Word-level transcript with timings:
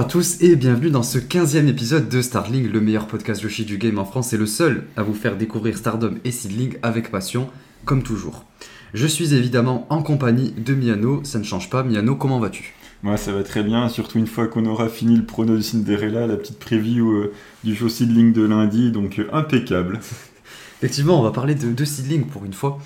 Bonjour 0.00 0.08
à 0.08 0.12
tous 0.12 0.40
et 0.40 0.56
bienvenue 0.56 0.88
dans 0.88 1.02
ce 1.02 1.18
15e 1.18 1.66
épisode 1.66 2.08
de 2.08 2.22
Starling, 2.22 2.72
le 2.72 2.80
meilleur 2.80 3.06
podcast 3.06 3.42
Yoshi 3.42 3.66
du 3.66 3.76
game 3.76 3.98
en 3.98 4.06
France 4.06 4.32
et 4.32 4.38
le 4.38 4.46
seul 4.46 4.84
à 4.96 5.02
vous 5.02 5.12
faire 5.12 5.36
découvrir 5.36 5.76
Stardom 5.76 6.14
et 6.24 6.30
Seedling 6.30 6.78
avec 6.82 7.10
passion, 7.10 7.50
comme 7.84 8.02
toujours. 8.02 8.46
Je 8.94 9.06
suis 9.06 9.34
évidemment 9.34 9.86
en 9.90 10.02
compagnie 10.02 10.52
de 10.52 10.74
Miano, 10.74 11.22
ça 11.24 11.38
ne 11.38 11.44
change 11.44 11.68
pas. 11.68 11.82
Miano, 11.82 12.16
comment 12.16 12.40
vas-tu? 12.40 12.72
Moi 13.02 13.18
ça 13.18 13.30
va 13.32 13.42
très 13.42 13.62
bien, 13.62 13.90
surtout 13.90 14.16
une 14.16 14.26
fois 14.26 14.48
qu'on 14.48 14.64
aura 14.64 14.88
fini 14.88 15.18
le 15.18 15.26
prono 15.26 15.54
de 15.54 15.60
Cinderella, 15.60 16.26
la 16.26 16.38
petite 16.38 16.58
preview 16.58 17.12
euh, 17.12 17.34
du 17.62 17.76
show 17.76 17.90
Seedling 17.90 18.32
de 18.32 18.42
lundi, 18.46 18.92
donc 18.92 19.18
euh, 19.18 19.28
impeccable. 19.34 20.00
Effectivement, 20.78 21.20
on 21.20 21.22
va 21.22 21.30
parler 21.30 21.54
de, 21.54 21.74
de 21.74 21.84
Seedling 21.84 22.24
pour 22.24 22.46
une 22.46 22.54
fois. 22.54 22.78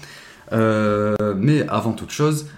Euh, 0.52 1.14
mais 1.36 1.64
avant 1.68 1.92
toute 1.92 2.10
chose, 2.10 2.48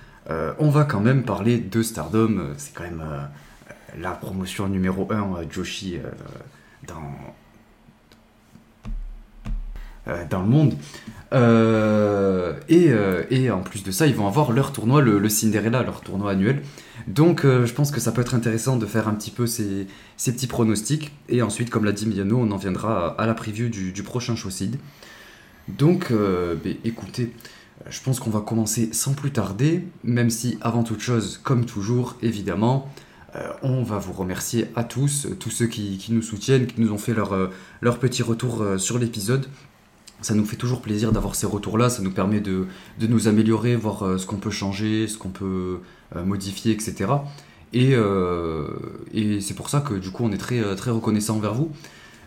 on 0.59 0.71
va 0.71 0.85
quand 0.85 1.01
même 1.01 1.25
parler 1.25 1.59
de 1.59 1.83
Stardom. 1.83 2.55
C'est 2.57 2.75
quand 2.75 2.85
même 2.85 3.05
la 4.01 4.13
promotion 4.13 4.69
numéro 4.69 5.11
1 5.11 5.15
euh, 5.15 5.45
Joshi 5.51 5.97
euh, 5.97 6.11
dans, 6.87 7.03
euh, 10.09 10.25
dans 10.29 10.43
le 10.43 10.49
monde. 10.49 10.75
Et, 12.69 13.51
en 13.51 13.61
plus 13.61 13.83
de 13.83 13.91
ça, 13.91 14.07
ils 14.07 14.15
vont 14.15 14.27
avoir 14.27 14.53
leur 14.53 14.73
tournoi, 14.73 15.03
le, 15.03 15.29
Cinderella, 15.29 15.83
leur 15.83 16.01
tournoi 16.01 16.33
annuel. 16.33 16.63
Donc 17.07 17.43
je 17.43 17.73
pense 17.73 17.91
que 17.91 18.01
ça 18.01 18.11
peut 18.11 18.23
être 18.23 18.35
intéressant 18.35 18.77
de 18.77 18.87
faire 18.87 19.07
un 19.07 19.15
petit 19.15 19.31
peu 19.31 19.47
ces, 19.47 19.87
ces 20.17 20.33
petits 20.33 20.47
pronostics. 20.47 21.13
Et 21.29 21.43
ensuite, 21.43 21.71
comme 21.71 21.85
l'a 21.85 21.93
dit 21.93 22.07
Miano, 22.07 22.39
on 22.39 22.51
en 22.51 22.57
viendra 22.57 23.15
à, 23.19 23.27
la 23.27 23.35
preview 23.35 23.69
du, 23.69 24.03
prochain 24.03 24.35
Showseed. 24.35 24.77
Donc 25.69 26.11
ben, 26.13 26.77
écoutez, 26.85 27.33
je 27.89 28.01
pense 28.01 28.19
qu'on 28.19 28.31
va 28.31 28.41
commencer 28.41 28.89
sans 28.93 29.13
plus 29.13 29.31
tarder, 29.31 29.85
même 30.05 30.31
si 30.31 30.59
avant 30.61 30.83
toute 30.83 31.01
chose, 31.01 31.39
comme 31.43 31.67
toujours, 31.67 32.17
évidemment, 32.23 32.91
on 33.63 33.83
va 33.83 33.99
vous 33.99 34.13
remercier 34.13 34.69
à 34.77 34.85
tous, 34.85 35.27
euh, 35.27 35.35
tous 35.35 35.51
ceux 35.51 35.67
qui, 35.67 36.05
nous 36.11 36.23
soutiennent, 36.23 36.67
qui 36.67 36.81
nous 36.81 36.93
ont 36.93 36.99
fait 36.99 37.15
leur, 37.15 37.33
euh, 37.33 37.49
petit 38.01 38.23
retour 38.23 38.63
euh, 38.63 38.79
sur 38.79 38.99
l'épisode. 38.99 39.47
Ça 40.23 40.35
nous 40.35 40.47
fait 40.47 40.57
toujours 40.57 40.81
plaisir 40.81 41.13
d'avoir 41.13 41.35
ces 41.35 41.47
retours-là, 41.47 41.91
ça 41.91 42.03
nous 42.03 42.11
permet 42.11 42.41
de, 42.41 42.67
nous 43.01 43.29
améliorer, 43.29 43.77
voir 43.77 44.03
euh, 44.03 44.19
ce 44.19 44.27
qu'on 44.27 44.39
peut 44.39 44.51
changer, 44.51 45.09
ce 45.09 45.19
qu'on 45.19 45.29
peut 45.29 45.81
euh, 46.15 46.25
modifier, 46.25 46.73
etc. 46.73 47.13
Et, 47.73 47.95
euh, 47.95 48.69
c'est 49.41 49.55
pour 49.55 49.69
ça 49.69 49.81
que 49.81 49.95
du 49.95 50.11
coup 50.11 50.25
on 50.25 50.33
est 50.33 50.39
très, 50.39 50.61
euh, 50.61 50.75
très 50.75 50.91
reconnaissant 50.91 51.37
envers 51.37 51.55
vous. 51.55 51.71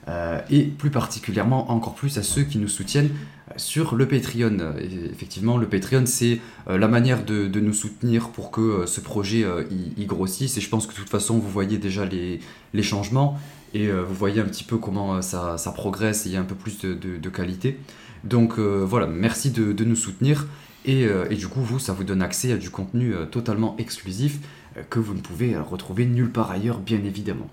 Euh, 0.08 0.40
et 0.50 0.64
plus 0.64 0.90
particulièrement 0.90 1.72
encore 1.72 1.94
plus 1.94 2.18
à 2.18 2.24
ceux 2.24 2.44
qui 2.44 2.58
nous 2.58 2.68
soutiennent 2.68 3.10
euh, 3.10 3.39
sur 3.60 3.96
le 3.96 4.08
Patreon. 4.08 4.58
Et 4.80 5.12
effectivement, 5.12 5.58
le 5.58 5.68
Patreon, 5.68 6.06
c'est 6.06 6.40
euh, 6.68 6.78
la 6.78 6.88
manière 6.88 7.24
de, 7.24 7.60
nous 7.60 7.74
soutenir 7.74 8.30
pour 8.30 8.52
que 8.52 8.62
euh, 8.62 8.86
ce 8.88 9.02
projet 9.02 9.44
euh, 9.44 9.64
il 9.70 10.08
grossisse. 10.08 10.58
Et 10.58 10.62
je 10.62 10.70
pense 10.70 10.88
que 10.88 10.94
de 10.94 10.98
toute 10.98 11.10
façon, 11.10 11.38
vous 11.38 11.50
voyez 11.50 11.78
déjà 11.78 12.06
les, 12.06 12.40
changements 12.82 13.38
et 13.74 13.88
euh, 13.88 14.04
vous 14.04 14.16
voyez 14.16 14.42
un 14.42 14.46
petit 14.46 14.64
peu 14.64 14.78
comment 14.78 15.16
euh, 15.16 15.22
ça, 15.22 15.74
progresse 15.76 16.26
et 16.26 16.30
il 16.30 16.34
y 16.34 16.38
a 16.38 16.42
un 16.42 16.46
peu 16.46 16.56
plus 16.56 16.80
de, 16.80 17.30
qualité. 17.30 17.78
Donc 18.24 18.58
euh, 18.58 18.84
voilà, 18.86 19.08
merci 19.08 19.52
de, 19.52 19.84
nous 19.84 19.96
soutenir. 19.96 20.48
Et, 20.86 21.06
euh, 21.06 21.28
du 21.28 21.48
coup, 21.48 21.62
vous, 21.62 21.80
ça 21.80 21.94
vous 21.94 22.04
donne 22.04 22.22
accès 22.22 22.52
à 22.52 22.58
du 22.58 22.70
contenu 22.70 23.14
euh, 23.14 23.26
totalement 23.26 23.76
exclusif 23.78 24.40
euh, 24.78 24.84
que 24.90 25.00
vous 25.00 25.14
ne 25.14 25.20
pouvez 25.20 25.56
euh, 25.56 25.62
retrouver 25.62 26.06
nulle 26.06 26.32
part 26.32 26.52
ailleurs, 26.52 26.80
bien 26.80 27.04
évidemment. 27.04 27.50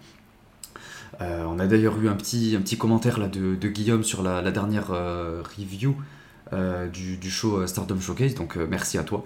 Euh, 1.20 1.44
on 1.46 1.58
a 1.58 1.66
d'ailleurs 1.66 1.98
eu 2.00 2.08
un 2.08 2.14
petit, 2.14 2.58
commentaire 2.78 3.28
de, 3.28 3.68
Guillaume 3.68 4.04
sur 4.04 4.22
la, 4.22 4.50
dernière 4.50 4.90
euh, 4.90 5.42
review 5.42 5.96
euh, 6.52 6.88
du, 6.88 7.30
show 7.30 7.66
Stardom 7.66 8.00
Showcase, 8.00 8.34
donc 8.34 8.56
merci 8.56 8.98
à 8.98 9.02
toi. 9.02 9.24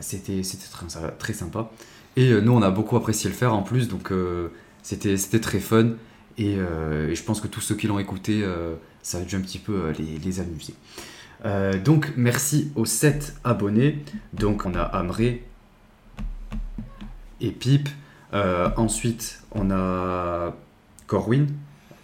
C'était 0.00 0.42
très, 0.70 1.10
très 1.18 1.32
sympa. 1.32 1.70
Et 2.16 2.32
nous, 2.40 2.52
on 2.52 2.62
a 2.62 2.70
beaucoup 2.70 2.96
apprécié 2.96 3.30
le 3.30 3.34
faire 3.34 3.54
en 3.54 3.62
plus, 3.62 3.88
donc 3.88 4.12
c'était 4.82 5.40
très 5.40 5.60
fun. 5.60 5.90
Et, 6.38 6.56
je 6.56 7.22
pense 7.22 7.40
que 7.40 7.48
tous 7.48 7.60
ceux 7.60 7.74
qui 7.74 7.86
l'ont 7.86 7.98
écouté, 7.98 8.44
ça 9.02 9.18
a 9.18 9.20
dû 9.22 9.36
un 9.36 9.40
petit 9.40 9.58
peu 9.58 9.90
les, 9.98 10.18
les 10.18 10.40
amuser. 10.40 10.74
Donc 11.84 12.12
merci 12.16 12.70
aux 12.76 12.84
7 12.84 13.36
abonnés. 13.44 14.04
Donc 14.32 14.66
on 14.66 14.74
a 14.74 14.82
Amré 14.82 15.44
et 17.40 17.50
Pip. 17.50 17.88
Euh, 18.34 18.70
ensuite 18.78 19.42
on 19.50 19.70
a 19.70 20.54
Corwin, 21.12 21.44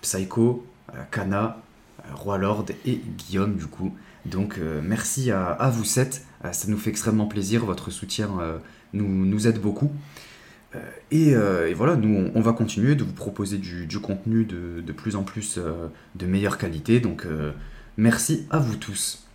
Psycho, 0.02 0.66
euh, 0.90 1.02
Kana, 1.10 1.62
euh, 2.00 2.14
Roi 2.14 2.36
Lord 2.36 2.66
et 2.84 3.00
Guillaume 3.16 3.56
du 3.56 3.64
coup. 3.64 3.96
Donc 4.26 4.58
euh, 4.58 4.82
merci 4.84 5.30
à, 5.30 5.70
vous 5.72 5.86
7. 5.86 6.26
ça 6.52 6.68
nous 6.68 6.76
fait 6.76 6.90
extrêmement 6.90 7.24
plaisir. 7.24 7.64
Votre 7.64 7.90
soutien 7.90 8.28
nous, 8.92 9.08
nous 9.08 9.48
aide 9.48 9.62
beaucoup. 9.62 9.90
Et, 11.10 11.32
voilà, 11.74 11.96
nous 11.96 12.30
on, 12.34 12.40
va 12.42 12.52
continuer 12.52 12.96
de 12.96 13.02
vous 13.04 13.14
proposer 13.14 13.56
du, 13.56 13.98
contenu 13.98 14.44
de, 14.44 14.92
plus 14.92 15.16
en 15.16 15.22
plus 15.22 15.58
de 16.14 16.26
meilleure 16.26 16.58
qualité. 16.58 17.00
Donc 17.00 17.26
merci 17.96 18.46
à 18.50 18.58
vous 18.58 18.76
tous. 18.76 19.26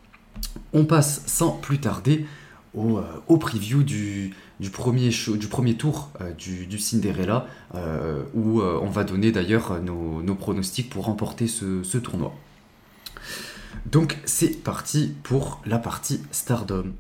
On 0.72 0.86
passe 0.86 1.24
sans 1.26 1.50
plus 1.50 1.80
tarder 1.80 2.28
au, 2.74 2.98
euh, 2.98 3.04
au 3.28 3.38
preview 3.38 3.84
du, 3.84 4.34
premier 4.72 5.76
tour 5.76 6.10
euh, 6.22 6.32
du, 6.34 6.78
Cinderella, 6.80 7.48
euh, 7.76 8.24
où 8.34 8.62
on 8.62 8.90
va 8.90 9.04
donner 9.04 9.32
d'ailleurs 9.32 9.82
nos, 9.82 10.22
nos 10.22 10.36
pronostics 10.36 10.90
pour 10.90 11.06
remporter 11.06 11.48
ce, 11.48 11.84
ce 11.84 11.98
tournoi. 11.98 12.34
Donc 13.86 14.18
c'est 14.26 14.64
parti 14.64 15.14
pour 15.24 15.62
la 15.66 15.80
partie 15.80 16.22
Stardom. 16.32 16.94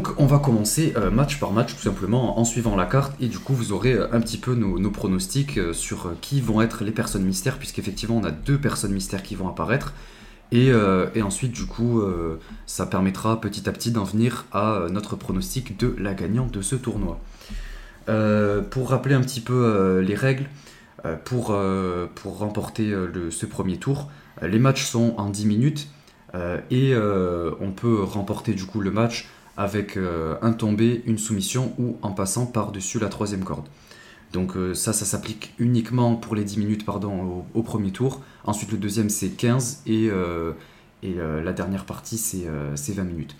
Donc 0.00 0.14
on 0.16 0.24
va 0.24 0.38
commencer 0.38 0.94
euh, 0.96 1.10
match 1.10 1.38
par 1.38 1.52
match 1.52 1.74
tout 1.74 1.82
simplement 1.82 2.38
en 2.40 2.44
suivant 2.46 2.74
la 2.74 2.86
carte 2.86 3.12
et 3.20 3.28
du 3.28 3.38
coup 3.38 3.52
vous 3.52 3.72
aurez 3.72 3.92
euh, 3.92 4.06
un 4.12 4.22
petit 4.22 4.38
peu 4.38 4.54
nos, 4.54 4.78
nos 4.78 4.90
pronostics 4.90 5.58
euh, 5.58 5.74
sur 5.74 6.12
qui 6.22 6.40
vont 6.40 6.62
être 6.62 6.84
les 6.84 6.90
personnes 6.90 7.22
mystères 7.22 7.58
puisqu'effectivement 7.58 8.16
on 8.16 8.24
a 8.24 8.30
deux 8.30 8.56
personnes 8.56 8.94
mystères 8.94 9.22
qui 9.22 9.34
vont 9.34 9.46
apparaître 9.46 9.92
et, 10.52 10.72
ensuite 11.22 11.52
du 11.52 11.66
coup 11.66 12.02
ça 12.66 12.86
permettra 12.86 13.40
petit 13.40 13.68
à 13.68 13.72
petit 13.72 13.92
d'en 13.92 14.02
venir 14.02 14.46
à 14.52 14.86
notre 14.90 15.14
pronostic 15.14 15.78
de 15.78 15.94
la 15.98 16.12
gagnante 16.12 16.50
de 16.50 16.60
ce 16.60 16.74
tournoi. 16.74 17.20
Pour 18.70 18.90
rappeler 18.90 19.14
un 19.14 19.20
petit 19.20 19.40
peu 19.40 20.00
les 20.00 20.16
règles, 20.16 20.46
pour, 21.24 21.54
remporter 22.24 22.92
ce 23.30 23.46
premier 23.46 23.76
tour, 23.76 24.10
les 24.42 24.58
matchs 24.58 24.86
sont 24.86 25.14
en 25.18 25.28
10 25.28 25.46
minutes 25.46 25.88
et 26.72 26.96
on 26.96 27.70
peut 27.70 28.02
remporter 28.02 28.54
du 28.54 28.64
coup 28.64 28.80
le 28.80 28.90
match 28.90 29.28
avec 29.60 29.98
euh, 29.98 30.36
un 30.40 30.52
tombé, 30.52 31.02
une 31.04 31.18
soumission 31.18 31.74
ou 31.78 31.98
en 32.00 32.12
passant 32.12 32.46
par-dessus 32.46 32.98
la 32.98 33.10
troisième 33.10 33.44
corde. 33.44 33.66
Donc 34.32 34.56
euh, 34.56 34.72
ça, 34.74 34.94
ça 34.94 35.04
s'applique 35.04 35.52
uniquement 35.58 36.14
pour 36.16 36.34
les 36.34 36.44
10 36.44 36.58
minutes 36.58 36.86
pardon, 36.86 37.44
au, 37.52 37.62
premier 37.62 37.90
tour. 37.90 38.22
Ensuite 38.44 38.72
le 38.72 38.78
deuxième 38.78 39.10
c'est 39.10 39.28
15 39.28 39.82
et, 39.86 40.08
euh, 40.10 40.52
la 41.02 41.52
dernière 41.52 41.84
partie 41.84 42.16
c'est 42.16 42.46
euh, 42.46 42.74
c'est 42.74 42.94
20 42.94 43.04
minutes. 43.04 43.36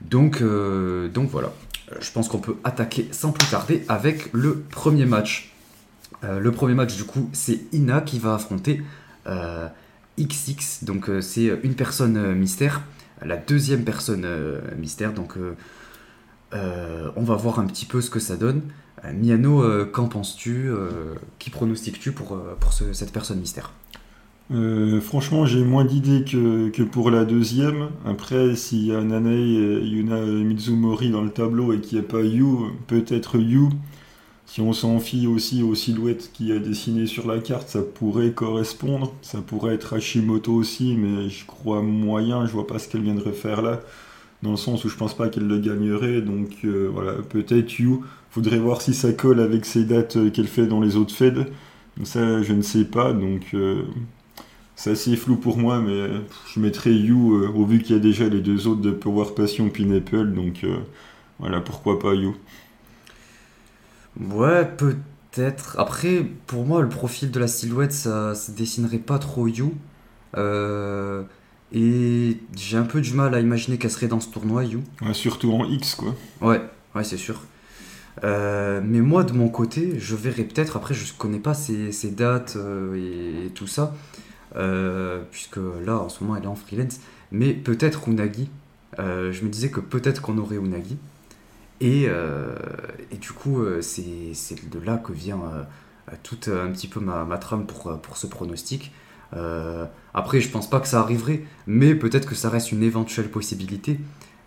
Donc, 0.00 0.40
donc 0.40 1.28
voilà, 1.28 1.52
je 2.00 2.12
pense 2.12 2.28
qu'on 2.28 2.38
peut 2.38 2.54
attaquer 2.62 3.08
sans 3.10 3.32
plus 3.32 3.48
tarder 3.50 3.84
avec 3.88 4.32
le 4.32 4.60
premier 4.70 5.06
match. 5.06 5.52
Le 6.22 6.52
premier 6.52 6.74
match 6.74 6.96
du 6.96 7.02
coup 7.02 7.28
c'est 7.32 7.58
Ina 7.72 8.00
qui 8.00 8.20
va 8.20 8.34
affronter 8.34 8.80
XX, 9.26 10.84
donc 10.84 11.10
c'est 11.20 11.50
une 11.64 11.74
personne 11.74 12.32
mystère 12.36 12.82
la 13.24 13.36
deuxième 13.36 13.84
personne 13.84 14.22
euh, 14.24 14.60
mystère. 14.78 15.12
Donc, 15.12 15.36
euh, 15.36 15.54
euh, 16.54 17.10
on 17.16 17.22
va 17.22 17.34
voir 17.36 17.58
un 17.58 17.66
petit 17.66 17.86
peu 17.86 18.00
ce 18.00 18.10
que 18.10 18.20
ça 18.20 18.36
donne. 18.36 18.62
Miano, 19.14 19.62
qu'en 19.92 20.08
penses-tu 20.08 20.70
Qui 21.38 21.50
pronostiques-tu 21.50 22.10
pour, 22.10 22.36
pour 22.58 22.72
ce- 22.72 22.92
cette 22.92 23.12
personne 23.12 23.38
mystère? 23.38 23.72
Franchement, 25.02 25.46
j'ai 25.46 25.62
moins 25.62 25.84
d'idées 25.84 26.24
que, 26.24 26.70
que 26.70 26.82
pour 26.82 27.10
la 27.12 27.24
deuxième. 27.24 27.90
Après, 28.04 28.56
s'il 28.56 28.86
y 28.86 28.92
a 28.92 29.00
Nanae 29.04 29.30
et 29.34 29.86
Yuna 29.86 30.20
Mizumori 30.22 31.10
dans 31.10 31.22
le 31.22 31.30
tableau 31.30 31.72
et 31.72 31.80
qu'il 31.80 31.98
n'y 32.00 32.04
a 32.04 32.08
pas 32.08 32.22
Yu, 32.22 32.44
peut-être 32.88 33.38
Yu. 33.38 33.68
Si 34.48 34.62
on 34.62 34.72
s'en 34.72 34.98
fie 34.98 35.26
aussi 35.26 35.62
aux 35.62 35.74
silhouettes 35.74 36.30
qu'il 36.32 36.46
y 36.48 36.52
a 36.52 36.58
dessinées 36.58 37.06
sur 37.06 37.28
la 37.28 37.38
carte, 37.38 37.68
ça 37.68 37.82
pourrait 37.82 38.32
correspondre. 38.32 39.14
Ça 39.22 39.40
pourrait 39.42 39.74
être 39.74 39.92
Hashimoto 39.94 40.52
aussi, 40.54 40.96
mais 40.96 41.28
je 41.28 41.44
crois 41.46 41.82
moyen, 41.82 42.46
je 42.46 42.52
vois 42.52 42.66
pas 42.66 42.78
ce 42.78 42.88
qu'elle 42.88 43.02
viendrait 43.02 43.32
faire 43.32 43.60
là. 43.62 43.80
Dans 44.42 44.52
le 44.52 44.56
sens 44.56 44.84
où 44.84 44.88
je 44.88 44.96
pense 44.96 45.14
pas 45.16 45.28
qu'elle 45.28 45.46
le 45.46 45.58
gagnerait. 45.58 46.22
Donc 46.22 46.50
euh, 46.64 46.88
voilà, 46.92 47.14
peut-être 47.28 47.78
Yu. 47.78 47.98
Faudrait 48.30 48.58
voir 48.58 48.80
si 48.82 48.94
ça 48.94 49.12
colle 49.12 49.40
avec 49.40 49.64
ces 49.66 49.84
dates 49.84 50.16
euh, 50.16 50.30
qu'elle 50.30 50.48
fait 50.48 50.66
dans 50.66 50.80
les 50.80 50.96
autres 50.96 51.14
feds. 51.14 51.46
Ça, 52.04 52.42
je 52.42 52.52
ne 52.54 52.62
sais 52.62 52.84
pas. 52.84 53.12
Donc. 53.12 53.54
euh, 53.54 53.82
c'est 54.76 54.92
assez 54.92 55.16
flou 55.16 55.36
pour 55.36 55.58
moi, 55.58 55.80
mais 55.80 56.08
je 56.54 56.60
mettrais 56.60 56.92
You 56.94 57.34
au 57.54 57.64
vu 57.66 57.82
qu'il 57.82 57.96
y 57.96 57.98
a 57.98 58.02
déjà 58.02 58.28
les 58.28 58.40
deux 58.40 58.68
autres 58.68 58.80
de 58.80 58.92
Power 58.92 59.26
Passion 59.34 59.68
Pineapple, 59.70 60.32
donc 60.32 60.64
voilà, 61.40 61.60
pourquoi 61.60 61.98
pas 61.98 62.14
You. 62.14 62.36
Ouais, 64.20 64.64
peut-être. 64.64 65.78
Après, 65.78 66.24
pour 66.46 66.64
moi, 66.64 66.82
le 66.82 66.88
profil 66.88 67.30
de 67.30 67.38
la 67.38 67.48
silhouette, 67.48 67.92
ça 67.92 68.34
se 68.34 68.50
dessinerait 68.50 68.98
pas 68.98 69.18
trop 69.18 69.46
You. 69.46 69.74
Euh, 70.36 71.22
et 71.72 72.38
j'ai 72.56 72.76
un 72.76 72.84
peu 72.84 73.00
du 73.00 73.14
mal 73.14 73.34
à 73.34 73.40
imaginer 73.40 73.78
qu'elle 73.78 73.90
serait 73.90 74.08
dans 74.08 74.20
ce 74.20 74.28
tournoi, 74.28 74.64
You. 74.64 74.82
Ouais, 75.02 75.14
surtout 75.14 75.52
en 75.52 75.64
X, 75.64 75.94
quoi. 75.94 76.14
Ouais, 76.40 76.60
ouais, 76.94 77.04
c'est 77.04 77.16
sûr. 77.16 77.42
Euh, 78.24 78.80
mais 78.84 79.00
moi, 79.00 79.22
de 79.22 79.32
mon 79.32 79.48
côté, 79.48 79.94
je 79.98 80.16
verrais 80.16 80.42
peut-être, 80.42 80.76
après, 80.76 80.94
je 80.94 81.12
connais 81.14 81.38
pas 81.38 81.54
ses, 81.54 82.10
dates 82.10 82.56
euh, 82.56 83.46
et, 83.46 83.50
tout 83.50 83.68
ça, 83.68 83.94
puisque 85.30 85.60
là, 85.84 85.98
en 85.98 86.08
ce 86.08 86.24
moment, 86.24 86.36
elle 86.36 86.44
est 86.44 86.48
en 86.48 86.56
freelance, 86.56 87.00
mais 87.30 87.52
peut-être 87.52 88.08
Unagi. 88.08 88.50
je 88.98 89.44
me 89.44 89.48
disais 89.48 89.70
que 89.70 89.80
peut-être 89.80 90.22
qu'on 90.22 90.38
aurait 90.38 90.56
Unagi. 90.56 90.96
Et, 91.80 92.06
euh, 92.08 92.54
et 93.10 93.16
du 93.16 93.30
coup, 93.32 93.60
euh, 93.60 93.80
c'est 93.82 94.68
de 94.68 94.78
là 94.80 94.96
que 94.96 95.12
vient 95.12 95.40
euh, 95.40 96.14
toute 96.22 96.48
un 96.48 96.70
petit 96.70 96.88
peu 96.88 97.00
ma, 97.00 97.24
ma 97.24 97.38
trame 97.38 97.66
pour, 97.66 98.00
pour 98.00 98.16
ce 98.16 98.26
pronostic. 98.26 98.92
après, 100.14 100.40
je 100.40 100.48
pense 100.50 100.68
pas 100.68 100.80
que 100.80 100.88
ça 100.88 101.00
arriverait, 101.00 101.44
mais 101.66 101.94
peut-être 101.94 102.26
que 102.26 102.34
ça 102.34 102.48
reste 102.48 102.72
une 102.72 102.82
éventuelle 102.82 103.30
possibilité. 103.30 104.00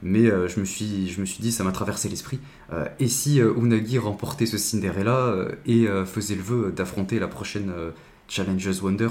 Mais 0.04 0.26
je, 0.26 0.60
me 0.60 0.66
suis, 0.66 1.10
je 1.10 1.22
me 1.22 1.28
suis 1.28 1.44
dit, 1.44 1.52
ça 1.52 1.64
m'a 1.64 1.72
traversé 1.72 2.10
l'esprit. 2.10 2.40
et 2.98 3.08
si 3.08 3.40
Unagi 3.40 4.00
remportait 4.00 4.48
ce 4.48 4.58
Cinderella 4.58 5.36
et 5.68 5.86
faisait 6.08 6.34
le 6.34 6.42
vœu 6.42 6.72
d'affronter 6.72 7.20
la 7.20 7.28
prochaine 7.28 7.72
Challengers 8.28 8.82
Wonder, 8.82 9.10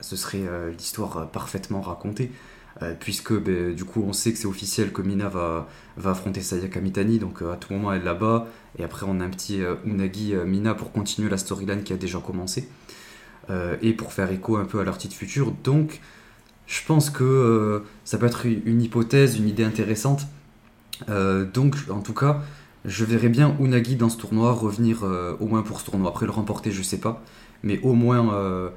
ce 0.00 0.16
serait 0.16 0.42
l'histoire 0.76 1.30
parfaitement 1.30 1.80
racontée. 1.80 2.32
Euh, 2.80 2.94
puisque 2.98 3.34
ben, 3.34 3.74
du 3.74 3.84
coup 3.84 4.02
on 4.06 4.14
sait 4.14 4.32
que 4.32 4.38
c'est 4.38 4.46
officiel 4.46 4.92
que 4.92 5.02
Mina 5.02 5.28
va, 5.28 5.68
va 5.98 6.12
affronter 6.12 6.40
Sayaka 6.40 6.80
Mitani, 6.80 7.18
donc 7.18 7.42
euh, 7.42 7.52
à 7.52 7.56
tout 7.56 7.70
moment 7.72 7.92
elle 7.92 8.02
là-bas, 8.02 8.46
et 8.78 8.82
après 8.82 9.04
on 9.06 9.20
a 9.20 9.24
un 9.24 9.28
petit 9.28 9.62
euh, 9.62 9.74
Unagi 9.84 10.34
Mina 10.46 10.74
pour 10.74 10.90
continuer 10.90 11.28
la 11.28 11.36
storyline 11.36 11.82
qui 11.82 11.92
a 11.92 11.96
déjà 11.96 12.18
commencé, 12.18 12.68
et 13.82 13.92
pour 13.92 14.14
faire 14.14 14.30
écho 14.30 14.56
un 14.56 14.64
peu 14.64 14.80
à 14.80 14.84
leur 14.84 14.96
titre 14.96 15.14
futur, 15.14 15.52
donc 15.64 16.00
je 16.66 16.80
pense 16.86 17.10
que 17.10 17.82
ça 18.04 18.16
peut 18.16 18.24
être 18.24 18.46
une 18.46 18.80
hypothèse, 18.80 19.36
une 19.36 19.48
idée 19.48 19.64
intéressante, 19.64 20.22
donc 21.08 21.76
en 21.90 22.00
tout 22.00 22.14
cas 22.14 22.40
je 22.84 23.04
verrais 23.04 23.28
bien 23.28 23.54
Unagi 23.60 23.96
dans 23.96 24.08
ce 24.08 24.16
tournoi 24.16 24.52
revenir 24.52 25.02
au 25.40 25.46
moins 25.46 25.62
pour 25.62 25.80
ce 25.80 25.86
tournoi, 25.86 26.08
après 26.08 26.24
le 26.24 26.32
remporter 26.32 26.70
je 26.70 26.82
sais 26.82 26.98
pas, 26.98 27.22
mais 27.62 27.80
au 27.82 27.92
moins 27.92 28.70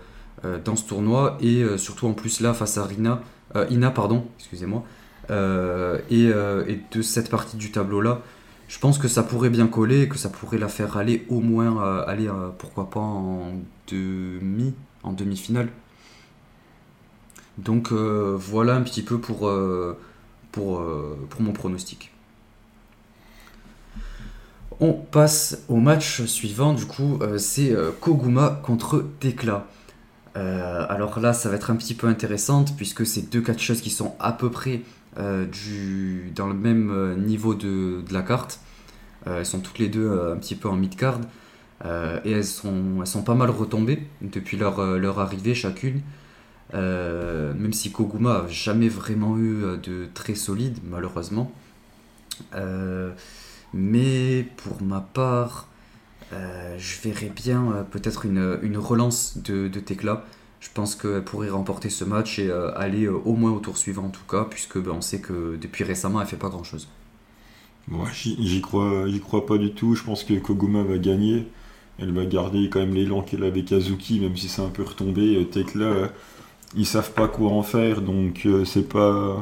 dans 0.43 0.75
ce 0.75 0.83
tournoi, 0.83 1.37
et 1.41 1.63
surtout 1.77 2.07
en 2.07 2.13
plus 2.13 2.41
là 2.41 2.53
face 2.53 2.77
à 2.77 2.85
Rina, 2.85 3.21
Ina, 3.69 3.91
pardon, 3.91 4.25
excusez-moi, 4.37 4.83
euh, 5.31 5.99
euh, 6.11 6.65
et, 6.67 6.79
de 6.91 7.01
cette 7.01 7.29
partie 7.29 7.57
du 7.57 7.71
tableau-là, 7.71 8.21
je 8.67 8.79
pense 8.79 8.97
que 8.97 9.07
ça 9.07 9.23
pourrait 9.23 9.49
bien 9.49 9.67
coller 9.67 10.07
que 10.07 10.17
ça 10.17 10.29
pourrait 10.29 10.57
la 10.57 10.67
faire 10.67 10.97
aller 10.97 11.25
au 11.29 11.39
moins, 11.39 12.01
aller 12.03 12.29
pourquoi 12.57 12.89
pas 12.89 12.99
en 12.99 13.53
demi, 13.87 14.73
en 15.03 15.13
demi-finale. 15.13 15.69
Donc 17.57 17.91
voilà 17.91 18.75
un 18.75 18.81
petit 18.81 19.03
peu 19.03 19.19
pour, 19.19 19.51
pour, 20.51 20.83
pour 21.29 21.41
mon 21.41 21.53
pronostic. 21.53 22.11
On 24.79 24.93
passe 24.93 25.63
au 25.69 25.77
match 25.77 26.23
suivant, 26.23 26.73
du 26.73 26.85
coup, 26.85 27.19
c'est 27.37 27.71
Koguma 28.01 28.61
contre 28.63 29.05
Tekla. 29.19 29.67
Euh, 30.35 30.85
alors 30.89 31.19
là, 31.19 31.33
ça 31.33 31.49
va 31.49 31.55
être 31.55 31.71
un 31.71 31.75
petit 31.75 31.93
peu 31.93 32.07
intéressante 32.07 32.75
puisque 32.75 33.05
c'est 33.05 33.29
deux 33.29 33.41
catcheuses 33.41 33.81
qui 33.81 33.89
sont 33.89 34.15
à 34.19 34.31
peu 34.33 34.49
près 34.51 34.81
euh, 35.17 35.45
dans 36.35 36.47
le 36.47 36.53
même 36.53 36.91
euh, 36.91 37.15
niveau 37.15 37.55
de, 37.55 38.03
la 38.11 38.21
carte. 38.21 38.59
elles 39.25 39.45
sont 39.45 39.59
toutes 39.59 39.79
les 39.79 39.87
deux 39.87 40.11
un 40.33 40.37
petit 40.37 40.55
peu 40.55 40.69
en 40.69 40.75
mid-card 40.75 41.19
et 41.83 42.31
elles 42.31 42.45
sont, 42.45 43.03
sont 43.05 43.23
pas 43.23 43.35
mal 43.35 43.49
retombées 43.49 44.07
depuis 44.21 44.57
leur, 44.57 44.97
leur 44.97 45.19
arrivée 45.19 45.55
chacune. 45.55 46.01
même 46.73 47.73
si 47.73 47.91
Koguma 47.91 48.43
n'a 48.43 48.47
jamais 48.47 48.89
vraiment 48.89 49.37
eu 49.37 49.77
de 49.81 50.07
très 50.13 50.35
solide, 50.35 50.77
malheureusement. 50.83 51.51
mais 53.73 54.47
pour 54.57 54.81
ma 54.83 55.01
part, 55.01 55.67
je 56.77 57.01
verrais 57.01 57.31
bien 57.35 57.71
euh, 57.71 57.83
peut-être 57.83 58.25
une, 58.25 58.77
relance 58.77 59.37
de, 59.37 59.67
de 59.67 59.79
Tekla. 59.79 60.23
Je 60.59 60.69
pense 60.73 60.95
qu'elle 60.95 61.23
pourrait 61.23 61.49
remporter 61.49 61.89
ce 61.89 62.03
match 62.03 62.39
et 62.39 62.49
euh, 62.49 62.75
aller 62.75 63.07
au 63.07 63.33
moins 63.33 63.51
au 63.51 63.59
tour 63.59 63.77
suivant 63.77 64.05
en 64.05 64.09
tout 64.09 64.25
cas, 64.29 64.45
puisque 64.49 64.79
ben, 64.79 64.91
on 64.91 65.01
sait 65.01 65.19
que 65.19 65.57
depuis 65.61 65.83
récemment 65.83 66.21
elle 66.21 66.27
fait 66.27 66.37
pas 66.37 66.49
grand-chose. 66.49 66.87
Moi, 67.87 68.07
j'y 68.13 68.61
crois, 68.61 69.05
crois 69.21 69.45
pas 69.45 69.59
du 69.59 69.71
tout. 69.71 69.93
Je 69.93 70.03
pense 70.03 70.23
que 70.23 70.33
Koguma 70.33 70.81
va 70.83 70.97
gagner. 70.97 71.45
Elle 71.99 72.11
va 72.13 72.25
garder 72.25 72.67
quand 72.69 72.79
même 72.79 72.95
l'élan 72.95 73.21
qu'elle 73.21 73.43
avait 73.43 73.63
Kazuki, 73.63 74.19
même 74.19 74.35
si 74.35 74.49
c'est 74.49 74.63
un 74.63 74.69
peu 74.69 74.81
retombé. 74.81 75.47
Tekla, 75.51 76.09
ils 76.75 76.87
savent 76.87 77.13
pas 77.13 77.27
quoi 77.27 77.51
en 77.51 77.61
faire, 77.61 78.01
donc 78.01 78.47
c'est 78.65 78.89
pas 78.89 79.37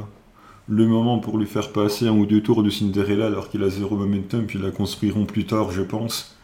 le 0.68 0.88
moment 0.88 1.20
pour 1.20 1.38
lui 1.38 1.46
faire 1.46 1.72
passer 1.72 2.08
un 2.08 2.12
ou 2.12 2.26
deux 2.26 2.42
tours 2.42 2.64
de 2.64 2.70
Cinderella 2.70 3.28
alors 3.28 3.50
qu'il 3.50 3.64
a 3.64 3.70
zéro 3.70 3.96
momentum, 3.96 4.46
puis 4.46 4.60
la 4.60 4.72
construiront 4.72 5.26
plus 5.26 5.46
tard, 5.46 5.72
je 5.72 5.82
pense. 5.82 6.36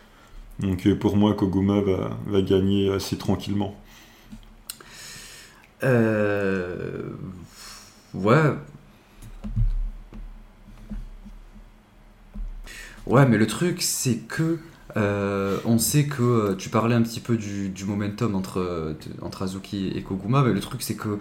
Donc 0.59 0.85
euh, 0.85 0.95
pour 0.95 1.15
moi, 1.15 1.33
Koguma 1.33 1.81
va, 1.81 2.41
gagner 2.41 2.91
assez 2.91 3.17
tranquillement. 3.17 3.75
Euh... 5.83 7.09
Ouais. 8.13 8.53
Ouais, 13.07 13.25
mais 13.25 13.38
le 13.38 13.47
truc, 13.47 13.81
c'est 13.81 14.17
que 14.17 14.59
euh, 14.97 15.57
on 15.65 15.77
sait 15.77 16.06
que 16.06 16.23
euh, 16.23 16.56
tu 16.56 16.69
parlais 16.69 16.95
un 16.95 17.01
petit 17.01 17.19
peu 17.19 17.38
du, 17.38 17.73
momentum 17.85 18.35
entre, 18.35 18.95
entre 19.21 19.44
Azuki 19.44 19.91
et 19.95 20.03
Koguma, 20.03 20.44
mais 20.44 20.53
le 20.53 20.59
truc, 20.59 20.81
c'est 20.81 20.95
que 20.95 21.19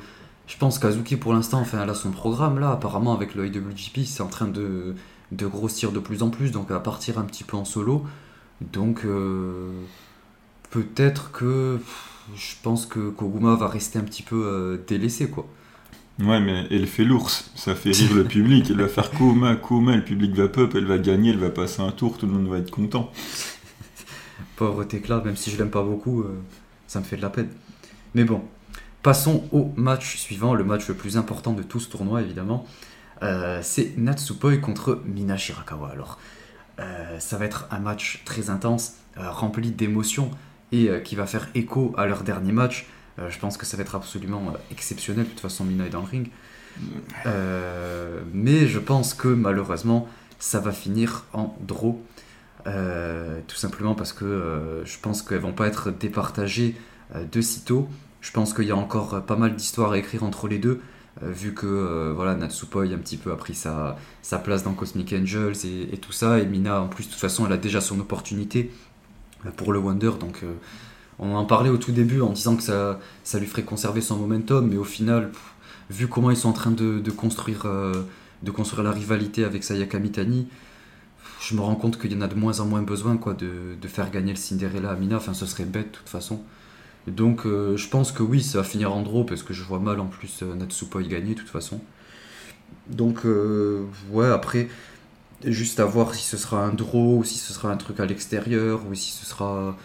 je 0.48 0.56
pense 0.56 0.78
qu'Azuki, 0.78 1.16
pour 1.16 1.32
l'instant, 1.32 1.60
enfin, 1.60 1.82
elle 1.82 1.90
a 1.90 1.94
son 1.94 2.10
programme 2.10 2.58
là. 2.58 2.72
Apparemment, 2.72 3.14
avec 3.14 3.34
le 3.34 3.46
IWGP, 3.46 4.04
c'est 4.04 4.22
en 4.22 4.28
train 4.28 4.48
de, 4.48 4.94
de 5.30 5.46
grossir 5.46 5.92
de 5.92 6.00
plus 6.00 6.22
en 6.22 6.30
plus, 6.30 6.50
donc 6.50 6.70
va 6.70 6.80
partir 6.80 7.18
un 7.18 7.24
petit 7.24 7.44
peu 7.44 7.56
en 7.56 7.64
solo. 7.64 8.04
Donc 8.60 9.02
euh, 9.04 9.70
peut-être 10.70 11.30
que 11.30 11.78
je 12.34 12.54
pense 12.62 12.86
que 12.86 13.10
Koguma 13.10 13.54
va 13.54 13.68
rester 13.68 13.98
un 13.98 14.02
petit 14.02 14.22
peu 14.22 14.44
euh, 14.46 14.84
délaissé 14.86 15.30
quoi. 15.30 15.46
Ouais, 16.18 16.40
mais 16.40 16.66
elle 16.72 16.88
fait 16.88 17.04
l'ours, 17.04 17.52
ça 17.54 17.76
fait 17.76 17.92
rire 17.92 18.12
le 18.12 18.24
public. 18.24 18.66
Elle 18.70 18.80
va 18.80 18.88
faire 18.88 19.12
Koma, 19.12 19.54
Koma, 19.54 19.94
le 19.94 20.02
public 20.02 20.34
va 20.34 20.48
pop, 20.48 20.72
elle 20.74 20.86
va 20.86 20.98
gagner, 20.98 21.30
elle 21.30 21.38
va 21.38 21.50
passer 21.50 21.80
un 21.80 21.92
tour, 21.92 22.18
tout 22.18 22.26
le 22.26 22.32
monde 22.32 22.48
va 22.48 22.58
être 22.58 22.72
content. 22.72 23.12
Pauvre 24.56 24.82
Tekla, 24.82 25.22
même 25.24 25.36
si 25.36 25.52
je 25.52 25.58
l'aime 25.58 25.70
pas 25.70 25.84
beaucoup, 25.84 26.22
euh, 26.22 26.36
ça 26.88 26.98
me 26.98 27.04
fait 27.04 27.16
de 27.16 27.22
la 27.22 27.30
peine. 27.30 27.50
Mais 28.16 28.24
bon, 28.24 28.42
passons 29.04 29.44
au 29.52 29.72
match 29.76 30.16
suivant, 30.16 30.54
le 30.54 30.64
match 30.64 30.88
le 30.88 30.94
plus 30.94 31.16
important 31.16 31.52
de 31.52 31.62
tout 31.62 31.78
ce 31.78 31.88
tournoi 31.88 32.20
évidemment. 32.20 32.66
c'est 33.62 33.96
Natsupoi 33.96 34.56
contre 34.56 35.00
Mina 35.04 35.36
Shirakawa. 35.36 35.90
Alors, 35.90 36.18
euh, 36.78 37.18
ça 37.18 37.36
va 37.36 37.44
être 37.44 37.66
un 37.70 37.80
match 37.80 38.22
très 38.24 38.50
intense, 38.50 38.94
euh, 39.18 39.30
rempli 39.30 39.70
d'émotions 39.70 40.30
et 40.70 40.88
euh, 40.88 41.00
qui 41.00 41.16
va 41.16 41.26
faire 41.26 41.48
écho 41.54 41.94
à 41.96 42.06
leur 42.06 42.22
dernier 42.22 42.52
match. 42.52 42.86
je 43.28 43.38
pense 43.40 43.56
que 43.56 43.66
ça 43.66 43.76
va 43.76 43.82
être 43.82 43.96
absolument 43.96 44.52
exceptionnel. 44.70 45.24
De 45.24 45.30
toute 45.30 45.40
façon, 45.40 45.64
Mina 45.64 45.86
est 45.86 45.90
dans 45.90 46.02
le 46.02 46.06
ring. 46.06 46.30
mais 48.32 48.68
je 48.68 48.78
pense 48.78 49.12
que 49.12 49.26
malheureusement, 49.26 50.06
ça 50.38 50.60
va 50.60 50.70
finir 50.70 51.24
en 51.32 51.56
draw. 51.60 52.00
tout 52.64 53.56
simplement 53.56 53.96
parce 53.96 54.12
que 54.12 54.82
je 54.84 54.98
pense 55.00 55.22
qu'elles 55.22 55.40
vont 55.40 55.52
pas 55.52 55.66
être 55.66 55.90
départagées 55.90 56.76
de 57.12 57.40
sitôt. 57.40 57.88
Je 58.20 58.30
pense 58.30 58.54
qu'il 58.54 58.66
y 58.66 58.70
a 58.70 58.76
encore 58.76 59.20
pas 59.26 59.36
mal 59.36 59.56
d'histoires 59.56 59.92
à 59.92 59.98
écrire 59.98 60.22
entre 60.22 60.46
les 60.46 60.58
deux. 60.58 60.80
Euh, 61.22 61.32
vu 61.32 61.54
que 61.54 61.66
euh, 61.66 62.12
voilà, 62.14 62.34
Natsupoi 62.34 62.84
un 62.84 62.98
petit 62.98 63.16
peu 63.16 63.32
a 63.32 63.36
pris 63.36 63.54
sa, 63.54 63.96
sa 64.22 64.38
place 64.38 64.62
dans 64.62 64.74
Cosmic 64.74 65.12
Angels 65.12 65.56
et, 65.64 65.96
tout 65.98 66.12
ça, 66.12 66.38
et 66.38 66.46
Mina 66.46 66.80
en 66.80 66.88
plus 66.88 67.04
de 67.04 67.10
toute 67.10 67.20
façon 67.20 67.46
elle 67.46 67.52
a 67.52 67.56
déjà 67.56 67.80
son 67.80 67.98
opportunité 67.98 68.70
euh, 69.44 69.50
pour 69.50 69.72
le 69.72 69.80
Wonder, 69.80 70.12
donc 70.20 70.44
on 71.18 71.34
en 71.34 71.44
parlait 71.44 71.70
au 71.70 71.76
tout 71.76 71.90
début 71.90 72.20
en 72.20 72.30
disant 72.30 72.54
que 72.56 72.62
ça, 72.62 73.00
ça 73.24 73.40
lui 73.40 73.46
ferait 73.46 73.64
conserver 73.64 74.00
son 74.00 74.16
momentum, 74.16 74.68
mais 74.68 74.76
au 74.76 74.84
final, 74.84 75.32
vu 75.90 76.06
comment 76.06 76.30
ils 76.30 76.36
sont 76.36 76.50
en 76.50 76.52
train 76.52 76.70
de, 76.70 77.10
construire, 77.10 77.66
de 78.42 78.50
construire 78.52 78.84
la 78.84 78.92
rivalité 78.92 79.42
avec 79.44 79.64
Sayaka 79.64 79.98
Mitani, 79.98 80.46
je 81.40 81.56
me 81.56 81.60
rends 81.60 81.74
compte 81.74 82.00
qu'il 82.00 82.12
y 82.12 82.16
en 82.16 82.20
a 82.20 82.28
de 82.28 82.36
moins 82.36 82.60
en 82.60 82.66
moins 82.66 82.82
besoin 82.82 83.16
quoi, 83.16 83.34
de, 83.34 83.74
de 83.80 83.88
faire 83.88 84.12
gagner 84.12 84.30
le 84.32 84.38
Cinderella 84.38 84.90
à 84.90 84.94
Mina, 84.94 85.16
enfin 85.16 85.34
ce 85.34 85.44
serait 85.44 85.64
bête 85.64 85.90
de 85.90 85.96
toute 85.96 86.08
façon. 86.08 86.40
Donc 87.06 87.46
euh, 87.46 87.76
je 87.76 87.88
pense 87.88 88.12
que 88.12 88.22
oui, 88.22 88.42
ça 88.42 88.58
va 88.58 88.64
finir 88.64 88.92
en 88.92 89.02
draw 89.02 89.24
parce 89.24 89.42
que 89.42 89.54
je 89.54 89.62
vois 89.62 89.78
mal 89.78 90.00
en 90.00 90.06
plus 90.06 90.42
euh, 90.42 90.54
Natsupoi 90.54 91.02
gagner 91.02 91.34
de 91.34 91.40
toute 91.40 91.48
façon. 91.48 91.80
Donc 92.88 93.24
euh, 93.24 93.84
ouais, 94.10 94.26
après, 94.26 94.68
juste 95.44 95.80
à 95.80 95.84
voir 95.84 96.14
si 96.14 96.24
ce 96.24 96.36
sera 96.36 96.64
un 96.64 96.72
draw 96.72 97.18
ou 97.18 97.24
si 97.24 97.38
ce 97.38 97.52
sera 97.52 97.70
un 97.70 97.76
truc 97.76 98.00
à 98.00 98.06
l'extérieur 98.06 98.80
ou 98.90 98.94
si 98.94 99.12
ce 99.12 99.24
sera 99.24 99.76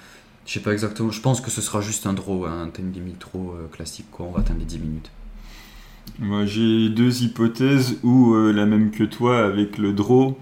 Je 0.46 0.54
sais 0.54 0.60
pas 0.60 0.74
exactement, 0.74 1.12
je 1.12 1.22
pense 1.22 1.40
que 1.40 1.52
ce 1.52 1.62
sera 1.62 1.82
juste 1.82 2.06
un 2.08 2.14
draw, 2.14 2.46
un 2.46 2.70
time 2.70 2.92
limit 2.92 3.16
draw 3.20 3.56
classique, 3.72 4.08
quoi. 4.12 4.26
on 4.26 4.32
va 4.32 4.42
atteindre 4.42 4.60
les 4.60 4.66
10 4.66 4.80
minutes. 4.80 5.12
Moi 6.20 6.46
j'ai 6.46 6.90
deux 6.90 7.24
hypothèses, 7.24 7.98
ou 8.04 8.36
la 8.36 8.66
même 8.66 8.92
que 8.92 9.04
toi 9.04 9.46
avec 9.46 9.78
le 9.78 9.94
draw, 9.94 10.38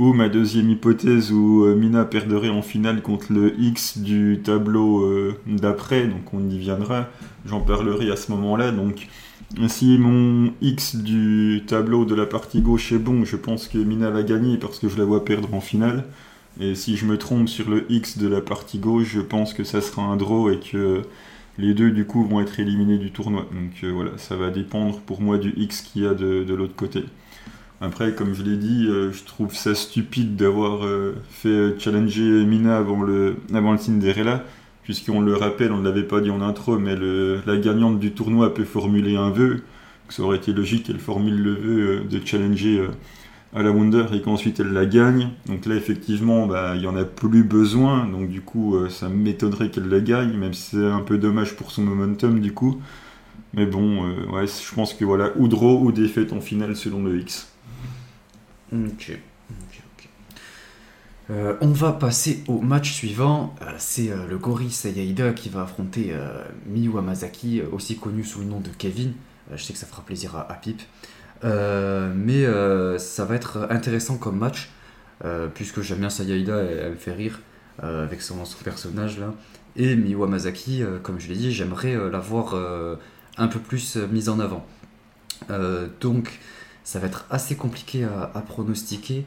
ou 0.00 0.12
ma 0.12 0.28
deuxième 0.28 0.70
hypothèse 0.70 1.30
où 1.30 1.64
Mina 1.76 2.04
perdrait 2.04 2.48
en 2.48 2.62
finale 2.62 3.02
contre 3.02 3.32
le 3.32 3.54
X 3.60 3.98
du 3.98 4.40
tableau 4.42 5.06
d'après, 5.46 6.06
donc 6.06 6.32
on 6.32 6.48
y 6.48 6.58
viendra, 6.58 7.08
j'en 7.46 7.60
parlerai 7.60 8.10
à 8.10 8.16
ce 8.16 8.32
moment-là. 8.32 8.72
Donc 8.72 9.08
si 9.68 9.98
mon 9.98 10.52
X 10.62 10.96
du 10.96 11.62
tableau 11.66 12.04
de 12.04 12.14
la 12.14 12.26
partie 12.26 12.60
gauche 12.60 12.92
est 12.92 12.98
bon, 12.98 13.24
je 13.24 13.36
pense 13.36 13.68
que 13.68 13.78
Mina 13.78 14.10
va 14.10 14.22
gagner 14.22 14.56
parce 14.56 14.78
que 14.78 14.88
je 14.88 14.96
la 14.96 15.04
vois 15.04 15.24
perdre 15.24 15.52
en 15.54 15.60
finale. 15.60 16.04
Et 16.60 16.74
si 16.74 16.96
je 16.96 17.06
me 17.06 17.16
trompe 17.18 17.48
sur 17.48 17.68
le 17.68 17.90
X 17.90 18.18
de 18.18 18.28
la 18.28 18.40
partie 18.40 18.78
gauche, 18.78 19.08
je 19.08 19.20
pense 19.20 19.54
que 19.54 19.64
ça 19.64 19.80
sera 19.80 20.02
un 20.02 20.16
draw 20.16 20.50
et 20.50 20.58
que 20.58 21.02
les 21.58 21.74
deux 21.74 21.90
du 21.90 22.04
coup 22.06 22.24
vont 22.24 22.40
être 22.40 22.58
éliminés 22.60 22.98
du 22.98 23.10
tournoi. 23.12 23.46
Donc 23.52 23.84
euh, 23.84 23.90
voilà, 23.92 24.12
ça 24.16 24.36
va 24.36 24.50
dépendre 24.50 25.00
pour 25.00 25.20
moi 25.20 25.38
du 25.38 25.52
X 25.56 25.82
qu'il 25.82 26.02
y 26.02 26.06
a 26.06 26.14
de, 26.14 26.54
l'autre 26.54 26.74
côté. 26.74 27.04
Après, 27.80 28.14
comme 28.14 28.34
je 28.34 28.42
l'ai 28.42 28.56
dit, 28.56 28.86
euh, 28.88 29.10
je 29.12 29.24
trouve 29.24 29.54
ça 29.54 29.74
stupide 29.74 30.36
d'avoir 30.36 30.84
euh, 30.84 31.14
fait 31.30 31.78
challenger 31.78 32.44
Mina 32.44 32.76
avant 32.76 33.02
le, 33.02 33.36
avant 33.54 33.72
le 33.72 33.78
Cinderella 33.78 34.44
puisqu'on 34.90 35.20
le 35.20 35.36
rappelle, 35.36 35.70
on 35.70 35.78
ne 35.78 35.84
l'avait 35.84 36.02
pas 36.02 36.20
dit 36.20 36.30
en 36.30 36.40
intro, 36.40 36.76
mais 36.76 36.96
la 36.96 37.56
gagnante 37.58 38.00
du 38.00 38.10
tournoi 38.10 38.52
peut 38.52 38.64
formuler 38.64 39.14
un 39.14 39.30
vœu. 39.30 39.62
Ça 40.08 40.24
aurait 40.24 40.38
été 40.38 40.52
logique 40.52 40.86
qu'elle 40.86 40.98
formule 40.98 41.40
le 41.40 41.54
vœu 41.54 41.80
euh, 41.80 42.04
de 42.04 42.20
challenger 42.26 42.80
euh, 42.80 42.88
à 43.54 43.62
la 43.62 43.70
Wonder 43.70 44.06
et 44.12 44.20
qu'ensuite 44.20 44.58
elle 44.58 44.72
la 44.72 44.86
gagne. 44.86 45.28
Donc 45.46 45.66
là, 45.66 45.76
effectivement, 45.76 46.48
bah, 46.48 46.72
il 46.74 46.80
n'y 46.80 46.88
en 46.88 46.96
a 46.96 47.04
plus 47.04 47.44
besoin. 47.44 48.06
Donc 48.06 48.28
du 48.28 48.40
coup, 48.40 48.74
euh, 48.74 48.88
ça 48.88 49.08
m'étonnerait 49.08 49.70
qu'elle 49.70 49.88
la 49.88 50.00
gagne, 50.00 50.36
même 50.36 50.54
si 50.54 50.76
c'est 50.76 50.84
un 50.84 51.02
peu 51.02 51.18
dommage 51.18 51.54
pour 51.54 51.70
son 51.70 51.82
momentum 51.82 52.40
du 52.40 52.52
coup. 52.52 52.80
Mais 53.54 53.66
bon, 53.66 54.08
ouais, 54.32 54.46
je 54.46 54.74
pense 54.74 54.94
que 54.94 55.04
voilà, 55.04 55.30
ou 55.36 55.46
draw 55.46 55.80
ou 55.80 55.92
défaite 55.92 56.32
en 56.32 56.40
finale 56.40 56.74
selon 56.74 57.04
le 57.04 57.20
X. 57.20 57.48
Ok. 58.72 59.18
Euh, 61.30 61.54
on 61.60 61.68
va 61.68 61.92
passer 61.92 62.42
au 62.48 62.60
match 62.60 62.92
suivant. 62.92 63.54
Euh, 63.62 63.72
c'est 63.78 64.10
euh, 64.10 64.26
le 64.28 64.36
Gori 64.36 64.70
Sayaida 64.70 65.32
qui 65.32 65.48
va 65.48 65.62
affronter 65.62 66.14
Miyu 66.66 66.98
Amazaki, 66.98 67.62
aussi 67.72 67.96
connu 67.96 68.24
sous 68.24 68.40
le 68.40 68.46
nom 68.46 68.60
de 68.60 68.70
Kevin. 68.70 69.12
je 69.54 69.62
sais 69.62 69.72
que 69.72 69.78
ça 69.78 69.86
fera 69.86 70.02
plaisir 70.02 70.36
à, 70.36 70.54
Pip. 70.54 70.80
mais 71.42 72.44
ça 72.98 73.24
va 73.24 73.34
être 73.34 73.68
intéressant 73.70 74.16
comme 74.16 74.38
match, 74.38 74.70
puisque 75.54 75.80
j'aime 75.82 75.98
bien 75.98 76.10
Sayaida, 76.10 76.56
elle, 76.62 76.92
me 76.92 76.96
fait 76.96 77.12
rire 77.12 77.40
avec 77.80 78.22
son, 78.22 78.36
personnage 78.64 79.18
là. 79.18 79.34
Et 79.76 79.94
Miyu 79.94 80.22
Amazaki, 80.24 80.82
comme 81.02 81.20
je 81.20 81.28
l'ai 81.28 81.36
dit, 81.36 81.52
j'aimerais 81.52 81.96
l'avoir 82.10 82.54
un 83.36 83.48
peu 83.48 83.58
plus 83.58 83.96
mise 83.96 84.28
en 84.28 84.40
avant. 84.40 84.66
donc 86.00 86.38
ça 86.84 86.98
va 86.98 87.06
être 87.06 87.26
assez 87.30 87.56
compliqué 87.56 88.04
à 88.04 88.40
pronostiquer. 88.40 89.24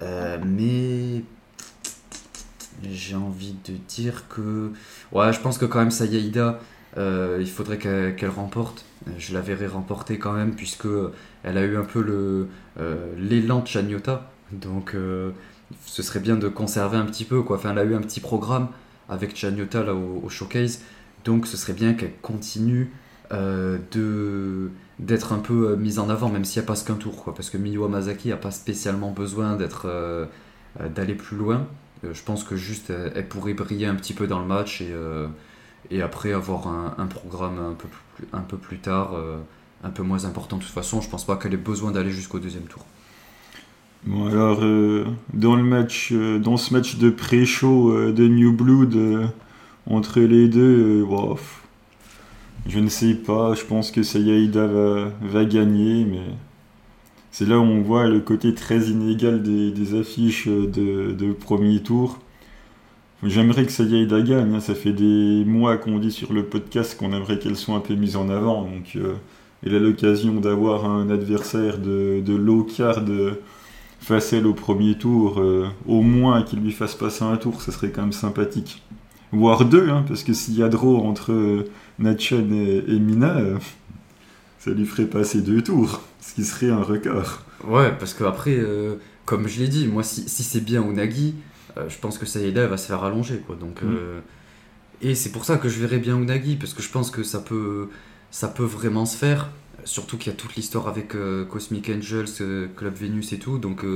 mais 0.00 1.22
j'ai 2.90 3.16
envie 3.16 3.56
de 3.66 3.74
dire 3.88 4.24
que. 4.28 4.72
Ouais, 5.12 5.32
je 5.32 5.40
pense 5.40 5.58
que 5.58 5.64
quand 5.64 5.78
même, 5.78 5.90
Sayaida, 5.90 6.60
euh, 6.96 7.38
il 7.40 7.48
faudrait 7.48 7.78
qu'elle 7.78 8.30
remporte. 8.30 8.84
Je 9.18 9.34
la 9.34 9.40
verrai 9.40 9.66
remporter 9.66 10.18
quand 10.18 10.32
même, 10.32 10.54
puisque 10.54 10.88
elle 11.42 11.58
a 11.58 11.64
eu 11.64 11.76
un 11.76 11.84
peu 11.84 12.48
euh, 12.78 13.14
l'élan 13.16 13.60
de 13.60 13.66
Chanyota. 13.66 14.30
Donc, 14.52 14.94
euh, 14.94 15.30
ce 15.86 16.02
serait 16.02 16.20
bien 16.20 16.36
de 16.36 16.48
conserver 16.48 16.96
un 16.96 17.06
petit 17.06 17.24
peu. 17.24 17.42
Quoi. 17.42 17.56
Enfin, 17.56 17.72
elle 17.72 17.78
a 17.78 17.84
eu 17.84 17.94
un 17.94 18.00
petit 18.00 18.20
programme 18.20 18.68
avec 19.08 19.36
Chanyota 19.36 19.82
là, 19.82 19.94
au, 19.94 20.28
showcase. 20.28 20.82
Donc, 21.24 21.46
ce 21.46 21.56
serait 21.56 21.72
bien 21.72 21.94
qu'elle 21.94 22.16
continue 22.22 22.90
de 23.30 24.70
d'être 24.98 25.32
un 25.32 25.38
peu 25.38 25.76
mise 25.76 25.98
en 25.98 26.08
avant, 26.08 26.28
même 26.28 26.44
s'il 26.44 26.60
n'y 26.60 26.66
a 26.66 26.68
pas 26.68 26.80
qu'un 26.80 26.94
tour. 26.94 27.32
Parce 27.36 27.50
que 27.50 27.56
Miyu 27.56 27.84
Amazaki 27.84 28.28
n'a 28.28 28.36
pas 28.36 28.50
spécialement 28.50 29.10
besoin 29.10 29.56
d'être 29.56 30.28
d'aller 30.94 31.14
plus 31.14 31.36
loin. 31.36 31.66
Euh, 32.04 32.14
je 32.14 32.22
pense 32.22 32.44
que 32.44 32.56
juste 32.56 32.92
elle, 33.14 33.26
pourrait 33.28 33.54
briller 33.54 33.86
un 33.86 33.94
petit 33.94 34.14
peu 34.14 34.26
dans 34.26 34.38
le 34.38 34.46
match 34.46 34.80
et, 34.80 34.90
euh, 34.90 35.26
et 35.90 36.02
après 36.02 36.32
avoir 36.32 36.68
un, 36.68 37.06
programme 37.06 37.58
un 37.58 37.74
peu 37.74 37.88
plus, 37.88 38.26
un 38.32 38.40
peu 38.40 38.56
plus 38.56 38.78
tard, 38.78 39.14
euh, 39.14 39.38
un 39.84 39.90
peu 39.90 40.02
moins 40.02 40.24
important 40.24 40.56
de 40.56 40.62
toute 40.62 40.72
façon. 40.72 41.00
Je 41.00 41.08
pense 41.08 41.24
pas 41.24 41.36
qu'elle 41.36 41.54
ait 41.54 41.56
besoin 41.56 41.92
d'aller 41.92 42.10
jusqu'au 42.10 42.38
deuxième 42.38 42.64
tour. 42.64 42.84
Bon 44.04 44.26
alors 44.26 44.60
dans 45.34 45.56
le 45.56 45.64
match, 45.64 46.12
dans 46.12 46.56
ce 46.56 46.72
match 46.72 46.98
de 46.98 47.10
pré-show 47.10 48.12
de 48.12 48.28
New 48.28 48.52
Blood 48.52 49.32
entre 49.86 50.20
les 50.20 50.46
deux, 50.46 51.02
je 52.68 52.78
ne 52.78 52.88
sais 52.88 53.14
pas. 53.14 53.54
Je 53.54 53.64
pense 53.64 53.90
que 53.90 54.02
Sayaida 54.02 54.66
va, 54.66 55.44
gagner, 55.44 56.04
mais 56.04 56.20
c'est 57.30 57.46
là 57.46 57.58
où 57.58 57.62
on 57.62 57.82
voit 57.82 58.06
le 58.06 58.20
côté 58.20 58.54
très 58.54 58.86
inégal 58.88 59.42
des, 59.42 59.98
affiches 59.98 60.46
de, 60.48 61.32
premier 61.32 61.82
tour. 61.82 62.18
J'aimerais 63.24 63.66
que 63.66 63.72
Sayaida 63.72 64.20
gagne, 64.20 64.54
hein. 64.54 64.60
ça 64.60 64.74
fait 64.74 64.92
des 64.92 65.44
mois 65.44 65.76
qu'on 65.76 65.98
dit 65.98 66.12
sur 66.12 66.32
le 66.32 66.44
podcast 66.44 66.96
qu'on 66.96 67.12
aimerait 67.12 67.40
qu'elle 67.40 67.56
soit 67.56 67.74
un 67.74 67.80
peu 67.80 67.94
mise 67.94 68.14
en 68.14 68.28
avant. 68.28 68.62
Donc, 68.62 68.94
euh, 68.94 69.14
elle 69.66 69.74
a 69.74 69.80
l'occasion 69.80 70.34
d'avoir 70.34 70.84
un 70.84 71.10
adversaire 71.10 71.78
de, 71.78 72.22
de 72.24 72.34
low 72.34 72.62
card 72.62 73.02
face 74.00 74.32
à 74.32 74.36
elle 74.36 74.46
au 74.46 74.54
premier 74.54 74.96
tour, 74.96 75.40
euh, 75.40 75.66
au 75.86 76.02
moins 76.02 76.42
qu'il 76.42 76.60
lui 76.60 76.72
fasse 76.72 76.94
passer 76.94 77.24
un 77.24 77.36
tour, 77.36 77.60
ça 77.60 77.72
serait 77.72 77.90
quand 77.90 78.02
même 78.02 78.12
sympathique. 78.12 78.82
Voire 79.32 79.64
deux, 79.64 79.90
hein, 79.90 80.04
parce 80.08 80.22
que 80.22 80.32
s'il 80.32 80.54
y 80.54 80.62
a 80.62 80.68
draw 80.68 80.96
entre 81.06 81.32
euh, 81.32 81.70
et, 82.00 82.98
Mina, 82.98 83.36
ça 84.58 84.70
lui 84.70 84.86
ferait 84.86 85.06
passer 85.06 85.42
deux 85.42 85.62
tours, 85.62 86.02
ce 86.20 86.34
qui 86.34 86.44
serait 86.44 86.70
un 86.70 86.82
record. 86.82 87.44
Ouais, 87.64 87.92
parce 87.98 88.14
que 88.14 88.24
après, 88.24 88.56
euh, 88.56 88.96
comme 89.24 89.48
je 89.48 89.60
l'ai 89.60 89.68
dit, 89.68 89.86
moi, 89.86 90.02
si, 90.02 90.28
si 90.28 90.42
c'est 90.42 90.60
bien 90.60 90.82
Unagi, 90.82 91.34
euh, 91.76 91.88
je 91.88 91.98
pense 91.98 92.18
que 92.18 92.26
Saïda 92.26 92.66
va 92.66 92.76
se 92.76 92.86
faire 92.86 93.02
allonger, 93.04 93.38
quoi. 93.38 93.56
Donc, 93.56 93.82
mm. 93.82 93.86
euh, 93.86 94.20
et 95.02 95.14
c'est 95.14 95.30
pour 95.30 95.44
ça 95.44 95.56
que 95.58 95.68
je 95.68 95.80
verrais 95.80 95.98
bien 95.98 96.16
Unagi, 96.16 96.56
parce 96.56 96.74
que 96.74 96.82
je 96.82 96.90
pense 96.90 97.10
que 97.10 97.22
ça 97.22 97.40
peut, 97.40 97.88
ça 98.30 98.48
peut 98.48 98.64
vraiment 98.64 99.06
se 99.06 99.16
faire. 99.16 99.50
Surtout 99.84 100.18
qu'il 100.18 100.32
y 100.32 100.34
a 100.34 100.38
toute 100.38 100.56
l'histoire 100.56 100.88
avec 100.88 101.14
Cosmic 101.48 101.88
Angels, 101.88 102.68
Club 102.76 102.94
Venus 102.94 103.32
et 103.32 103.38
tout, 103.38 103.58
donc 103.58 103.86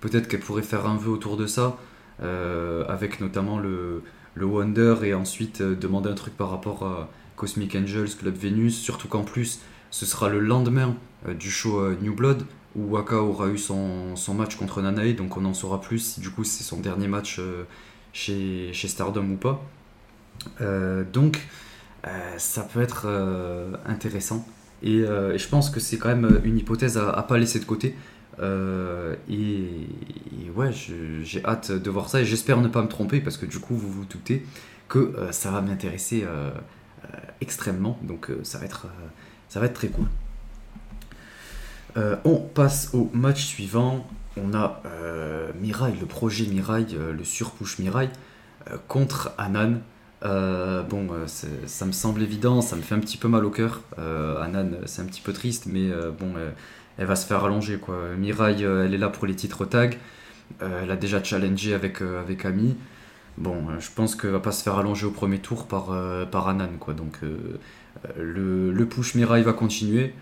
peut-être 0.00 0.26
qu'elle 0.26 0.40
pourrait 0.40 0.62
faire 0.62 0.84
un 0.86 0.96
vœu 0.96 1.10
autour 1.10 1.36
de 1.36 1.46
ça, 1.46 1.78
avec 2.20 3.20
notamment 3.20 3.58
le, 3.58 4.02
le 4.38 4.46
Wonder, 4.46 4.96
et 5.02 5.14
ensuite 5.14 5.62
demander 5.62 6.08
un 6.08 6.14
truc 6.14 6.36
par 6.36 6.50
rapport 6.50 6.84
à 6.84 7.08
Cosmic 7.36 7.74
Angels, 7.74 8.16
Club 8.18 8.36
Venus, 8.36 8.76
surtout 8.76 9.08
qu'en 9.08 9.24
plus, 9.24 9.60
ce 9.90 10.06
sera 10.06 10.28
le 10.28 10.40
lendemain 10.40 10.96
euh, 11.26 11.34
du 11.34 11.50
show 11.50 11.80
euh, 11.80 11.96
New 12.02 12.14
Blood 12.14 12.44
où 12.76 12.94
Waka 12.94 13.16
aura 13.16 13.48
eu 13.48 13.58
son, 13.58 14.14
match 14.36 14.56
contre 14.56 14.82
Nanae, 14.82 15.14
donc 15.14 15.36
on 15.36 15.44
en 15.44 15.54
saura 15.54 15.80
plus 15.80 15.98
si 15.98 16.20
du 16.20 16.30
coup 16.30 16.44
c'est 16.44 16.62
son 16.62 16.80
dernier 16.80 17.08
match 17.08 17.38
euh, 17.38 17.64
chez, 18.12 18.70
chez 18.72 18.88
Stardom 18.88 19.30
ou 19.30 19.36
pas. 19.36 19.64
donc 21.12 21.40
ça 22.36 22.62
peut 22.62 22.80
être 22.80 23.06
intéressant. 23.86 24.46
Et, 24.82 24.98
je 25.00 25.48
pense 25.48 25.70
que 25.70 25.80
c'est 25.80 25.98
quand 25.98 26.08
même 26.08 26.40
une 26.44 26.58
hypothèse 26.58 26.98
à, 26.98 27.10
à 27.10 27.22
pas 27.22 27.38
laisser 27.38 27.58
de 27.58 27.64
côté. 27.64 27.96
Et, 28.40 29.86
ouais, 30.54 30.70
j'ai 30.72 31.44
hâte 31.44 31.72
de 31.72 31.90
voir 31.90 32.08
ça 32.08 32.20
et 32.20 32.24
j'espère 32.24 32.60
ne 32.60 32.68
pas 32.68 32.82
me 32.82 32.88
tromper 32.88 33.20
parce 33.20 33.36
que 33.36 33.46
du 33.46 33.58
coup, 33.58 33.74
vous 33.74 33.90
vous 33.90 34.04
doutez 34.04 34.44
que 34.88 35.14
ça 35.30 35.50
va 35.50 35.60
m'intéresser 35.60 36.24
extrêmement. 37.40 37.98
Donc 38.02 38.30
ça 38.42 38.58
va 38.58 38.64
être 38.64 38.86
ça 39.48 39.60
va 39.60 39.66
être 39.66 39.74
très 39.74 39.88
cool. 39.88 40.06
Euh, 41.96 42.16
on 42.24 42.36
passe 42.36 42.90
au 42.92 43.10
match 43.12 43.44
suivant. 43.44 44.06
On 44.36 44.54
a 44.54 44.82
euh, 44.86 45.50
Mirai, 45.60 45.92
le 45.98 46.06
projet 46.06 46.46
Mirai, 46.46 46.86
euh, 46.92 47.12
le 47.12 47.24
surpush 47.24 47.78
Mirai, 47.78 48.10
contre 48.86 49.32
Anan. 49.38 49.80
bon, 50.22 51.08
ça 51.26 51.86
me 51.86 51.92
semble 51.92 52.22
évident, 52.22 52.60
ça 52.60 52.76
me 52.76 52.82
fait 52.82 52.94
un 52.94 53.00
petit 53.00 53.16
peu 53.16 53.28
mal 53.28 53.44
au 53.44 53.50
cœur. 53.50 53.82
Anan, 53.96 54.76
c'est 54.84 55.02
un 55.02 55.06
petit 55.06 55.22
peu 55.22 55.32
triste, 55.32 55.66
mais 55.66 55.90
bon, 56.18 56.34
elle 56.98 57.06
va 57.06 57.16
se 57.16 57.26
faire 57.26 57.44
allonger. 57.44 57.78
Quoi. 57.78 57.96
Mirai, 58.18 58.60
elle 58.62 58.94
est 58.94 58.98
là 58.98 59.08
pour 59.08 59.26
les 59.26 59.34
titres 59.34 59.64
tag. 59.64 59.98
elle 60.60 60.90
a 60.90 60.96
déjà 60.96 61.22
challengé 61.22 61.74
avec, 61.74 62.02
avec 62.02 62.44
Ami. 62.44 62.76
Bon, 63.36 63.78
je 63.78 63.88
pense 63.94 64.16
qu'elle 64.16 64.30
va 64.30 64.40
pas 64.40 64.52
se 64.52 64.62
faire 64.62 64.76
allonger 64.76 65.06
au 65.06 65.12
premier 65.12 65.38
tour 65.38 65.66
par, 65.66 65.96
par 66.30 66.48
Anan. 66.48 66.76
Quoi. 66.80 66.94
Donc, 66.94 67.20
le, 68.16 68.84
push 68.84 69.14
Mirai 69.14 69.42
va 69.42 69.52
continuer. 69.52 70.12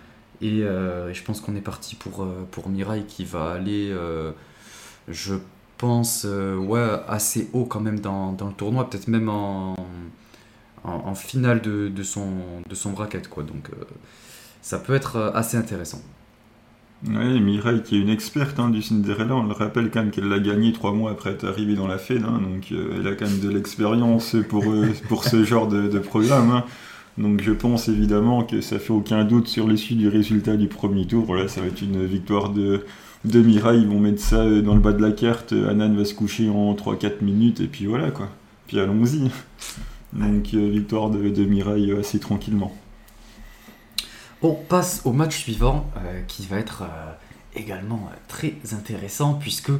Et 0.40 0.62
euh, 0.62 1.12
je 1.14 1.22
pense 1.22 1.40
qu'on 1.40 1.56
est 1.56 1.62
parti 1.62 1.94
pour, 1.94 2.22
euh, 2.22 2.46
pour 2.50 2.68
Mirai 2.68 3.04
qui 3.04 3.24
va 3.24 3.52
aller, 3.52 3.90
euh, 3.90 4.32
je 5.08 5.34
pense, 5.78 6.24
ouais, 6.24 6.88
assez 7.08 7.48
haut 7.52 7.64
quand 7.64 7.80
même 7.80 8.00
dans, 8.00 8.36
le 8.38 8.52
tournoi, 8.52 8.88
peut-être 8.88 9.08
même 9.08 9.28
en, 9.28 9.76
finale 11.14 11.60
de, 11.60 12.02
son, 12.02 12.28
de 12.68 12.74
son 12.74 12.90
bracket. 12.92 13.28
Quoi. 13.28 13.42
Donc 13.42 13.70
ça 14.62 14.78
peut 14.78 14.94
être 14.94 15.32
assez 15.34 15.56
intéressant. 15.56 16.00
Oui, 17.04 17.40
Mirai 17.40 17.82
qui 17.82 17.96
est 17.96 18.00
une 18.00 18.08
experte 18.08 18.58
hein, 18.58 18.70
du 18.70 18.80
Cinderella, 18.80 19.36
on 19.36 19.44
le 19.44 19.52
rappelle 19.52 19.90
quand 19.90 20.00
même 20.00 20.10
qu'elle 20.10 20.28
l'a 20.28 20.38
gagné 20.38 20.72
trois 20.72 20.92
mois 20.92 21.10
après 21.10 21.30
être 21.30 21.46
arrivée 21.46 21.74
dans 21.74 21.86
la 21.86 21.98
Fed, 21.98 22.22
hein, 22.24 22.40
donc 22.40 22.72
euh, 22.72 22.96
elle 22.98 23.06
a 23.06 23.14
quand 23.14 23.26
même 23.26 23.38
de 23.38 23.50
l'expérience 23.50 24.34
pour, 24.48 24.64
euh, 24.64 24.88
pour 25.08 25.24
ce 25.24 25.44
genre 25.44 25.68
de, 25.68 25.98
programme. 25.98 26.50
Hein. 26.50 26.64
Donc 27.18 27.42
je 27.42 27.52
pense 27.52 27.88
évidemment 27.88 28.44
que 28.44 28.62
ça 28.62 28.78
fait 28.78 28.92
aucun 28.92 29.24
doute 29.24 29.46
sur 29.46 29.68
l'issue 29.68 29.94
du 29.94 30.08
résultat 30.08 30.56
du 30.56 30.68
premier 30.68 31.06
tour. 31.06 31.24
Voilà, 31.26 31.48
ça 31.48 31.60
va 31.60 31.66
être 31.66 31.82
une 31.82 32.04
victoire 32.06 32.48
de, 32.48 32.84
de 33.24 33.40
Mirai, 33.40 33.76
ils 33.76 33.86
vont 33.86 34.00
mettre 34.00 34.22
ça 34.22 34.40
euh, 34.40 34.62
dans 34.62 34.74
le 34.74 34.80
bas 34.80 34.92
de 34.92 35.02
la 35.02 35.12
carte, 35.12 35.52
Anan 35.52 35.94
va 35.94 36.04
se 36.06 36.14
coucher 36.14 36.48
en 36.48 36.74
3-4 36.74 37.22
minutes 37.22 37.60
et 37.60 37.66
puis 37.66 37.84
voilà 37.84 38.10
quoi. 38.10 38.30
Puis 38.68 38.80
allons-y. 38.80 39.30
Donc 40.14 40.46
victoire 40.46 41.10
de, 41.10 41.28
de 41.28 41.44
Mirai 41.44 41.98
assez 41.98 42.18
tranquillement. 42.18 42.74
On 44.46 44.54
passe 44.54 45.00
au 45.04 45.12
match 45.12 45.38
suivant 45.38 45.90
euh, 45.96 46.22
qui 46.28 46.46
va 46.46 46.58
être 46.58 46.82
euh, 46.82 47.12
également 47.56 48.08
euh, 48.12 48.16
très 48.28 48.54
intéressant 48.72 49.34
puisque 49.34 49.72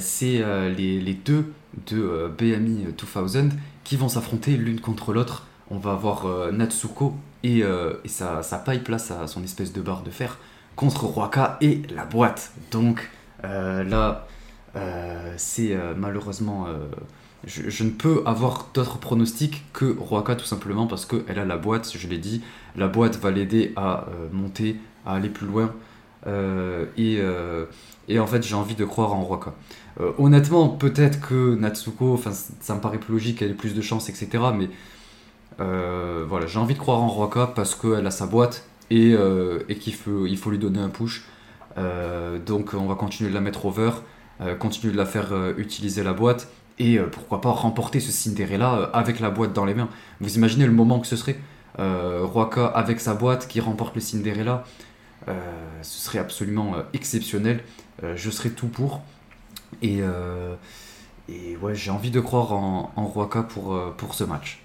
c'est 0.00 0.42
les, 0.76 1.14
deux 1.14 1.52
de 1.86 2.28
BMI 2.36 2.86
2000 3.32 3.52
qui 3.84 3.96
vont 3.96 4.08
s'affronter 4.08 4.56
l'une 4.56 4.80
contre 4.80 5.12
l'autre. 5.12 5.46
On 5.70 5.78
va 5.78 5.92
avoir 5.92 6.50
Natsuko 6.50 7.14
et, 7.44 7.62
sa, 8.06 8.42
sa, 8.42 8.58
pipe 8.58 8.88
là, 8.88 8.98
son 8.98 9.44
espèce 9.44 9.72
de 9.72 9.80
barre 9.80 10.02
de 10.02 10.10
fer 10.10 10.38
contre 10.74 11.04
Roaka 11.04 11.56
et 11.60 11.82
la 11.94 12.04
boîte. 12.04 12.52
Donc 12.72 13.08
là, 13.44 14.26
c'est 15.36 15.78
malheureusement 15.96 16.66
je, 17.46 17.84
ne 17.84 17.90
peux 17.90 18.22
avoir 18.26 18.68
d'autres 18.74 18.98
pronostics 18.98 19.64
que 19.72 19.96
Roaka 19.98 20.36
tout 20.36 20.44
simplement 20.44 20.86
parce 20.86 21.06
qu'elle 21.06 21.38
a 21.38 21.44
la 21.44 21.56
boîte, 21.56 21.90
je 21.96 22.06
l'ai 22.06 22.18
dit. 22.18 22.42
La 22.76 22.86
boîte 22.86 23.18
va 23.18 23.30
l'aider 23.30 23.72
à 23.76 24.04
euh, 24.08 24.28
monter, 24.32 24.76
à 25.06 25.14
aller 25.14 25.30
plus 25.30 25.46
loin. 25.46 25.72
Euh, 26.26 26.84
euh, 26.98 27.64
et, 28.08 28.18
en 28.18 28.26
fait, 28.26 28.42
j'ai 28.42 28.54
envie 28.54 28.74
de 28.74 28.84
croire 28.84 29.14
en 29.14 29.22
Roaka. 29.22 29.54
honnêtement, 30.18 30.68
peut-être 30.68 31.20
que 31.20 31.54
Natsuko, 31.54 32.20
ça 32.60 32.74
me 32.74 32.80
paraît 32.80 32.98
plus 32.98 33.14
logique, 33.14 33.40
elle 33.40 33.52
ait 33.52 33.54
plus 33.54 33.74
de 33.74 33.80
chance, 33.80 34.08
etc. 34.10 34.28
Mais 34.56 34.68
voilà, 35.58 36.46
j'ai 36.46 36.58
envie 36.58 36.74
de 36.74 36.78
croire 36.78 37.02
en 37.02 37.08
Roaka 37.08 37.52
parce 37.54 37.74
qu'elle 37.74 38.06
a 38.06 38.10
sa 38.10 38.26
boîte 38.26 38.66
et, 38.90 39.16
qu'il 39.80 39.94
faut, 39.94 40.26
lui 40.26 40.58
donner 40.58 40.80
un 40.80 40.90
push. 40.90 41.24
donc 42.44 42.74
on 42.74 42.86
va 42.86 42.96
continuer 42.96 43.30
de 43.30 43.34
la 43.34 43.40
mettre 43.40 43.64
over, 43.64 43.92
continuer 44.58 44.92
de 44.92 44.98
la 44.98 45.06
faire 45.06 45.32
utiliser 45.56 46.02
la 46.02 46.12
boîte 46.12 46.48
et 46.80 46.98
euh, 46.98 47.06
pourquoi 47.06 47.40
pas 47.40 47.50
remporter 47.50 48.00
ce 48.00 48.10
Cinderella 48.10 48.74
euh, 48.74 48.86
avec 48.92 49.20
la 49.20 49.30
boîte 49.30 49.52
dans 49.52 49.66
les 49.66 49.74
mains. 49.74 49.90
Vous 50.20 50.34
imaginez 50.36 50.66
le 50.66 50.72
moment 50.72 50.98
que 50.98 51.06
ce 51.06 51.14
serait 51.14 51.38
euh, 51.78 52.22
Roaka 52.24 52.66
avec 52.66 53.00
sa 53.00 53.14
boîte 53.14 53.46
qui 53.46 53.60
remporte 53.60 53.94
le 53.94 54.00
Cinderella 54.00 54.64
ce 55.82 56.00
serait 56.00 56.18
absolument 56.18 56.74
exceptionnel. 56.94 57.60
je 58.16 58.30
serais 58.30 58.48
tout 58.48 58.66
pour. 58.66 59.02
Et, 59.80 60.00
et 61.28 61.56
ouais, 61.58 61.74
j'ai 61.74 61.92
envie 61.92 62.10
de 62.10 62.18
croire 62.18 62.52
en, 62.52 62.90
en 62.96 63.04
Roaka 63.04 63.42
pour, 63.42 63.78
pour 63.96 64.14
ce 64.14 64.24
match. 64.24 64.60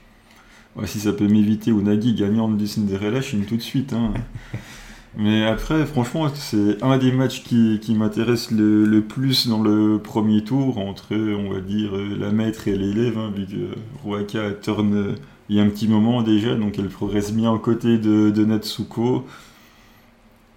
Ouais, 0.75 0.87
si 0.87 1.01
ça 1.01 1.13
peut 1.13 1.27
m'éviter 1.27 1.69
Unagi 1.69 2.15
gagnant 2.15 2.49
du 2.49 2.65
Cinderella, 2.67 3.19
je 3.19 3.27
suis 3.27 3.41
tout 3.41 3.57
de 3.57 3.61
suite. 3.61 3.93
Hein. 3.93 4.13
Mais 5.17 5.45
après, 5.45 5.85
franchement, 5.85 6.27
c'est 6.33 6.83
un 6.83 6.97
des 6.97 7.11
matchs 7.11 7.43
qui, 7.43 7.95
m'intéresse 7.95 8.51
le, 8.51 8.99
plus 9.01 9.47
dans 9.47 9.63
le 9.63 9.97
premier 9.99 10.43
tour, 10.43 10.77
entre, 10.77 11.15
on 11.15 11.53
va 11.53 11.61
dire, 11.61 11.93
la 11.95 12.31
maître 12.31 12.67
et 12.67 12.77
l'élève, 12.77 13.17
hein, 13.17 13.31
vu 13.33 13.45
que 13.45 14.03
Ruaka 14.03 14.51
tourne 14.51 15.15
il 15.47 15.55
y 15.55 15.59
a 15.59 15.63
un 15.63 15.69
petit 15.69 15.87
moment 15.87 16.21
déjà, 16.23 16.55
donc 16.55 16.79
elle 16.79 16.89
progresse 16.89 17.31
bien 17.31 17.51
aux 17.51 17.59
côtés 17.59 17.97
de, 17.97 18.29
de 18.29 18.45
Natsuko. 18.45 19.25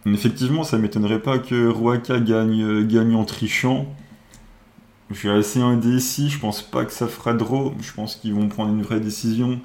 Effectivement, 0.07 0.64
ça 0.64 0.79
m'étonnerait 0.79 1.21
pas 1.21 1.38
que 1.38 1.68
Ruaka 1.68 2.18
gagne, 2.21 2.87
gagne 2.87 3.14
en 3.14 3.25
trichant. 3.25 3.87
Je 5.11 5.16
suis 5.16 5.31
assez 5.31 5.61
indécis, 5.61 6.31
je 6.31 6.38
pense 6.38 6.62
pas 6.62 6.85
que 6.85 6.92
ça 6.92 7.07
fera 7.07 7.33
draw, 7.33 7.75
je 7.81 7.92
pense 7.92 8.16
qu'ils 8.16 8.35
vont 8.35 8.49
prendre 8.49 8.73
une 8.73 8.83
vraie 8.83 9.01
décision. 9.01 9.61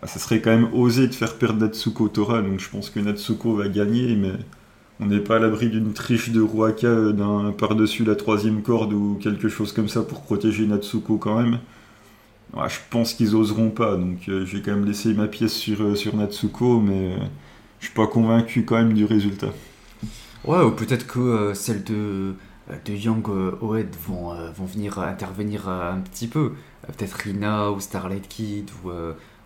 Ah, 0.00 0.06
ça 0.06 0.20
serait 0.20 0.40
quand 0.40 0.50
même 0.50 0.68
osé 0.72 1.08
de 1.08 1.14
faire 1.14 1.36
perdre 1.36 1.60
Natsuko 1.60 2.08
Tora, 2.08 2.40
donc 2.40 2.60
je 2.60 2.68
pense 2.68 2.88
que 2.88 3.00
Natsuko 3.00 3.56
va 3.56 3.68
gagner, 3.68 4.14
mais 4.14 4.32
on 5.00 5.06
n'est 5.06 5.18
pas 5.18 5.36
à 5.36 5.38
l'abri 5.40 5.70
d'une 5.70 5.92
triche 5.92 6.30
de 6.30 6.40
Ruaka 6.40 6.86
euh, 6.86 7.50
par-dessus 7.50 8.04
la 8.04 8.14
troisième 8.14 8.62
corde 8.62 8.92
ou 8.92 9.18
quelque 9.20 9.48
chose 9.48 9.72
comme 9.72 9.88
ça 9.88 10.02
pour 10.02 10.22
protéger 10.22 10.66
Natsuko 10.66 11.16
quand 11.16 11.40
même. 11.40 11.58
je 12.54 12.78
pense 12.90 13.14
qu'ils 13.14 13.34
oseront 13.34 13.70
pas, 13.70 13.96
donc 13.96 14.28
euh, 14.28 14.46
j'ai 14.46 14.62
quand 14.62 14.70
même 14.70 14.84
laissé 14.84 15.14
ma 15.14 15.26
pièce 15.26 15.54
sur, 15.54 15.82
euh, 15.82 15.94
Natsuko, 16.14 16.80
mais 16.80 17.16
je 17.80 17.86
suis 17.86 17.94
pas 17.94 18.06
convaincu 18.06 18.64
quand 18.64 18.76
même 18.76 18.92
du 18.92 19.04
résultat. 19.04 19.52
Ouais, 20.44 20.62
ou 20.62 20.70
peut-être 20.70 21.08
que 21.08 21.52
celles 21.54 21.82
de, 21.82 22.34
de 22.84 22.92
Young 22.92 23.28
Oed 23.60 23.96
vont, 24.06 24.32
vont 24.56 24.64
venir 24.64 25.00
intervenir 25.00 25.68
un 25.68 25.98
petit 25.98 26.28
peu. 26.28 26.52
peut-être 26.86 27.14
Rina 27.14 27.72
ou 27.72 27.80
Starlight 27.80 28.28
Kid 28.28 28.70
ou 28.84 28.90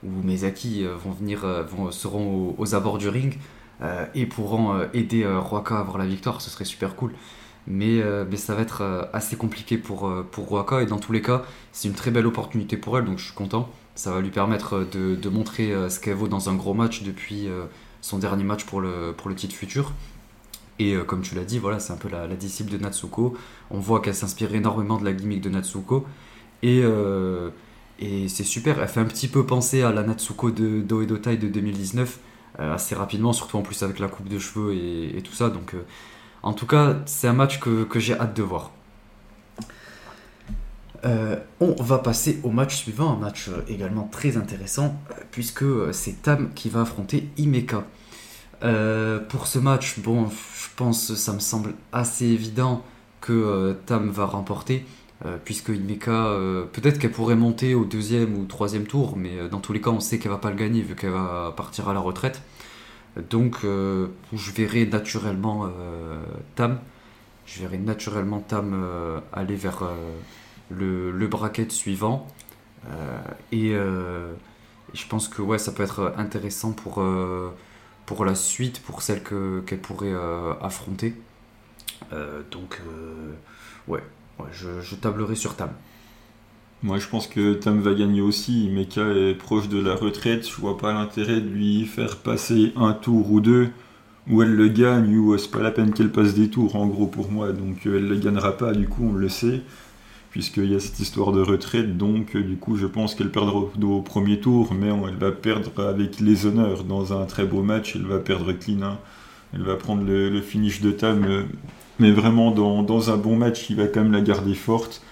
où 0.02 0.22
Mezaki 0.24 0.84
euh, 0.84 0.94
vont 0.96 1.12
venir, 1.12 1.44
euh, 1.44 1.62
vont, 1.62 1.90
seront 1.90 2.54
aux, 2.58 2.74
abords 2.74 2.98
du 2.98 3.08
ring 3.08 3.38
euh, 3.82 4.06
et 4.14 4.26
pourront 4.26 4.80
aider 4.92 5.26
Roaka 5.26 5.76
à 5.76 5.80
avoir 5.80 5.98
la 5.98 6.06
victoire, 6.06 6.40
ce 6.40 6.50
serait 6.50 6.64
super 6.64 6.96
cool. 6.96 7.12
Mais, 7.68 8.02
mais 8.28 8.36
ça 8.36 8.56
va 8.56 8.62
être 8.62 9.08
assez 9.12 9.36
compliqué 9.36 9.78
pour, 9.78 10.12
pour 10.32 10.48
Roaka 10.48 10.82
et 10.82 10.86
dans 10.86 10.98
tous 10.98 11.12
les 11.12 11.22
cas, 11.22 11.44
c'est 11.70 11.86
une 11.86 11.94
très 11.94 12.10
belle 12.10 12.26
opportunité 12.26 12.76
pour 12.76 12.98
elle, 12.98 13.04
donc 13.04 13.18
je 13.18 13.26
suis 13.26 13.34
content. 13.34 13.70
Ça 13.94 14.10
va 14.10 14.20
lui 14.20 14.30
permettre 14.30 14.84
de, 14.90 15.14
de 15.14 15.28
montrer 15.28 15.72
ce 15.88 16.00
qu'elle 16.00 16.16
vaut 16.16 16.26
dans 16.26 16.50
un 16.50 16.56
gros 16.56 16.74
match 16.74 17.04
depuis 17.04 17.48
son 18.00 18.18
dernier 18.18 18.42
match 18.42 18.64
pour 18.64 18.80
le, 18.80 19.14
pour 19.16 19.28
le 19.28 19.36
titre 19.36 19.54
futur. 19.54 19.92
Et 20.80 20.96
comme 21.06 21.22
tu 21.22 21.36
l'as 21.36 21.44
dit, 21.44 21.60
voilà, 21.60 21.78
c'est 21.78 21.92
un 21.92 21.96
peu 21.96 22.08
la, 22.08 22.26
la, 22.26 22.34
disciple 22.34 22.72
de 22.72 22.78
Natsuko. 22.78 23.36
On 23.70 23.78
voit 23.78 24.00
qu'elle 24.00 24.16
s'inspire 24.16 24.52
énormément 24.56 24.96
de 24.98 25.04
la 25.04 25.12
gimmick 25.12 25.40
de 25.40 25.50
Natsuko. 25.50 26.04
Et, 26.64 26.82
et 28.02 28.26
c'est 28.28 28.42
super, 28.42 28.80
elle 28.80 28.88
fait 28.88 28.98
un 28.98 29.04
petit 29.04 29.28
peu 29.28 29.46
penser 29.46 29.82
à 29.82 29.92
la 29.92 30.02
Natsuko 30.02 30.50
de 30.50 30.80
Doedotai 30.80 31.36
de 31.36 31.46
2019, 31.46 32.18
euh, 32.58 32.74
assez 32.74 32.96
rapidement, 32.96 33.32
surtout 33.32 33.58
en 33.58 33.62
plus 33.62 33.80
avec 33.84 34.00
la 34.00 34.08
coupe 34.08 34.28
de 34.28 34.40
cheveux 34.40 34.74
et, 34.74 35.22
tout 35.22 35.32
ça. 35.32 35.50
Donc, 35.50 35.74
euh, 35.74 35.84
en 36.42 36.52
tout 36.52 36.66
cas, 36.66 36.96
c'est 37.06 37.28
un 37.28 37.32
match 37.32 37.60
que, 37.60 37.86
j'ai 38.00 38.18
hâte 38.18 38.36
de 38.36 38.42
voir. 38.42 38.72
Euh, 41.04 41.36
on 41.60 41.80
va 41.80 41.98
passer 41.98 42.40
au 42.42 42.50
match 42.50 42.74
suivant, 42.74 43.12
un 43.12 43.18
match 43.18 43.50
également 43.68 44.08
très 44.10 44.36
intéressant, 44.36 45.00
puisque 45.30 45.64
c'est 45.92 46.22
Tam 46.22 46.50
qui 46.54 46.70
va 46.70 46.80
affronter 46.80 47.28
Imeka. 47.38 47.84
pour 49.28 49.46
ce 49.46 49.60
match, 49.60 50.00
bon, 50.00 50.28
je 50.28 50.68
pense, 50.74 51.14
ça 51.14 51.32
me 51.32 51.38
semble 51.38 51.74
assez 51.92 52.26
évident 52.26 52.82
que 53.20 53.76
Tam 53.86 54.10
va 54.10 54.26
remporter. 54.26 54.84
Euh, 55.24 55.38
puisque 55.42 55.68
Imeka, 55.68 56.10
euh, 56.10 56.64
peut-être 56.64 56.98
qu'elle 56.98 57.12
pourrait 57.12 57.36
monter 57.36 57.76
au 57.76 57.84
deuxième 57.84 58.36
ou 58.36 58.44
troisième 58.44 58.86
tour, 58.86 59.16
mais 59.16 59.38
euh, 59.38 59.48
dans 59.48 59.60
tous 59.60 59.72
les 59.72 59.80
cas, 59.80 59.90
on 59.90 60.00
sait 60.00 60.18
qu'elle 60.18 60.32
va 60.32 60.38
pas 60.38 60.50
le 60.50 60.56
gagner 60.56 60.82
vu 60.82 60.96
qu'elle 60.96 61.10
va 61.10 61.54
partir 61.56 61.88
à 61.88 61.94
la 61.94 62.00
retraite. 62.00 62.42
Donc, 63.30 63.58
je 63.62 64.50
verrai 64.52 64.86
naturellement 64.86 65.70
Tam. 66.54 66.80
Je 67.44 67.60
verrai 67.60 67.76
naturellement 67.76 68.40
Tam 68.40 68.74
aller 69.34 69.54
vers 69.54 69.82
le, 70.70 71.10
le, 71.10 71.26
bracket 71.26 71.70
suivant. 71.70 72.26
Et, 73.52 73.74
je 73.74 75.06
pense 75.10 75.28
que 75.28 75.42
ouais, 75.42 75.58
ça 75.58 75.72
peut 75.72 75.82
être 75.82 76.14
intéressant 76.16 76.72
pour, 76.72 77.04
pour 78.06 78.24
la 78.24 78.34
suite, 78.34 78.80
pour 78.80 79.02
celle 79.02 79.22
qu'elle 79.22 79.80
pourrait 79.80 80.14
affronter. 80.62 81.14
donc, 82.50 82.80
ouais, 83.88 84.02
je, 84.52 84.94
tablerai 84.94 85.34
sur 85.34 85.56
Tam. 85.56 85.70
Moi, 86.82 86.98
je 86.98 87.06
pense 87.06 87.28
que 87.28 87.54
Tam 87.54 87.80
va 87.80 87.94
gagner 87.94 88.20
aussi. 88.20 88.68
Meka 88.70 89.02
est 89.02 89.34
proche 89.34 89.68
de 89.68 89.78
la 89.78 89.94
retraite. 89.94 90.48
Je 90.48 90.56
vois 90.56 90.76
pas 90.76 90.92
l'intérêt 90.92 91.40
de 91.40 91.48
lui 91.48 91.84
faire 91.84 92.16
passer 92.16 92.72
un 92.76 92.92
tour 92.92 93.30
ou 93.30 93.40
deux 93.40 93.70
où 94.28 94.42
elle 94.42 94.54
le 94.54 94.68
gagne 94.68 95.16
ou 95.16 95.36
c'est 95.36 95.50
pas 95.50 95.62
la 95.62 95.70
peine 95.70 95.92
qu'elle 95.92 96.10
passe 96.10 96.34
des 96.34 96.48
tours, 96.48 96.76
en 96.76 96.86
gros, 96.86 97.06
pour 97.06 97.30
moi. 97.30 97.52
Donc, 97.52 97.86
euh, 97.86 97.98
elle 97.98 98.08
le 98.08 98.16
gagnera 98.16 98.56
pas, 98.56 98.72
du 98.72 98.88
coup, 98.88 99.10
on 99.12 99.14
le 99.14 99.28
sait, 99.28 99.62
puisqu'il 100.30 100.70
y 100.70 100.74
a 100.74 100.80
cette 100.80 101.00
histoire 101.00 101.32
de 101.32 101.40
retraite. 101.40 101.96
Donc, 101.96 102.36
euh, 102.36 102.42
du 102.42 102.56
coup, 102.56 102.76
je 102.76 102.86
pense 102.86 103.14
qu'elle 103.14 103.30
perdra 103.30 103.58
au, 103.58 104.00
premier 104.00 104.40
tour, 104.40 104.74
mais 104.74 104.88
elle 104.88 105.16
va 105.16 105.32
perdre 105.32 105.88
avec 105.88 106.20
les 106.20 106.46
honneurs 106.46 106.84
dans 106.84 107.18
un 107.18 107.26
très 107.26 107.44
beau 107.44 107.62
match. 107.62 107.96
Elle 107.96 108.06
va 108.06 108.18
perdre 108.18 108.52
clean. 108.52 108.82
Hein. 108.82 108.98
Elle 109.54 109.62
va 109.62 109.76
prendre 109.76 110.04
le, 110.04 110.40
finish 110.40 110.80
de 110.80 110.92
Tam. 110.92 111.24
Euh, 111.24 111.42
mais 111.98 112.10
vraiment 112.10 112.50
dans, 112.50 113.10
un 113.10 113.16
bon 113.16 113.36
match, 113.36 113.70
il 113.70 113.76
va 113.76 113.86
quand 113.86 114.02
même 114.02 114.12
la 114.12 114.20
garder 114.20 114.54
forte. 114.54 115.02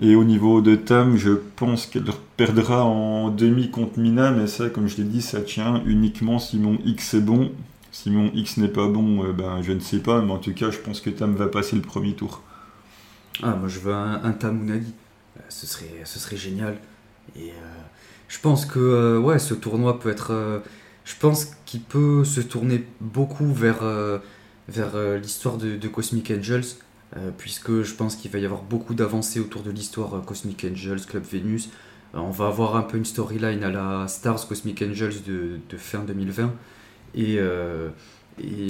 Et 0.00 0.14
au 0.14 0.24
niveau 0.24 0.60
de 0.60 0.76
Tam, 0.76 1.16
je 1.16 1.32
pense 1.56 1.86
qu'elle 1.86 2.04
perdra 2.36 2.84
en 2.84 3.30
demi 3.30 3.70
contre 3.70 3.98
Mina, 3.98 4.30
mais 4.30 4.46
ça, 4.46 4.68
comme 4.68 4.86
je 4.86 4.96
l'ai 4.98 5.04
dit, 5.04 5.22
ça 5.22 5.40
tient 5.40 5.82
uniquement 5.86 6.38
si 6.38 6.58
mon 6.58 6.78
X 6.84 7.14
est 7.14 7.20
bon. 7.20 7.50
Si 7.90 8.10
mon 8.10 8.30
X 8.32 8.58
n'est 8.58 8.68
pas 8.68 8.86
bon, 8.86 9.24
euh, 9.24 9.32
ben, 9.32 9.60
je 9.62 9.72
ne 9.72 9.80
sais 9.80 9.98
pas, 9.98 10.20
mais 10.20 10.30
en 10.30 10.38
tout 10.38 10.52
cas, 10.52 10.70
je 10.70 10.78
pense 10.78 11.00
que 11.00 11.10
Tam 11.10 11.34
va 11.34 11.48
passer 11.48 11.74
le 11.74 11.82
premier 11.82 12.12
tour. 12.12 12.42
Ah, 13.42 13.56
moi 13.56 13.68
je 13.68 13.80
veux 13.80 13.92
un, 13.92 14.30
Tam 14.32 14.62
Unagi. 14.62 14.94
Euh, 15.36 15.40
ce 15.48 15.66
serait, 15.66 16.02
ce 16.04 16.20
serait 16.20 16.36
génial. 16.36 16.76
Et 17.34 17.50
euh, 17.50 17.82
je 18.28 18.38
pense 18.38 18.66
que 18.66 19.18
ouais, 19.18 19.40
ce 19.40 19.54
tournoi 19.54 19.98
peut 19.98 20.10
être. 20.10 20.62
je 21.04 21.14
pense 21.18 21.46
qu'il 21.66 21.80
peut 21.80 22.24
se 22.24 22.40
tourner 22.40 22.86
beaucoup 23.00 23.52
vers 23.52 23.80
vers 24.68 24.96
l'histoire 25.18 25.56
de, 25.56 25.88
Cosmic 25.88 26.30
Angels, 26.30 26.76
puisque 27.38 27.82
je 27.82 27.94
pense 27.94 28.16
qu'il 28.16 28.30
va 28.30 28.38
y 28.38 28.44
avoir 28.44 28.62
beaucoup 28.62 28.94
d'avancées 28.94 29.40
autour 29.40 29.62
de 29.62 29.70
l'histoire 29.70 30.22
Cosmic 30.24 30.66
Angels, 30.70 31.00
Club 31.06 31.24
Venus. 31.24 31.70
on 32.12 32.30
va 32.30 32.48
avoir 32.48 32.76
un 32.76 32.82
peu 32.82 32.98
une 32.98 33.06
storyline 33.06 33.64
à 33.64 33.70
la 33.70 34.06
Stars 34.08 34.46
Cosmic 34.46 34.82
Angels 34.82 35.22
de, 35.26 35.58
de 35.68 35.76
fin 35.78 36.00
2020. 36.00 36.52
Et, 37.14 37.38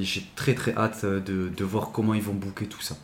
j'ai 0.01 0.25
très 0.37 0.55
très 0.55 0.75
hâte 0.77 1.05
de, 1.05 1.65
voir 1.65 1.91
comment 1.91 2.15
ils 2.15 2.23
vont 2.23 2.35
booker 2.35 2.67
tout 2.67 2.81
ça. 2.81 2.97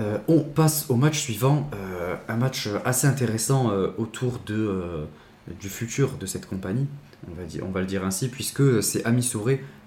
Euh, 0.00 0.18
on 0.28 0.40
passe 0.40 0.86
au 0.88 0.96
match 0.96 1.18
suivant, 1.18 1.68
euh, 1.74 2.16
un 2.28 2.36
match 2.36 2.68
assez 2.84 3.06
intéressant 3.06 3.70
euh, 3.70 3.88
autour 3.98 4.38
du 4.38 5.68
futur 5.68 6.16
de 6.16 6.26
cette 6.26 6.46
compagnie, 6.46 6.86
on 7.28 7.70
va, 7.70 7.80
le 7.80 7.86
dire 7.86 8.04
ainsi, 8.04 8.28
puisque 8.28 8.82
c'est 8.82 9.04
Ami 9.04 9.28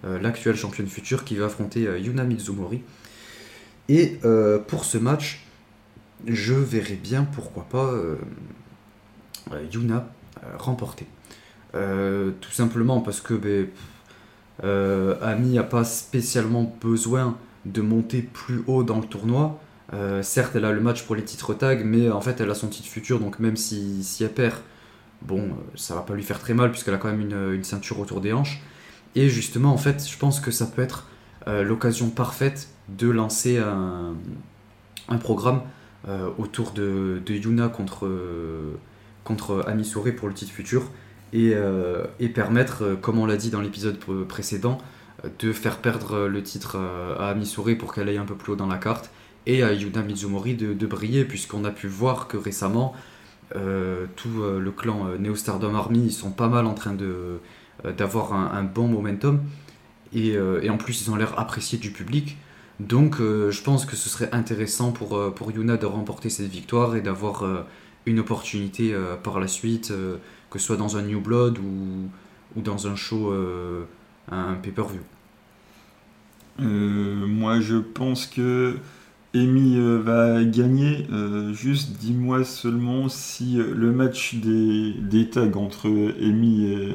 l'actuelle 0.04 0.56
championne 0.56 0.88
future, 0.88 1.24
qui 1.24 1.36
va 1.36 1.46
affronter 1.46 1.82
Yuna 2.00 2.24
Mizumori. 2.24 2.82
Et 3.90 4.20
pour 4.68 4.86
ce 4.86 4.98
match, 4.98 5.46
je 6.28 6.54
verrai 6.54 6.96
bien 6.96 7.24
pourquoi 7.24 7.64
pas 7.64 7.92
Yuna 9.72 10.08
remporter. 10.58 11.08
tout 11.74 12.52
simplement 12.52 13.02
parce 13.02 13.20
que 13.20 13.34
ben, 13.34 13.68
Ami 15.22 15.56
n'a 15.56 15.64
pas 15.64 15.84
spécialement 15.84 16.76
besoin 16.82 17.38
de 17.66 17.82
monter 17.82 18.22
plus 18.22 18.64
haut 18.68 18.84
dans 18.84 19.00
le 19.00 19.06
tournoi. 19.06 19.60
Euh, 19.94 20.24
certes, 20.24 20.56
elle 20.56 20.66
a 20.66 20.72
le 20.72 20.82
match 20.82 21.04
pour 21.04 21.16
les 21.16 21.24
titres 21.24 21.54
tag, 21.54 21.84
mais 21.86 22.10
en 22.10 22.22
fait, 22.22 22.42
elle 22.42 22.50
a 22.50 22.56
son 22.56 22.68
titre 22.68 22.88
futur, 22.88 23.20
donc 23.20 23.40
même 23.40 23.58
si, 23.58 24.04
si 24.04 24.24
elle 24.24 24.34
perd, 24.34 24.56
bon, 25.28 25.42
euh, 25.42 25.52
ça 25.76 25.96
va 25.96 26.02
pas 26.02 26.14
lui 26.16 26.24
faire 26.24 26.40
très 26.40 26.54
mal, 26.54 26.72
puisqu'elle 26.72 26.94
a 26.94 26.98
quand 26.98 27.12
même 27.12 27.22
une, 27.22 27.64
ceinture 27.64 28.00
autour 28.00 28.22
des 28.22 28.34
hanches. 28.34 28.62
Et 29.16 29.30
justement, 29.30 29.74
en 29.74 29.78
fait, 29.78 30.08
je 30.08 30.18
pense 30.18 30.40
que 30.40 30.52
ça 30.52 30.66
peut 30.66 30.82
être 30.82 31.08
euh, 31.48 31.64
l'occasion 31.64 32.10
parfaite 32.10 32.70
de 32.90 33.10
lancer 33.10 33.58
un, 33.58 34.16
un 35.08 35.18
programme 35.18 35.62
autour 36.38 36.72
de, 36.72 37.22
de, 37.26 37.34
Yuna 37.34 37.70
contre, 37.70 38.12
contre 39.24 39.64
Amisore 39.68 40.14
pour 40.18 40.28
le 40.28 40.34
titre 40.34 40.52
futur, 40.52 40.92
et, 41.32 41.54
et 42.20 42.28
permettre, 42.28 42.98
comme 43.02 43.20
on 43.20 43.26
l'a 43.26 43.38
dit 43.38 43.50
dans 43.50 43.62
l'épisode 43.62 43.98
précédent, 44.28 44.80
de 45.40 45.54
faire 45.54 45.78
perdre 45.78 46.28
le 46.28 46.44
titre 46.44 46.78
à 47.18 47.30
Amisore 47.30 47.78
pour 47.80 47.94
qu'elle 47.94 48.10
aille 48.10 48.18
un 48.18 48.26
peu 48.26 48.36
plus 48.36 48.52
haut 48.52 48.58
dans 48.58 48.68
la 48.68 48.80
carte 48.80 49.12
et 49.46 49.64
à 49.64 49.74
Yuna 49.74 50.02
Mizumori 50.02 50.56
de, 50.56 50.88
briller, 50.88 51.26
puisqu'on 51.26 51.66
a 51.66 51.72
pu 51.72 51.88
voir 51.88 52.28
que 52.28 52.38
récemment, 52.38 52.94
euh, 53.56 54.08
tout 54.16 54.42
euh, 54.42 54.60
le 54.60 54.72
clan 54.72 55.08
euh, 55.08 55.18
Neo 55.18 55.36
Stardom 55.36 55.76
Army, 55.76 56.06
ils 56.06 56.12
sont 56.12 56.32
pas 56.32 56.48
mal 56.48 56.66
en 56.66 56.74
train 56.74 56.94
de, 56.94 57.40
d'avoir 57.98 58.34
un, 58.34 58.64
bon 58.64 58.88
momentum, 58.88 59.42
et, 60.14 60.38
en 60.70 60.78
plus 60.78 61.02
ils 61.02 61.12
ont 61.12 61.16
l'air 61.16 61.38
appréciés 61.40 61.78
du 61.78 61.92
public. 61.92 62.38
Donc 62.80 63.18
je 63.20 63.62
pense 63.62 63.86
que 63.86 63.96
ce 63.96 64.10
serait 64.10 64.30
intéressant 64.32 64.92
pour, 64.92 65.34
pour 65.34 65.52
Yuna 65.52 65.78
de 65.78 65.86
remporter 65.86 66.30
cette 66.30 66.48
victoire 66.48 66.96
et 66.96 67.02
d'avoir 67.02 67.66
une 68.06 68.20
opportunité 68.20 68.96
par 69.24 69.40
la 69.40 69.48
suite, 69.48 69.94
que 70.50 70.60
ce 70.60 70.66
soit 70.66 70.78
dans 70.78 70.98
un 70.98 71.02
New 71.02 71.20
Blood 71.20 71.58
ou, 71.60 72.10
ou 72.56 72.62
dans 72.62 72.88
un 72.88 72.96
show, 72.96 73.34
un 74.32 74.54
pay-per-view. 74.56 75.02
moi 76.60 77.60
je 77.60 77.78
pense 77.78 78.28
que 78.28 78.78
Amy 79.36 79.78
euh, 79.78 80.00
va 80.00 80.44
gagner. 80.44 81.08
Euh, 81.12 81.54
juste 81.54 81.98
dis-moi 82.00 82.44
seulement 82.44 83.10
si 83.10 83.60
euh, 83.60 83.74
le 83.76 83.92
match 83.92 84.36
des, 84.36 84.94
des 84.94 85.30
tags 85.30 85.52
entre 85.56 85.88
Amy 86.22 86.66
et, 86.66 86.90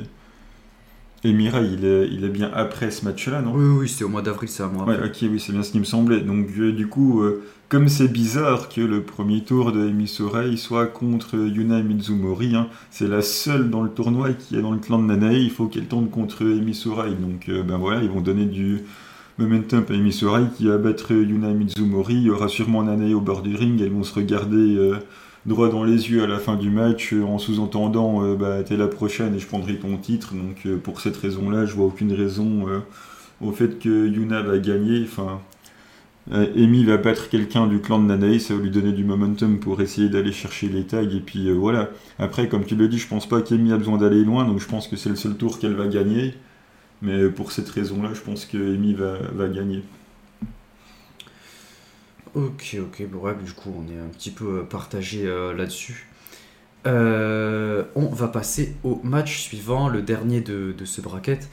et 1.25 1.31
il 1.31 1.85
est, 1.85 2.09
il 2.13 2.25
est 2.25 2.29
bien 2.29 2.51
après 2.55 2.93
ce 2.93 3.05
match-là, 3.05 3.43
non? 3.43 3.53
Oui, 3.55 3.81
oui, 3.81 3.89
c'est 3.89 4.05
au 4.05 4.09
mois 4.09 4.23
d'avril, 4.23 4.49
c'est 4.49 4.65
mois 4.69 4.85
ouais, 4.87 4.99
ok, 5.05 5.19
oui, 5.23 5.41
c'est 5.41 5.53
bien 5.53 5.65
ce 5.65 5.73
qui 5.73 5.81
me 5.81 5.85
semblait. 5.85 6.21
Donc, 6.21 6.53
du 6.53 6.87
coup, 6.87 7.21
comme 7.69 7.89
c'est 7.89 8.07
bizarre 8.07 8.69
que 8.69 8.81
le 8.81 9.03
premier 9.03 9.43
tour 9.43 9.73
de 9.73 9.81
Amy 9.81 10.07
Sorei 10.07 10.57
soit 10.57 10.87
contre 10.87 11.35
Yuna 11.37 11.83
Mizumori, 11.83 12.55
hein, 12.55 12.69
c'est 12.93 13.09
la 13.09 13.21
seule 13.21 13.69
dans 13.69 13.83
le 13.83 13.91
tournoi 13.91 14.33
qui 14.33 14.57
est 14.57 14.63
dans 14.63 14.71
le 14.71 14.79
clan 14.79 15.01
de 15.01 15.07
Nanae, 15.07 15.43
il 15.43 15.51
faut 15.51 15.67
qu'elle 15.67 15.87
tombe 15.87 16.09
contre 16.09 16.45
Amy 16.45 16.73
Sorei. 16.73 17.11
Donc, 17.11 17.51
ben 17.67 17.79
voilà, 17.79 18.01
ils 18.01 18.11
vont 18.11 18.21
donner 18.21 18.47
du 18.47 18.83
Momentum 19.39 19.85
et 19.91 19.99
Missouri 19.99 20.47
qui 20.57 20.67
va 20.67 20.79
battre 20.79 21.13
Yuna 21.13 21.53
Mizumori. 21.53 22.15
Il 22.15 22.23
y 22.23 22.31
aura 22.31 22.49
sûrement 22.49 22.83
Nanae 22.83 23.15
au 23.15 23.21
bord 23.21 23.43
du 23.43 23.55
ring. 23.55 23.81
Elles 23.81 23.93
vont 23.93 24.03
se 24.03 24.13
regarder 24.13 24.77
euh, 24.77 24.97
droit 25.47 25.69
dans 25.69 25.85
les 25.85 26.11
yeux 26.11 26.25
à 26.25 26.27
la 26.27 26.39
fin 26.39 26.57
du 26.57 26.71
match 26.71 27.13
euh, 27.13 27.23
en 27.23 27.39
sous-entendant 27.39 28.25
euh, 28.25 28.35
bah, 28.35 28.65
T'es 28.65 28.77
la 28.77 28.89
prochaine 28.89 29.37
et 29.37 29.39
je 29.39 29.47
prendrai 29.47 29.77
ton 29.77 29.97
titre. 29.97 30.35
Donc 30.35 30.67
pour 30.83 31.01
cette 31.01 31.17
raison-là, 31.17 31.67
je 31.67 31.75
vois 31.75 31.87
aucune 31.87 32.13
raison 32.13 32.67
au 33.41 33.53
fait 33.53 33.79
que 33.79 34.09
Yuna 34.09 34.43
va 34.43 34.59
gagner. 34.59 35.05
Enfin, 35.05 35.41
Amy 36.33 36.85
va 36.85 36.97
battre 36.97 37.29
quelqu'un 37.29 37.69
du 37.69 37.79
clan 37.81 38.01
de 38.01 38.07
Nanae, 38.07 38.41
ça 38.41 38.55
va 38.55 38.61
lui 38.61 38.71
donner 38.71 38.93
du 38.93 39.05
momentum 39.05 39.61
pour 39.61 39.81
essayer 39.81 40.09
d'aller 40.09 40.33
chercher 40.33 40.69
les 40.69 40.83
tags, 40.83 41.03
et 41.03 41.21
puis 41.21 41.51
voilà. 41.53 41.91
Après, 42.19 42.49
comme 42.49 42.65
tu 42.65 42.75
le 42.75 42.89
dis, 42.89 42.99
je 42.99 43.09
pense 43.09 43.27
pas 43.27 43.41
qu'Amy 43.41 43.73
a 43.73 43.79
besoin 43.79 43.97
d'aller 43.97 44.25
loin, 44.25 44.45
donc 44.45 44.59
je 44.61 44.67
pense 44.67 44.89
que 44.89 44.97
c'est 44.97 45.09
le 45.09 45.17
seul 45.17 45.37
tour 45.37 45.59
qu'elle 45.59 45.75
va 45.75 45.87
gagner. 45.87 46.35
Mais 47.03 47.29
pour 47.29 47.53
cette 47.53 47.69
raison-là, 47.69 48.11
je 48.15 48.21
pense 48.21 48.45
que 48.45 48.75
Amy 48.75 48.95
va, 48.95 49.49
gagner. 49.49 49.83
Ok, 52.35 52.77
ok, 52.81 53.07
bon, 53.09 53.33
du 53.45 53.53
coup, 53.53 53.73
on 53.77 53.93
est 53.93 53.99
un 53.99 54.09
petit 54.09 54.31
peu 54.31 54.65
partagé 54.65 55.27
euh, 55.27 55.55
là-dessus. 55.55 56.07
Euh, 56.87 57.85
on 57.95 58.07
va 58.07 58.29
passer 58.29 58.77
au 58.83 59.01
match 59.03 59.39
suivant, 59.39 59.89
le 59.89 60.03
dernier 60.03 60.41
de, 60.41 60.75
ce 60.85 61.01
bracket. 61.01 61.49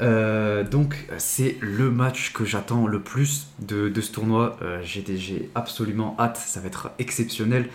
Euh, 0.00 0.62
donc, 0.62 1.08
c'est 1.18 1.56
le 1.60 1.90
match 1.90 2.32
que 2.32 2.44
j'attends 2.44 2.86
le 2.86 3.00
plus 3.00 3.48
de, 3.60 3.92
ce 4.00 4.12
tournoi. 4.12 4.58
J'ai 4.82 5.50
absolument 5.54 6.16
hâte, 6.18 6.36
ça 6.36 6.60
va 6.60 6.68
être 6.68 6.90
exceptionnel. 6.98 7.68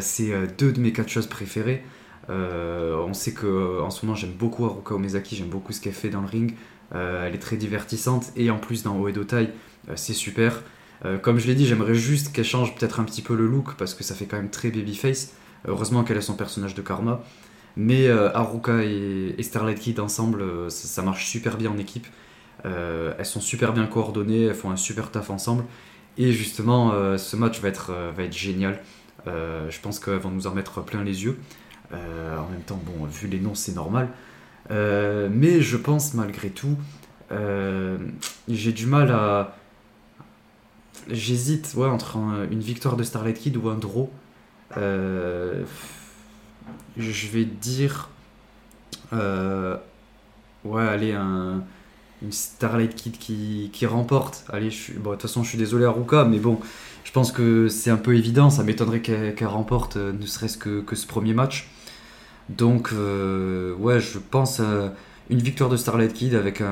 c'est 0.00 0.32
deux 0.58 0.72
de 0.72 0.80
mes 0.80 0.92
catcheuses 0.92 1.28
préférées. 1.28 1.84
Euh, 2.30 2.96
on 2.96 3.14
sait 3.14 3.32
que 3.32 3.80
en 3.80 3.90
ce 3.90 4.04
moment 4.04 4.14
j'aime 4.14 4.32
beaucoup 4.32 4.66
Haruka 4.66 4.94
Omezaki, 4.94 5.36
j'aime 5.36 5.48
beaucoup 5.48 5.72
ce 5.72 5.80
qu'elle 5.80 5.92
fait 5.92 6.10
dans 6.10 6.20
le 6.20 6.26
ring. 6.26 6.54
Euh, 6.94 7.26
elle 7.26 7.34
est 7.34 7.38
très 7.38 7.56
divertissante 7.56 8.32
et 8.36 8.50
en 8.50 8.58
plus 8.58 8.82
dans 8.82 8.98
Oedo 8.98 9.24
Tai, 9.24 9.50
euh, 9.88 9.92
c'est 9.96 10.14
super. 10.14 10.62
comme 11.22 11.38
je 11.38 11.46
l'ai 11.46 11.54
dit, 11.54 11.64
j'aimerais 11.64 11.94
juste 11.94 12.32
qu'elle 12.32 12.44
change 12.44 12.74
peut-être 12.74 12.98
un 12.98 13.04
petit 13.04 13.22
peu 13.22 13.36
le 13.36 13.46
look 13.46 13.74
parce 13.76 13.94
que 13.94 14.02
ça 14.02 14.14
fait 14.16 14.26
quand 14.26 14.36
même 14.36 14.50
très 14.50 14.70
babyface. 14.70 15.34
Heureusement 15.66 16.02
qu'elle 16.04 16.18
a 16.18 16.22
son 16.22 16.34
personnage 16.34 16.74
de 16.74 16.82
karma. 16.82 17.20
Mais 17.76 18.08
Haruka 18.08 18.82
et, 18.82 19.36
Starlight 19.40 19.78
Kid 19.78 20.00
ensemble, 20.00 20.70
ça, 20.70 21.02
marche 21.02 21.26
super 21.26 21.56
bien 21.56 21.70
en 21.70 21.78
équipe. 21.78 22.08
elles 22.64 23.26
sont 23.26 23.40
super 23.40 23.72
bien 23.72 23.86
coordonnées, 23.86 24.46
elles 24.46 24.56
font 24.56 24.72
un 24.72 24.76
super 24.76 25.12
taf 25.12 25.30
ensemble. 25.30 25.64
Et 26.16 26.32
justement, 26.32 26.92
ce 27.16 27.36
match 27.36 27.60
va 27.60 27.68
être 27.68 27.92
génial. 28.32 28.80
je 29.24 29.80
pense 29.80 30.00
qu'elles 30.00 30.18
vont 30.18 30.32
nous 30.32 30.48
en 30.48 30.54
mettre 30.54 30.82
plein 30.82 31.04
les 31.04 31.22
yeux. 31.22 31.38
Euh, 31.92 32.36
en 32.36 32.48
même 32.48 32.60
temps, 32.62 32.80
bon, 32.84 33.06
vu 33.06 33.28
les 33.28 33.40
noms, 33.40 33.54
c'est 33.54 33.74
normal. 33.74 34.08
Euh, 34.70 35.28
mais 35.32 35.62
je 35.62 35.76
pense 35.76 36.14
malgré 36.14 36.50
tout, 36.50 36.76
euh, 37.32 37.98
j'ai 38.48 38.72
du 38.72 38.86
mal 38.86 39.10
à. 39.10 39.56
J'hésite 41.08 41.72
ouais, 41.76 41.88
entre 41.88 42.18
une 42.50 42.60
victoire 42.60 42.96
de 42.96 43.02
Starlight 43.02 43.38
Kid 43.38 43.56
ou 43.56 43.68
un 43.70 43.76
draw. 43.76 44.10
je 44.76 45.64
vais 47.32 47.44
dire. 47.44 48.10
ouais, 49.12 50.86
allez, 50.86 51.12
un, 51.12 51.62
une 52.20 52.32
Starlight 52.32 52.94
Kid 52.94 53.16
qui, 53.16 53.70
qui 53.72 53.86
remporte. 53.86 54.44
Allez, 54.52 54.70
bon, 54.98 55.10
de 55.10 55.14
toute 55.14 55.22
façon, 55.22 55.42
je 55.42 55.48
suis 55.48 55.58
désolé 55.58 55.86
à 55.86 55.90
Ruka, 55.90 56.26
mais 56.26 56.40
bon, 56.40 56.60
je 57.04 57.12
pense 57.12 57.32
que 57.32 57.68
c'est 57.68 57.90
un 57.90 57.96
peu 57.96 58.14
évident. 58.14 58.50
Ça 58.50 58.62
m'étonnerait 58.62 59.00
qu'elle 59.00 59.46
remporte 59.46 59.96
ne 59.96 60.26
serait-ce 60.26 60.58
que, 60.58 60.82
que, 60.82 60.94
ce 60.94 61.06
premier 61.06 61.32
match. 61.32 61.70
Donc, 62.48 62.90
euh, 62.92 63.74
ouais, 63.74 64.00
je 64.00 64.18
pense 64.18 64.60
à 64.60 64.92
une 65.30 65.38
victoire 65.38 65.68
de 65.68 65.76
Starlight 65.76 66.12
Kid 66.12 66.34
avec 66.34 66.62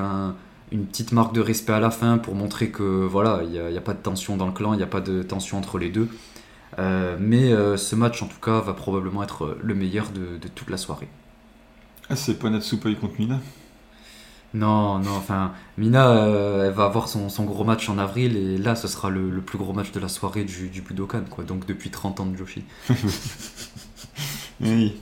une 0.71 0.85
petite 0.85 1.11
marque 1.11 1.33
de 1.33 1.41
respect 1.41 1.73
à 1.73 1.79
la 1.79 1.91
fin 1.91 2.17
pour 2.17 2.35
montrer 2.35 2.69
que 2.69 2.83
voilà, 2.83 3.41
il 3.43 3.49
n'y 3.49 3.77
a, 3.77 3.81
pas 3.81 3.93
de 3.93 3.99
tension 3.99 4.37
dans 4.37 4.47
le 4.47 4.53
clan, 4.53 4.73
il 4.73 4.77
n'y 4.77 4.83
a 4.83 4.87
pas 4.87 5.01
de 5.01 5.21
tension 5.21 5.57
entre 5.57 5.77
les 5.77 5.89
deux. 5.89 6.09
Euh, 6.79 7.17
mais 7.19 7.51
euh, 7.51 7.77
ce 7.77 7.95
match, 7.95 8.21
en 8.21 8.27
tout 8.27 8.39
cas, 8.39 8.59
va 8.59 8.73
probablement 8.73 9.23
être 9.23 9.57
le 9.61 9.75
meilleur 9.75 10.09
de, 10.09 10.39
toute 10.55 10.69
la 10.69 10.77
soirée. 10.77 11.07
Ah, 12.09 12.15
c'est 12.15 12.39
pas 12.39 12.49
Natsupoi 12.49 12.95
contre 12.95 13.19
Mina? 13.19 13.39
Non, 14.53 14.97
non, 14.99 15.11
enfin, 15.11 15.51
Mina, 15.77 16.25
elle 16.65 16.71
va 16.71 16.85
avoir 16.85 17.09
son, 17.09 17.27
gros 17.43 17.63
match 17.63 17.89
en 17.89 17.97
avril 17.97 18.35
et 18.37 18.57
là, 18.57 18.75
ce 18.75 18.87
sera 18.87 19.09
le, 19.09 19.29
plus 19.41 19.57
gros 19.57 19.73
match 19.73 19.91
de 19.91 19.99
la 19.99 20.07
soirée 20.07 20.45
du, 20.45 20.69
du 20.69 20.81
Budokan, 20.81 21.25
quoi. 21.29 21.43
Donc, 21.43 21.67
depuis 21.67 21.91
30 21.91 22.21
ans 22.21 22.25
de 22.25 22.35
Joshi. 22.35 22.63
oui. 24.61 24.95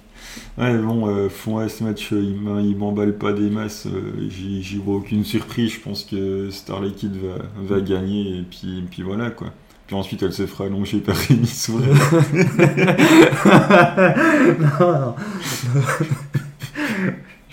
Ouais, 0.58 0.78
bon, 0.78 1.08
euh, 1.08 1.30
font, 1.30 1.68
ce 1.68 1.84
match, 1.84 2.14
euh, 2.14 2.22
il 2.22 2.78
m'emballe 2.78 3.18
pas 3.18 3.34
des 3.34 3.50
masses. 3.50 3.88
Euh, 3.88 4.30
j'y 4.30 4.78
vois 4.78 4.96
aucune 4.96 5.24
surprise. 5.24 5.74
Je 5.74 5.80
pense 5.80 6.04
que 6.04 6.50
Starlight 6.50 6.96
Kid 6.96 7.16
va, 7.16 7.44
va 7.76 7.82
gagner. 7.82 8.40
Et 8.40 8.44
puis, 8.44 8.84
puis 8.90 9.04
voilà, 9.04 9.32
quoi. 9.32 9.52
Puis 9.88 9.96
ensuite, 9.96 10.24
elle 10.24 10.34
se 10.34 10.48
fera 10.48 10.66
allonger 10.66 11.00
par 11.00 11.16
Rémi 11.30 11.46
Souré. 11.46 11.88
non, 14.80 15.00
non. 15.00 15.16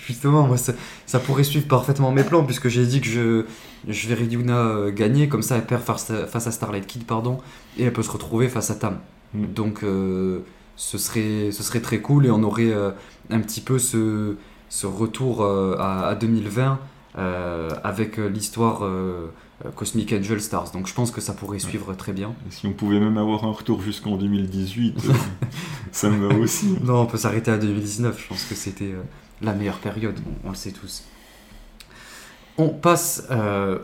Justement, 0.07 0.47
moi, 0.47 0.57
ça, 0.57 1.19
pourrait 1.19 1.43
suivre 1.43 1.67
parfaitement 1.67 2.11
mes 2.11 2.23
plans, 2.23 2.43
puisque 2.43 2.67
j'ai 2.67 2.85
dit 2.85 2.99
que 2.99 3.07
je, 3.07 3.45
je 3.87 4.07
verrais 4.07 4.25
Yuna 4.25 4.57
euh, 4.57 4.91
gagner, 4.91 5.29
comme 5.29 5.41
ça 5.41 5.55
elle 5.55 5.65
perd 5.65 5.81
face 5.81 6.11
à, 6.11 6.27
face 6.27 6.45
à 6.45 6.51
Starlight 6.51 6.85
Kid, 6.85 7.05
pardon, 7.05 7.37
et 7.77 7.83
elle 7.83 7.93
peut 7.93 8.03
se 8.03 8.11
retrouver 8.11 8.49
face 8.49 8.69
à 8.69 8.75
Tam. 8.75 8.99
Mm. 9.33 9.45
Donc, 9.53 9.83
euh, 9.83 10.39
ce, 10.75 10.97
serait, 10.97 11.51
ce 11.51 11.63
serait 11.63 11.81
très 11.81 11.99
cool, 11.99 12.25
et 12.25 12.31
on 12.31 12.43
aurait 12.43 12.71
euh, 12.71 12.91
un 13.29 13.39
petit 13.39 13.61
peu 13.61 13.79
ce, 13.79 14.35
ce 14.69 14.87
retour 14.87 15.43
à, 15.43 16.07
à, 16.07 16.15
2020 16.15 16.79
avec 17.15 18.17
l'histoire 18.17 18.81
Cosmic 19.75 20.13
Angel 20.13 20.41
Stars. 20.41 20.71
Donc, 20.71 20.87
je 20.87 20.93
pense 20.95 21.11
que 21.11 21.21
ça 21.21 21.33
pourrait 21.33 21.59
suivre 21.59 21.93
très 21.93 22.11
bien. 22.11 22.33
si 22.49 22.65
on 22.65 22.73
pouvait 22.73 22.99
même 22.99 23.19
avoir 23.19 23.43
un 23.45 23.51
retour 23.51 23.83
jusqu'en 23.83 24.17
2018, 24.17 24.99
ça 25.91 26.09
me 26.09 26.27
va 26.27 26.35
aussi. 26.35 26.75
Non, 26.83 27.01
on 27.01 27.05
peut 27.05 27.17
s'arrêter 27.17 27.51
à 27.51 27.57
2019, 27.57 28.19
je 28.19 28.27
pense 28.27 28.43
que 28.45 28.55
c'était 28.55 28.93
la 29.43 29.53
meilleure 29.53 29.79
période, 29.79 30.19
on, 30.43 30.49
le 30.49 30.55
sait 30.55 30.71
tous. 30.71 31.03
On 32.57 32.69
passe 32.69 33.27
euh, 33.31 33.79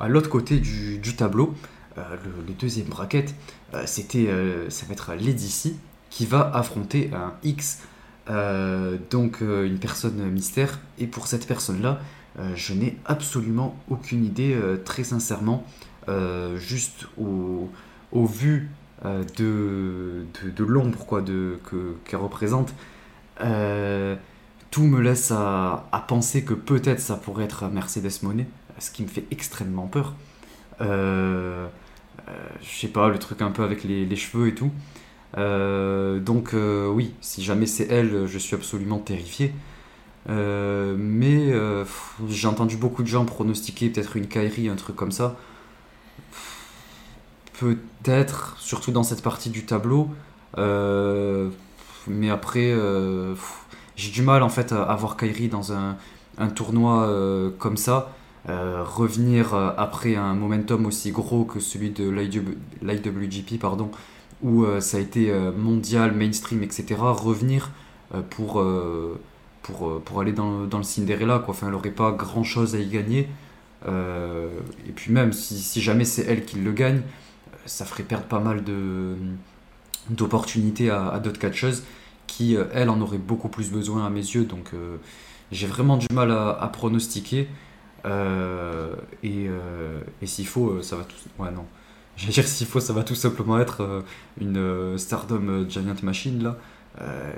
à 0.00 0.08
l'autre 0.08 0.30
côté 0.30 0.58
du, 0.58 1.00
tableau. 1.16 1.54
Euh, 1.96 2.02
le, 2.46 2.54
deuxième 2.54 2.86
bracket, 2.86 3.34
euh, 3.74 3.82
c'était, 3.86 4.28
ça 4.68 4.86
va 4.86 4.92
être 4.92 5.14
Lady 5.14 5.76
qui 6.10 6.26
va 6.26 6.50
affronter 6.54 7.10
un 7.14 7.34
X, 7.42 7.82
donc 9.10 9.40
une 9.40 9.78
personne 9.78 10.30
mystère. 10.30 10.80
Et 10.98 11.06
pour 11.06 11.26
cette 11.26 11.46
personne-là, 11.46 12.00
je 12.54 12.74
n'ai 12.74 12.96
absolument 13.06 13.76
aucune 13.88 14.24
idée, 14.24 14.56
très 14.84 15.04
sincèrement, 15.04 15.64
juste 16.56 17.06
au, 17.18 17.68
vu 18.26 18.70
de, 19.04 20.24
de, 20.56 20.64
l'ombre 20.64 21.06
quoi, 21.06 21.22
de, 21.22 21.58
qu'elle 22.04 22.20
représente 22.20 22.74
tout 24.70 24.82
me 24.82 25.00
laisse 25.00 25.30
à, 25.30 25.84
penser 26.06 26.44
que 26.44 26.54
peut-être 26.54 27.00
ça 27.00 27.16
pourrait 27.16 27.44
être 27.44 27.68
Mercedes 27.68 28.22
Monet, 28.22 28.46
ce 28.78 28.90
qui 28.90 29.02
me 29.02 29.08
fait 29.08 29.24
extrêmement 29.30 29.86
peur. 29.86 30.14
Euh, 30.80 31.66
euh, 32.28 32.32
je 32.62 32.80
sais 32.80 32.88
pas, 32.88 33.08
le 33.08 33.18
truc 33.18 33.42
un 33.42 33.50
peu 33.50 33.62
avec 33.62 33.84
les, 33.84 34.16
cheveux 34.16 34.48
et 34.48 34.54
tout. 34.54 34.70
Euh, 35.36 36.20
donc 36.20 36.54
oui, 36.54 37.14
si 37.20 37.42
jamais 37.42 37.66
c'est 37.66 37.86
elle, 37.90 38.26
je 38.26 38.38
suis 38.38 38.54
absolument 38.54 38.98
terrifié. 38.98 39.52
mais 40.28 41.52
j'ai 42.28 42.48
entendu 42.48 42.76
beaucoup 42.76 43.02
de 43.02 43.08
gens 43.08 43.24
pronostiquer 43.24 43.90
peut-être 43.90 44.16
une 44.16 44.26
Kairi, 44.26 44.68
un 44.68 44.76
truc 44.76 44.96
comme 44.96 45.12
ça. 45.12 45.36
Peut-être, 47.58 48.56
surtout 48.58 48.92
dans 48.92 49.02
cette 49.02 49.22
partie 49.22 49.50
du 49.50 49.64
tableau. 49.66 50.08
mais 50.56 52.30
après, 52.30 52.74
j'ai 53.98 54.12
du 54.12 54.22
mal 54.22 54.44
en 54.44 54.48
fait 54.48 54.72
à 54.72 54.94
voir 54.94 55.16
Kairi 55.16 55.48
dans 55.48 55.72
un, 55.72 55.96
tournoi 56.54 57.08
euh, 57.08 57.50
comme 57.58 57.76
ça. 57.76 58.12
Euh, 58.48 58.84
revenir 58.84 59.54
euh, 59.54 59.72
après 59.76 60.14
un 60.14 60.34
momentum 60.34 60.86
aussi 60.86 61.10
gros 61.10 61.44
que 61.44 61.58
celui 61.58 61.90
de 61.90 62.08
l'IWGP, 62.08 63.58
pardon, 63.60 63.90
où 64.42 64.64
ça 64.80 64.98
a 64.98 65.00
été 65.00 65.32
mondial, 65.56 66.12
mainstream, 66.12 66.62
etc. 66.62 66.96
Revenir 67.00 67.70
pour, 68.30 68.64
pour, 69.62 70.00
pour 70.00 70.20
aller 70.20 70.32
dans, 70.32 70.64
dans, 70.64 70.78
le 70.78 70.84
Cinderella. 70.84 71.40
Quoi. 71.40 71.54
Enfin, 71.54 71.66
elle 71.66 71.72
n'aurait 71.72 71.90
pas 71.90 72.12
grand 72.12 72.44
chose 72.44 72.74
à 72.74 72.78
y 72.78 72.86
gagner. 72.86 73.28
et 73.86 74.92
puis 74.94 75.12
même 75.12 75.32
si, 75.32 75.80
jamais 75.80 76.04
c'est 76.04 76.22
elle 76.22 76.44
qui 76.44 76.58
le 76.58 76.72
gagne, 76.72 77.02
ça 77.66 77.84
ferait 77.84 78.02
perdre 78.02 78.26
pas 78.26 78.40
mal 78.40 78.62
d'opportunités 80.10 80.90
à, 80.90 81.18
d'autres 81.18 81.40
catcheuses 81.40 81.84
qui, 82.28 82.56
euh, 82.56 82.64
elle, 82.72 82.90
en 82.90 83.00
aurait 83.00 83.18
beaucoup 83.18 83.48
plus 83.48 83.72
besoin 83.72 84.06
à 84.06 84.10
mes 84.10 84.20
yeux. 84.20 84.44
Donc, 84.44 84.70
euh, 84.74 84.98
j'ai 85.50 85.66
vraiment 85.66 85.96
du 85.96 86.06
mal 86.12 86.30
à, 86.30 86.70
pronostiquer. 86.72 87.48
Euh, 88.04 88.94
et, 89.24 89.48
s'il 90.24 90.46
faut, 90.46 90.80
ça 90.82 90.96
va 90.96 91.04
tout. 91.04 91.16
Ouais, 91.42 91.50
non. 91.50 91.64
J'allais 92.18 92.32
dire 92.32 92.46
s'il 92.46 92.66
faut, 92.66 92.80
ça 92.80 92.92
va 92.92 93.04
tout 93.04 93.14
simplement 93.14 93.58
être 93.58 94.04
une 94.40 94.98
Stardom 94.98 95.66
Giant 95.68 95.94
Machine 96.02 96.42
là. 96.42 96.56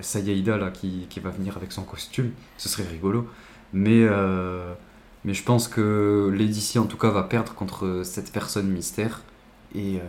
Sayaida 0.00 0.56
là 0.56 0.70
qui, 0.70 1.06
qui, 1.10 1.20
va 1.20 1.30
venir 1.30 1.56
avec 1.56 1.70
son 1.70 1.82
costume. 1.82 2.32
Ce 2.56 2.68
serait 2.68 2.88
rigolo. 2.88 3.28
Mais, 3.74 4.08
mais 5.24 5.34
je 5.34 5.42
pense 5.42 5.68
que 5.68 6.32
Lady 6.34 6.78
en 6.78 6.86
tout 6.86 6.96
cas 6.96 7.10
va 7.10 7.22
perdre 7.22 7.54
contre 7.54 8.02
cette 8.04 8.32
personne 8.32 8.68
mystère. 8.68 9.20
Et, 9.74 10.00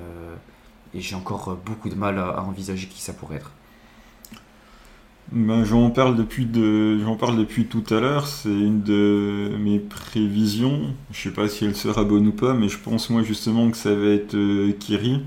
et 0.93 1.01
j'ai 1.01 1.15
encore 1.15 1.57
beaucoup 1.57 1.89
de 1.89 1.95
mal 1.95 2.17
à 2.17 2.41
envisager 2.41 2.88
qui 2.88 3.01
ça 3.01 3.12
pourrait 3.12 3.36
être. 3.36 3.51
Ben, 5.32 5.63
j'en 5.63 5.89
parle 5.91 6.17
depuis 6.17 6.46
de, 6.46 7.00
j'en 7.00 7.15
parle 7.15 7.38
depuis 7.38 7.65
tout 7.65 7.84
à 7.89 8.02
l'heure. 8.02 8.28
C'est 8.28 8.50
une 8.50 8.82
de 8.82 9.52
mes 9.58 9.80
prévisions. 9.80 10.94
Je 11.12 11.22
sais 11.22 11.32
pas 11.32 11.48
si 11.48 11.63
elle 11.63 11.76
sera 11.76 12.04
bonne 12.04 12.28
ou 12.28 12.34
pas, 12.34 12.54
mais 12.54 12.67
je 12.67 12.78
pense 12.78 13.10
moi 13.10 13.24
justement 13.24 13.72
que 13.72 13.78
ça 13.78 13.96
va 13.96 14.08
être 14.08 14.36
euh, 14.36 14.74
Kiri. 14.78 15.22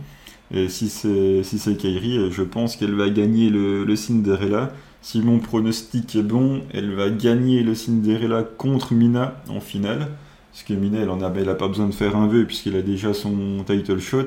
Et 0.50 0.68
si 0.68 0.90
c'est 0.90 1.42
si 1.42 1.58
c'est 1.58 1.76
Kairi, 1.76 2.30
je 2.30 2.42
pense 2.42 2.76
qu'elle 2.76 2.94
va 2.94 3.08
gagner 3.08 3.48
le, 3.48 3.84
le, 3.84 3.96
Cinderella. 3.96 4.72
Si 5.00 5.20
mon 5.22 5.38
pronostic 5.38 6.16
est 6.16 6.22
bon, 6.22 6.62
elle 6.72 6.94
va 6.94 7.08
gagner 7.08 7.62
le 7.62 7.74
Cinderella 7.74 8.42
contre 8.42 8.92
Mina 8.92 9.42
en 9.48 9.60
finale. 9.60 10.10
Parce 10.52 10.64
que 10.64 10.74
Mina, 10.74 10.98
elle 11.00 11.10
en 11.10 11.22
a, 11.22 11.32
elle 11.34 11.48
a 11.48 11.54
pas 11.54 11.68
besoin 11.68 11.86
de 11.86 11.94
faire 11.94 12.14
un 12.16 12.26
vœu 12.28 12.44
puisqu'elle 12.44 12.76
a 12.76 12.82
déjà 12.82 13.14
son 13.14 13.64
title 13.66 14.00
shot. 14.00 14.26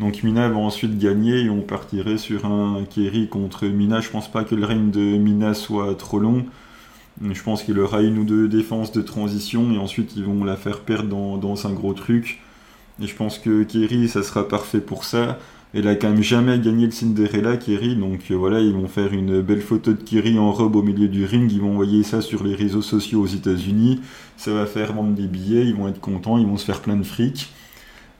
Donc 0.00 0.22
Mina 0.22 0.48
va 0.48 0.56
ensuite 0.56 0.98
gagner 0.98 1.42
et 1.42 1.50
on 1.50 1.60
partirait 1.60 2.18
sur 2.18 2.46
un 2.46 2.84
Kerry 2.88 3.28
contre 3.28 3.66
Mina. 3.66 4.00
Je 4.00 4.10
pense 4.10 4.30
pas 4.30 4.44
que 4.44 4.54
le 4.54 4.64
règne 4.64 4.90
de 4.90 5.00
Mina 5.00 5.54
soit 5.54 5.94
trop 5.94 6.18
long. 6.18 6.44
Je 7.20 7.42
pense 7.42 7.62
qu'il 7.62 7.78
aura 7.78 8.02
une 8.02 8.18
ou 8.18 8.24
deux 8.24 8.48
défenses 8.48 8.90
de 8.92 9.02
transition 9.02 9.70
et 9.72 9.78
ensuite 9.78 10.16
ils 10.16 10.24
vont 10.24 10.44
la 10.44 10.56
faire 10.56 10.80
perdre 10.80 11.38
dans, 11.38 11.66
un 11.66 11.72
gros 11.72 11.92
truc. 11.92 12.40
Et 13.00 13.06
je 13.06 13.14
pense 13.14 13.38
que 13.38 13.62
Kerry, 13.64 14.08
ça 14.08 14.22
sera 14.22 14.48
parfait 14.48 14.80
pour 14.80 15.04
ça. 15.04 15.38
Elle 15.74 15.88
a 15.88 15.94
quand 15.94 16.10
même 16.10 16.22
jamais 16.22 16.58
gagné 16.58 16.86
le 16.86 16.92
Cinderella, 16.92 17.56
Kerry. 17.56 17.96
Donc 17.96 18.30
euh, 18.30 18.34
voilà, 18.34 18.60
ils 18.60 18.74
vont 18.74 18.88
faire 18.88 19.12
une 19.12 19.40
belle 19.40 19.62
photo 19.62 19.92
de 19.92 20.02
Kerry 20.02 20.38
en 20.38 20.52
robe 20.52 20.76
au 20.76 20.82
milieu 20.82 21.08
du 21.08 21.24
ring. 21.24 21.50
Ils 21.50 21.60
vont 21.60 21.72
envoyer 21.72 22.02
ça 22.02 22.20
sur 22.20 22.44
les 22.44 22.54
réseaux 22.54 22.82
sociaux 22.82 23.22
aux 23.22 23.26
États-Unis. 23.26 24.00
Ça 24.36 24.52
va 24.52 24.66
faire 24.66 24.92
vendre 24.92 25.14
des 25.14 25.26
billets. 25.26 25.66
Ils 25.66 25.74
vont 25.74 25.88
être 25.88 26.00
contents. 26.00 26.38
Ils 26.38 26.46
vont 26.46 26.58
se 26.58 26.66
faire 26.66 26.80
plein 26.80 26.96
de 26.96 27.04
fric. 27.04 27.52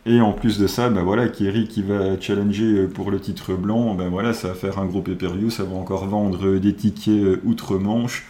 Et 0.04 0.20
en 0.20 0.32
plus 0.32 0.58
de 0.58 0.66
ça, 0.66 0.90
ben 0.90 1.02
voilà, 1.02 1.28
Kerry 1.28 1.68
qui 1.68 1.82
va 1.82 2.20
challenger 2.20 2.64
euh, 2.64 2.86
pour 2.88 3.12
le 3.12 3.20
titre 3.20 3.54
blanc, 3.54 3.94
ben 3.94 4.08
voilà, 4.08 4.32
ça 4.32 4.48
va 4.48 4.54
faire 4.54 4.80
un 4.80 4.86
gros 4.86 5.00
pay-per-view, 5.00 5.48
ça 5.50 5.62
va 5.62 5.76
encore 5.76 6.06
vendre 6.06 6.44
euh, 6.44 6.58
des 6.58 6.74
tickets 6.74 7.22
euh, 7.22 7.40
outre-manche. 7.44 8.26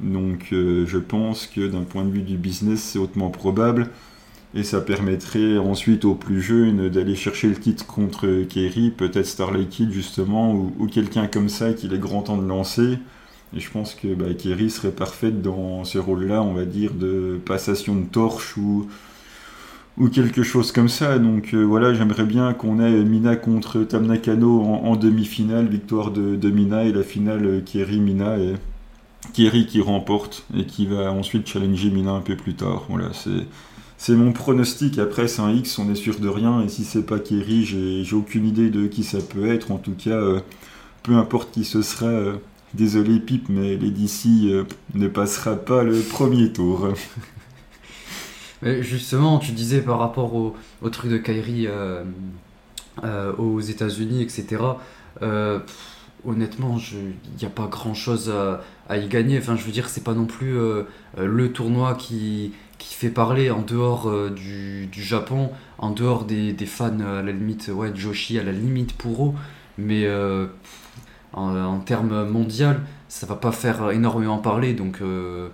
Donc 0.00 0.48
je 0.50 0.98
pense 0.98 1.46
que 1.46 1.68
d'un 1.68 1.82
point 1.82 2.04
de 2.04 2.10
vue 2.10 2.22
du 2.22 2.36
business, 2.36 2.80
c'est 2.80 2.98
hautement 2.98 3.30
probable. 3.30 3.88
Et 4.54 4.64
ça 4.64 4.80
permettrait 4.80 5.58
ensuite 5.58 6.04
aux 6.04 6.16
plus 6.16 6.42
jeunes 6.42 6.88
d'aller 6.88 7.14
chercher 7.14 7.48
le 7.48 7.54
titre 7.54 7.86
contre 7.86 8.42
Kerry, 8.48 8.90
peut-être 8.90 9.26
Starlight 9.26 9.68
Kid 9.68 9.92
justement, 9.92 10.54
ou, 10.54 10.88
quelqu'un 10.88 11.28
comme 11.28 11.48
ça 11.48 11.72
qu'il 11.72 11.94
est 11.94 11.98
grand 11.98 12.22
temps 12.22 12.36
de 12.36 12.46
lancer. 12.46 12.98
Et 13.56 13.60
je 13.60 13.70
pense 13.70 13.94
que 13.94 14.12
bah, 14.14 14.34
Kerry 14.36 14.70
serait 14.70 14.90
parfaite 14.90 15.40
dans 15.40 15.84
ce 15.84 15.98
rôle-là, 15.98 16.42
on 16.42 16.54
va 16.54 16.64
dire, 16.64 16.94
de 16.94 17.38
passation 17.44 17.94
de 17.94 18.06
torche 18.06 18.56
ou 18.56 18.88
ou 19.98 20.08
quelque 20.08 20.42
chose 20.42 20.72
comme 20.72 20.88
ça. 20.88 21.18
Donc 21.18 21.54
euh, 21.54 21.62
voilà, 21.62 21.94
j'aimerais 21.94 22.24
bien 22.24 22.52
qu'on 22.54 22.80
ait 22.80 23.04
Mina 23.04 23.36
contre 23.36 23.82
Tam 23.84 24.06
Nakano 24.06 24.62
en, 24.62 24.96
demi-finale, 24.96 25.68
victoire 25.68 26.10
de, 26.10 26.50
Mina 26.50 26.84
et 26.84 26.92
la 26.92 27.02
finale 27.02 27.46
euh, 27.46 27.60
Kiri 27.60 28.00
Mina 28.00 28.38
et 28.38 28.54
Kiri 29.32 29.66
qui 29.66 29.80
remporte 29.80 30.44
et 30.56 30.64
qui 30.64 30.86
va 30.86 31.12
ensuite 31.12 31.46
challenger 31.46 31.90
Mina 31.90 32.12
un 32.12 32.20
peu 32.20 32.36
plus 32.36 32.54
tard. 32.54 32.84
Voilà, 32.88 33.12
c'est 33.12 33.46
c'est 33.98 34.16
mon 34.16 34.32
pronostic. 34.32 34.98
Après, 34.98 35.28
c'est 35.28 35.42
un 35.42 35.52
X, 35.52 35.78
on 35.78 35.88
est 35.88 35.94
sûr 35.94 36.18
de 36.18 36.28
rien. 36.28 36.60
Et 36.62 36.68
si 36.68 36.82
c'est 36.82 37.06
pas 37.06 37.20
Kerry, 37.20 37.64
j'ai 37.64 38.16
aucune 38.16 38.48
idée 38.48 38.68
de 38.68 38.88
qui 38.88 39.04
ça 39.04 39.18
peut 39.20 39.48
être. 39.48 39.70
En 39.70 39.78
tout 39.78 39.94
cas, 39.96 40.10
euh, 40.10 40.40
peu 41.04 41.14
importe 41.14 41.52
qui 41.52 41.64
ce 41.64 41.82
sera. 41.82 42.10
désolé, 42.74 43.20
Pip, 43.20 43.48
mais 43.48 43.76
Lady 43.76 44.50
ne 44.94 45.06
passera 45.06 45.54
pas 45.54 45.84
le 45.84 46.00
premier 46.00 46.52
tour. 46.52 46.88
justement, 48.62 49.38
tu 49.38 49.52
disais 49.52 49.80
par 49.80 49.98
rapport 49.98 50.34
au, 50.34 50.54
truc 50.90 51.10
de 51.10 51.18
Kyrie 51.18 51.66
euh, 51.66 52.04
euh, 53.04 53.32
aux 53.36 53.60
États-Unis, 53.60 54.22
etc. 54.22 54.62
Euh, 55.22 55.58
honnêtement, 56.24 56.78
il 56.78 57.14
n'y 57.38 57.44
a 57.44 57.50
pas 57.50 57.66
grand 57.66 57.94
chose 57.94 58.32
à, 58.88 58.96
y 58.96 59.08
gagner. 59.08 59.38
Enfin, 59.38 59.56
je 59.56 59.64
veux 59.64 59.72
dire, 59.72 59.88
c'est 59.88 60.04
pas 60.04 60.14
non 60.14 60.26
plus 60.26 60.56
le 61.18 61.52
tournoi 61.52 61.94
qui, 61.94 62.52
qui 62.78 62.94
fait 62.94 63.10
parler 63.10 63.50
en 63.50 63.62
dehors 63.62 64.10
du, 64.30 64.88
Japon, 64.92 65.50
en 65.78 65.90
dehors 65.90 66.24
des, 66.24 66.54
fans 66.66 67.00
à 67.00 67.22
la 67.22 67.32
limite, 67.32 67.70
ouais, 67.74 67.90
Joshi 67.94 68.38
à 68.38 68.44
la 68.44 68.52
limite 68.52 68.92
pour 68.92 69.26
eux. 69.26 69.32
Mais 69.78 70.08
en, 71.32 71.56
en, 71.56 71.80
termes 71.80 72.28
mondial, 72.28 72.82
ça 73.12 73.26
va 73.26 73.36
pas 73.36 73.52
faire 73.52 73.90
énormément 73.90 74.38
parler. 74.38 74.72
Donc 74.72 75.02
euh, 75.02 75.50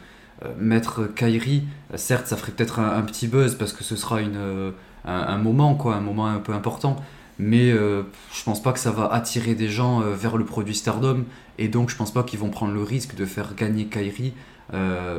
mettre 0.59 1.13
Kairi, 1.15 1.65
certes, 1.97 2.27
ça 2.27 2.37
ferait 2.37 2.53
peut-être 2.53 2.79
un, 2.79 3.03
petit 3.03 3.27
buzz 3.27 3.55
parce 3.57 3.73
que 3.73 3.85
ce 3.85 3.97
sera 3.97 4.21
une, 4.21 4.37
euh, 4.37 4.71
un, 5.05 5.39
moment, 5.39 5.75
quoi, 5.75 5.97
un 5.97 6.01
moment 6.01 6.27
un 6.27 6.39
peu 6.39 6.53
important. 6.53 6.97
Mais 7.41 7.71
euh, 7.71 8.03
je 8.33 8.43
pense 8.43 8.63
pas 8.63 8.73
que 8.73 8.81
ça 8.81 8.91
va 8.91 9.13
attirer 9.13 9.55
des 9.55 9.69
gens 9.69 10.01
vers 10.01 10.37
le 10.37 10.45
produit 10.45 10.75
Stardom. 10.75 11.25
Et 11.59 11.69
donc, 11.69 11.91
je 11.91 11.97
pense 11.97 12.13
pas 12.13 12.23
qu'ils 12.23 12.39
vont 12.39 12.51
prendre 12.51 12.73
le 12.73 12.83
risque 12.83 13.15
de 13.15 13.25
faire 13.25 13.55
gagner 13.55 13.87
Kairi 13.87 14.35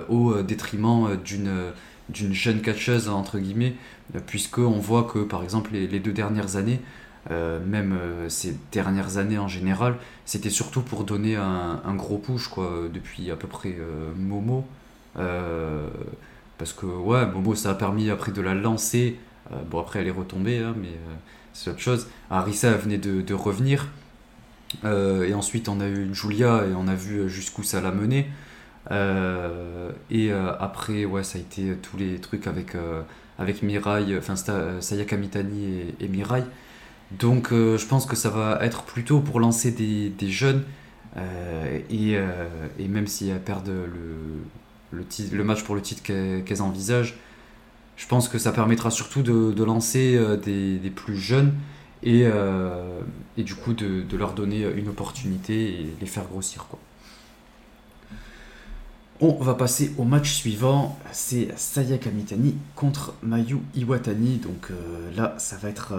au 0.09 0.41
détriment 0.43 1.17
d'une 1.23 1.51
d'une 2.09 2.33
jeune 2.33 2.61
catcheuse 2.61 3.07
entre 3.07 3.37
guillemets 3.37 3.75
puisque 4.25 4.57
on 4.57 4.79
voit 4.79 5.03
que 5.03 5.19
par 5.19 5.43
exemple 5.43 5.71
les, 5.73 5.99
deux 5.99 6.11
dernières 6.11 6.55
années 6.55 6.79
même 7.29 7.97
ces 8.29 8.57
dernières 8.71 9.17
années 9.17 9.39
en 9.39 9.47
général 9.47 9.97
c'était 10.25 10.51
surtout 10.51 10.81
pour 10.81 11.03
donner 11.03 11.35
un, 11.35 11.81
un, 11.83 11.95
gros 11.95 12.17
push 12.19 12.47
quoi 12.47 12.83
depuis 12.91 13.31
à 13.31 13.35
peu 13.35 13.47
près 13.47 13.75
Momo 14.17 14.65
parce 16.57 16.73
que 16.73 16.85
ouais 16.85 17.25
Momo 17.27 17.55
ça 17.55 17.71
a 17.71 17.75
permis 17.75 18.09
après 18.09 18.31
de 18.31 18.41
la 18.41 18.53
lancer 18.53 19.17
bon 19.69 19.79
après 19.79 19.99
elle 19.99 20.07
est 20.07 20.11
retombée 20.11 20.59
hein, 20.59 20.75
mais 20.79 20.95
c'est 21.59 21.71
autre 21.71 21.79
chose. 21.79 22.07
Arissa 22.29 22.71
venait 22.71 22.97
de, 22.97 23.33
revenir. 23.33 23.87
Euh, 24.85 25.27
et 25.27 25.33
ensuite, 25.33 25.67
on 25.67 25.81
a 25.81 25.87
eu 25.87 26.13
Julia 26.13 26.63
et 26.65 26.73
on 26.73 26.87
a 26.87 26.95
vu 26.95 27.29
jusqu'où 27.29 27.63
ça 27.63 27.81
l'a 27.81 27.91
mené. 27.91 28.27
Euh, 28.91 29.91
et 30.09 30.31
euh, 30.31 30.53
après, 30.59 31.03
ouais, 31.03 31.23
ça 31.23 31.37
a 31.37 31.41
été 31.41 31.75
tous 31.81 31.97
les 31.97 32.19
trucs 32.19 32.47
avec, 32.47 32.77
avec 33.37 33.61
Mirai, 33.61 34.17
enfin 34.17 34.35
Sayaka 34.35 35.17
Mitani 35.17 35.95
et, 35.99 36.07
Mirai. 36.07 36.43
Donc, 37.11 37.49
je 37.51 37.85
pense 37.85 38.05
que 38.05 38.15
ça 38.15 38.29
va 38.29 38.59
être 38.61 38.83
plutôt 38.83 39.19
pour 39.19 39.41
lancer 39.41 39.71
des, 39.71 40.29
jeunes. 40.29 40.63
Et, 41.89 42.13
et, 42.79 42.87
même 42.87 43.07
si 43.07 43.29
elles 43.29 43.41
perdent 43.41 43.67
le, 43.67 44.43
le, 44.91 45.43
match 45.43 45.63
pour 45.63 45.75
le 45.75 45.81
titre 45.81 46.01
qu'elles 46.03 46.61
envisagent, 46.61 47.15
je 47.99 48.07
pense 48.07 48.29
que 48.29 48.37
ça 48.37 48.51
permettra 48.51 48.91
surtout 48.91 49.21
de, 49.21 49.63
lancer 49.63 50.15
euh, 50.15 50.37
des, 50.37 50.89
plus 50.89 51.17
jeunes 51.17 51.53
et, 52.01 52.23
euh, 52.25 53.01
du 53.37 53.55
coup 53.55 53.73
de, 53.73 54.17
leur 54.17 54.33
donner 54.33 54.63
une 54.75 54.87
opportunité 54.87 55.81
et 55.81 55.93
les 55.99 56.07
faire 56.07 56.25
grossir. 56.25 56.65
On 59.21 59.33
va 59.43 59.53
passer 59.53 59.93
au 59.97 60.05
match 60.05 60.31
suivant, 60.31 60.97
c'est 61.11 61.49
Sayaka 61.57 62.09
Mitani 62.09 62.55
contre 62.75 63.15
Mayu 63.21 63.57
Iwatani. 63.75 64.37
Donc 64.37 64.71
euh, 64.71 65.11
là, 65.13 65.35
ça 65.37 65.57
va 65.57 65.67
être 65.67 65.93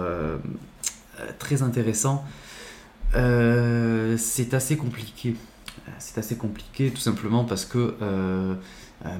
très 1.37 1.61
intéressant. 1.61 2.25
c'est 3.13 4.53
assez 4.55 4.75
compliqué. 4.75 5.35
C'est 5.99 6.17
assez 6.17 6.35
compliqué 6.35 6.91
tout 6.91 7.01
simplement 7.01 7.45
parce 7.45 7.65
que 7.65 7.95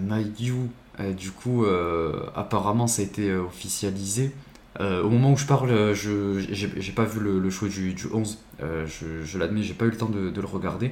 Mayu 0.02 0.70
euh, 1.00 1.14
du 1.14 1.32
coup, 1.32 1.66
euh, 1.66 2.26
apparemment, 2.36 2.88
ça 2.88 3.02
a 3.02 3.06
été 3.06 3.30
euh, 3.30 3.44
officialisé. 3.44 4.32
au 4.80 5.10
moment 5.10 5.34
où 5.34 5.38
je 5.38 5.46
parle, 5.46 5.94
je 5.94 6.40
j'ai 6.50 6.92
pas 6.92 7.04
vu 7.06 7.20
le, 7.20 7.50
show 7.50 7.68
du, 7.68 7.96
11, 8.12 8.40
je, 8.60 9.24
je 9.24 9.38
l'admets, 9.38 9.62
j'ai 9.62 9.74
pas 9.74 9.86
eu 9.86 9.92
le 9.92 9.98
temps 9.98 10.10
de, 10.10 10.32
le 10.34 10.48
regarder, 10.48 10.92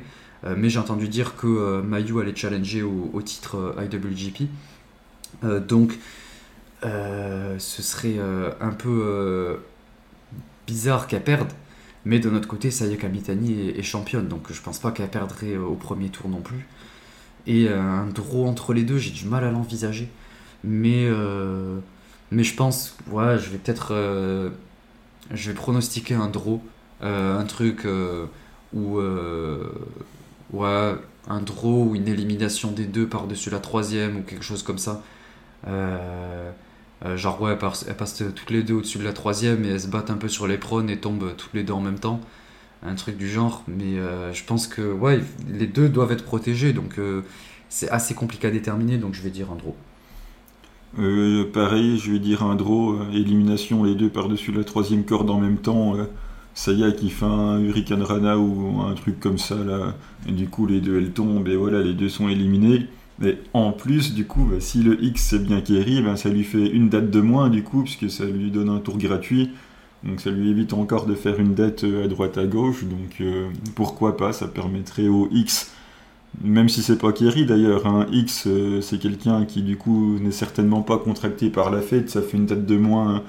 mais 0.58 0.70
j'ai 0.70 0.80
entendu 0.80 1.08
dire 1.08 1.36
que 1.36 1.82
Mayu 1.82 2.20
allait 2.22 2.36
challenger 2.36 2.84
au, 2.84 3.22
titre 3.22 3.76
IWGP. 3.80 4.48
donc, 5.68 5.98
ce 6.84 7.82
serait 7.82 8.20
un 8.62 8.72
peu 8.72 9.60
bizarre 10.68 11.08
qu'elle 11.08 11.24
perde, 11.24 11.52
mais 12.06 12.20
de 12.20 12.30
notre 12.30 12.48
côté, 12.48 12.72
Sayaka 12.72 13.08
Mitani 13.08 13.70
est, 13.70 13.80
est 13.80 13.84
championne, 13.84 14.28
donc 14.28 14.52
je 14.52 14.62
pense 14.62 14.80
pas 14.80 14.92
qu'elle 14.92 15.10
perdrait 15.10 15.58
au 15.58 15.76
premier 15.76 16.10
tour 16.10 16.30
non 16.30 16.42
plus. 16.42 16.66
Et 17.48 17.68
euh, 17.68 17.80
un 17.80 18.08
draw 18.08 18.48
entre 18.48 18.74
les 18.74 18.84
deux, 18.84 18.98
j'ai 18.98 19.12
du 19.12 19.26
mal 19.26 19.44
à 19.44 19.52
l'envisager. 19.52 20.10
Mais, 20.64 21.08
euh, 21.08 21.80
je 22.32 22.54
pense, 22.54 22.96
ouais, 23.10 23.40
je 23.40 23.50
vais 23.50 23.58
peut-être. 23.58 23.94
Euh, 23.94 24.50
je 25.32 25.50
vais 25.50 25.56
pronostiquer 25.56 26.16
un 26.16 26.28
draw. 26.30 26.62
un 27.02 27.46
truc 27.46 27.88
où. 28.74 29.00
ouais, 30.54 30.96
un 31.28 31.42
draw 31.42 31.86
ou 31.86 31.96
une 31.96 32.08
élimination 32.08 32.72
des 32.72 32.86
deux 32.86 33.08
par-dessus 33.08 33.50
la 33.50 33.60
troisième 33.60 34.18
ou 34.18 34.22
quelque 34.22 34.44
chose 34.44 34.64
comme 34.64 34.80
ça. 34.80 35.04
Genre, 37.16 37.42
ouais, 37.42 37.52
elles 37.88 37.96
passent, 37.96 38.24
toutes 38.36 38.52
les 38.52 38.64
deux 38.64 38.76
au-dessus 38.76 38.98
de 38.98 39.04
la 39.04 39.14
troisième 39.14 39.66
et 39.66 39.70
elles 39.70 39.82
se 39.82 39.88
battent 39.88 40.10
un 40.10 40.18
peu 40.18 40.28
sur 40.28 40.48
les 40.48 40.58
prônes 40.58 40.90
et 40.90 40.98
tombent 40.98 41.34
toutes 41.38 41.54
les 41.54 41.64
deux 41.64 41.74
en 41.74 41.82
même 41.82 42.00
temps 42.00 42.22
un 42.84 42.96
truc 42.96 43.18
du 43.18 43.30
genre. 43.30 43.64
Mais 43.68 43.98
euh, 43.98 44.34
je 44.34 44.44
pense 44.44 44.68
que 44.68 44.82
ouais, 44.82 45.22
les 45.50 45.68
deux 45.68 45.90
doivent 45.90 46.12
être 46.12 46.26
protégés, 46.26 46.74
donc 46.74 46.98
euh, 46.98 47.22
c'est 47.70 47.90
assez 47.90 48.14
compliqué 48.14 48.48
à 48.48 48.52
déterminer, 48.52 48.98
donc 48.98 49.14
je 49.14 49.22
vais 49.22 49.30
dire 49.30 49.52
un 49.52 49.56
draw. 49.56 49.76
Euh, 50.98 51.46
pareil, 51.52 52.00
je 52.00 52.12
vais 52.12 52.20
dire 52.20 52.44
un 52.44 52.56
draw, 52.56 52.98
élimination 53.14 53.84
les 53.84 53.96
deux 53.96 54.10
par-dessus 54.10 54.52
la 54.52 54.64
troisième 54.64 55.04
corde 55.04 55.30
en 55.30 55.40
même 55.40 55.58
temps. 55.58 55.96
Saya 56.56 56.92
qui 56.92 57.10
fait 57.10 57.26
un 57.26 57.60
Hurricane 57.60 58.02
Rana 58.02 58.38
ou 58.38 58.82
un 58.82 58.94
truc 58.94 59.20
comme 59.20 59.38
ça 59.38 59.56
là, 59.56 59.94
et 60.28 60.32
du 60.32 60.50
coup 60.50 60.66
les 60.66 60.82
deux 60.82 60.98
elles 60.98 61.12
tombent 61.12 61.48
et 61.48 61.56
voilà 61.56 61.82
les 61.82 61.94
deux 61.94 62.10
sont 62.10 62.28
éliminés. 62.28 62.88
Mais 63.20 63.38
en 63.54 63.72
plus, 63.72 64.14
du 64.14 64.26
coup, 64.26 64.46
bah, 64.46 64.58
si 64.60 64.82
le 64.82 65.04
X 65.04 65.22
c'est 65.30 65.44
bien 65.44 65.62
Kerry, 65.62 66.02
ben, 66.02 66.16
ça 66.16 66.30
lui 66.30 66.44
fait 66.44 66.70
une 66.70 66.90
date 66.90 67.12
de 67.12 67.22
moins 67.22 67.50
du 67.50 67.64
coup, 67.64 67.84
puisque 67.84 68.10
ça 68.10 68.26
lui 68.26 68.52
donne 68.52 68.70
un 68.70 68.80
tour 68.80 68.98
gratuit. 68.98 69.52
Donc 70.04 70.22
ça 70.22 70.30
lui 70.32 70.50
évite 70.50 70.74
encore 70.74 71.06
de 71.06 71.14
faire 71.14 71.40
une 71.40 71.54
dette 71.54 71.84
euh, 71.84 72.06
à 72.06 72.08
droite 72.08 72.38
à 72.38 72.46
gauche. 72.46 72.84
Donc 72.86 73.20
euh, 73.22 73.50
pourquoi 73.76 74.16
pas, 74.16 74.32
ça 74.32 74.48
permettrait 74.48 75.08
au 75.08 75.28
X, 75.32 75.72
même 76.42 76.70
si 76.70 76.82
c'est 76.82 76.98
pas 76.98 77.12
Kerry 77.12 77.46
d'ailleurs, 77.46 77.86
un 77.86 78.08
X 78.12 78.46
euh, 78.48 78.82
c'est 78.82 79.00
quelqu'un 79.00 79.46
qui 79.46 79.62
du 79.62 79.78
coup 79.78 80.18
n'est 80.20 80.32
certainement 80.32 80.82
pas 80.82 80.98
contracté 80.98 81.50
par 81.50 81.70
la 81.70 81.82
fête, 81.82 82.10
ça 82.10 82.22
fait 82.22 82.38
une 82.38 82.46
date 82.46 82.66
de 82.66 82.78
moins 82.78 83.24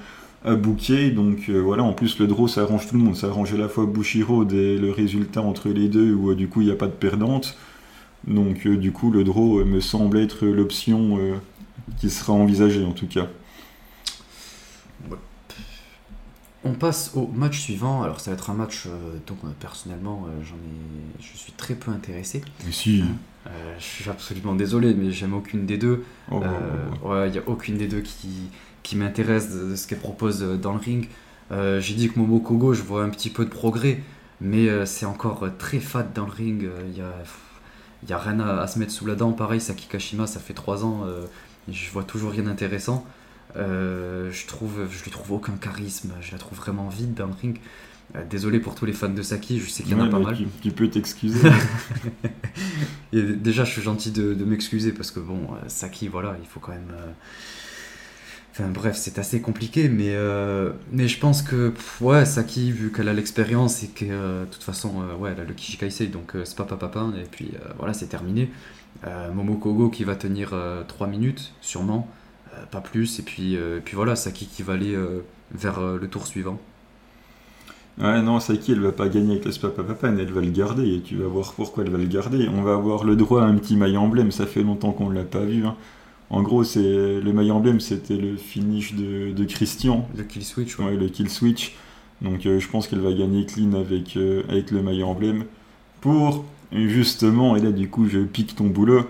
à 0.44 0.54
bouquet. 0.54 1.10
Donc 1.10 1.50
voilà, 1.50 1.82
en 1.82 1.92
plus 1.92 2.18
le 2.20 2.28
draw 2.28 2.46
ça 2.46 2.62
arrange 2.62 2.86
tout 2.88 2.96
le 2.96 3.02
monde, 3.02 3.16
ça 3.16 3.28
arrange 3.28 3.52
à 3.52 3.56
la 3.56 3.68
fois 3.68 3.86
Bushiro 3.86 4.44
et 4.48 4.78
le 4.78 4.92
résultat 4.92 5.42
entre 5.42 5.70
les 5.70 5.88
deux 5.88 6.14
où 6.14 6.34
du 6.34 6.48
coup 6.48 6.60
il 6.60 6.66
n'y 6.66 6.72
a 6.72 6.76
pas 6.76 6.86
de 6.86 6.92
perdante. 6.92 7.56
Donc 8.26 8.66
du 8.68 8.92
coup 8.92 9.10
le 9.10 9.24
draw 9.24 9.64
me 9.64 9.80
semble 9.80 10.18
être 10.18 10.46
l'option 10.46 11.18
qui 11.98 12.10
sera 12.10 12.32
envisagée 12.32 12.84
en 12.84 12.92
tout 12.92 13.06
cas. 13.06 13.28
On 16.62 16.72
passe 16.72 17.12
au 17.14 17.26
match 17.26 17.58
suivant. 17.58 18.02
Alors, 18.02 18.20
ça 18.20 18.30
va 18.30 18.36
être 18.36 18.50
un 18.50 18.54
match 18.54 18.84
euh, 18.86 19.16
dont 19.26 19.36
euh, 19.44 19.48
personnellement, 19.58 20.26
euh, 20.28 20.42
j'en 20.44 20.56
ai, 20.56 21.22
je 21.22 21.36
suis 21.36 21.52
très 21.52 21.74
peu 21.74 21.90
intéressé. 21.90 22.42
Mais 22.66 22.72
si. 22.72 23.02
je 23.78 23.82
suis 23.82 24.10
absolument 24.10 24.54
désolé, 24.54 24.92
mais 24.92 25.10
j'aime 25.10 25.32
aucune 25.32 25.64
des 25.64 25.78
deux. 25.78 26.04
Oh, 26.30 26.42
oh, 26.42 27.06
oh, 27.06 27.24
il 27.24 27.32
n'y 27.32 27.38
a 27.38 27.42
aucune 27.46 27.78
des 27.78 27.88
deux 27.88 28.02
qui, 28.02 28.50
qui 28.82 28.96
m'intéresse 28.96 29.50
de, 29.54 29.74
ce 29.74 29.86
qu'elle 29.86 29.98
propose 29.98 30.42
dans 30.60 30.72
le 30.72 30.78
ring. 30.78 31.08
J'ai 31.50 31.94
dit 31.94 32.10
que 32.10 32.18
Momo 32.18 32.38
Kogo, 32.40 32.74
je 32.74 32.82
vois 32.82 33.02
un 33.02 33.08
petit 33.08 33.30
peu 33.30 33.44
de 33.44 33.50
progrès, 33.50 34.00
mais 34.40 34.86
c'est 34.86 35.06
encore 35.06 35.48
très 35.58 35.80
fat 35.80 36.04
dans 36.14 36.26
le 36.26 36.32
ring. 36.32 36.68
Il 36.90 36.96
y 36.96 37.00
a, 37.00 37.12
y 38.08 38.12
a 38.12 38.18
rien 38.18 38.40
à, 38.40 38.66
se 38.66 38.78
mettre 38.78 38.92
sous 38.92 39.06
la 39.06 39.14
dent. 39.14 39.32
Pareil, 39.32 39.60
Saki 39.60 39.86
Kashima, 39.86 40.26
ça 40.26 40.40
fait 40.40 40.54
3 40.54 40.84
ans. 40.84 41.06
je 41.68 41.90
vois 41.90 42.04
toujours 42.04 42.32
rien 42.32 42.44
d'intéressant. 42.44 43.06
Euh, 43.56 44.30
je 44.32 44.46
trouve, 44.46 44.88
je 44.90 45.02
lui 45.04 45.10
trouve 45.10 45.32
aucun 45.32 45.54
charisme. 45.54 46.12
Je 46.20 46.32
la 46.32 46.38
trouve 46.38 46.58
vraiment 46.58 46.88
vide 46.88 47.14
dans 47.14 47.26
le 47.26 47.32
ring. 47.32 47.58
Euh, 48.16 48.24
désolé 48.28 48.58
pour 48.58 48.74
tous 48.74 48.86
les 48.86 48.92
fans 48.92 49.08
de 49.08 49.22
Saki, 49.22 49.60
je 49.60 49.70
sais 49.70 49.82
qu'il 49.82 49.92
y 49.92 49.94
en 49.94 50.04
a 50.04 50.08
pas 50.08 50.18
mal. 50.18 50.36
Tu, 50.62 50.70
peux 50.72 50.88
t'excuser. 50.88 51.48
déjà, 53.12 53.64
je 53.64 53.70
suis 53.70 53.82
gentil 53.82 54.10
de, 54.10 54.44
m'excuser 54.44 54.92
parce 54.92 55.10
que 55.10 55.20
bon, 55.20 55.42
euh, 55.52 55.68
Saki, 55.68 56.08
voilà, 56.08 56.36
il 56.40 56.48
faut 56.48 56.60
quand 56.60 56.72
même. 56.72 56.92
Bref, 58.74 58.96
c'est 58.96 59.18
assez 59.18 59.40
compliqué, 59.40 59.88
mais, 59.88 60.14
mais 60.92 61.08
je 61.08 61.18
pense 61.18 61.42
que 61.42 61.72
Saki, 62.24 62.72
vu 62.72 62.92
qu'elle 62.92 63.08
a 63.08 63.12
l'expérience 63.12 63.82
et 63.82 63.88
que 63.88 64.04
de 64.04 64.46
toute 64.50 64.62
façon, 64.62 65.02
ouais, 65.18 65.32
elle 65.34 65.40
a 65.40 65.44
le 65.44 65.54
Kishikaisei, 65.54 66.08
donc 66.08 66.34
c'est 66.44 66.56
papa 66.56 66.78
et 67.16 67.26
puis 67.30 67.52
voilà, 67.78 67.94
c'est 67.94 68.08
terminé. 68.08 68.50
Momokogo 69.34 69.88
qui 69.88 70.04
va 70.04 70.16
tenir 70.16 70.54
3 70.88 71.06
minutes, 71.06 71.52
sûrement. 71.60 72.08
Euh, 72.54 72.64
pas 72.70 72.80
plus. 72.80 73.18
Et 73.18 73.22
puis, 73.22 73.56
euh, 73.56 73.80
voilà, 73.92 74.16
Saki 74.16 74.46
qui 74.46 74.62
va 74.62 74.74
aller 74.74 74.94
euh, 74.94 75.24
vers 75.52 75.80
le 75.80 76.08
tour 76.08 76.26
suivant. 76.26 76.58
Ouais, 77.98 78.22
non, 78.22 78.40
Saki, 78.40 78.72
elle 78.72 78.80
va 78.80 78.92
pas 78.92 79.08
gagner 79.08 79.32
avec 79.32 79.44
le 79.44 79.52
Spapapapan, 79.52 80.16
elle 80.16 80.32
va 80.32 80.40
le 80.40 80.50
garder, 80.50 80.94
et 80.94 81.00
tu 81.02 81.16
vas 81.16 81.26
voir 81.26 81.52
pourquoi 81.52 81.84
elle 81.84 81.90
va 81.90 81.98
le 81.98 82.06
garder. 82.06 82.48
On 82.48 82.62
va 82.62 82.72
avoir 82.72 83.04
le 83.04 83.14
droit 83.14 83.42
à 83.42 83.46
un 83.46 83.56
petit 83.56 83.76
maille 83.76 83.96
emblème, 83.96 84.30
ça 84.30 84.46
fait 84.46 84.62
longtemps 84.62 84.92
qu'on 84.92 85.10
l'a 85.10 85.24
pas 85.24 85.44
vu. 85.44 85.66
Hein. 85.66 85.76
En 86.30 86.42
gros, 86.42 86.64
c'est 86.64 86.80
le 86.80 87.32
maille 87.32 87.50
emblème, 87.50 87.80
c'était 87.80 88.16
le 88.16 88.36
finish 88.36 88.94
de, 88.94 89.32
de, 89.32 89.44
Christian. 89.44 90.08
Le 90.16 90.22
kill 90.22 90.44
switch, 90.44 90.78
ouais. 90.78 90.96
le 90.96 91.08
kill 91.08 91.28
switch. 91.28 91.74
Donc 92.22 92.42
je 92.42 92.68
pense 92.68 92.86
qu'elle 92.86 93.00
va 93.00 93.12
gagner 93.12 93.46
clean 93.46 93.72
avec, 93.72 94.16
avec 94.48 94.70
le 94.70 94.82
maille 94.82 95.02
emblème. 95.02 95.44
Pour, 96.00 96.44
justement, 96.72 97.56
et 97.56 97.60
là 97.60 97.72
du 97.72 97.88
coup 97.88 98.08
je 98.08 98.20
pique 98.20 98.54
ton 98.56 98.66
boulot, 98.66 99.04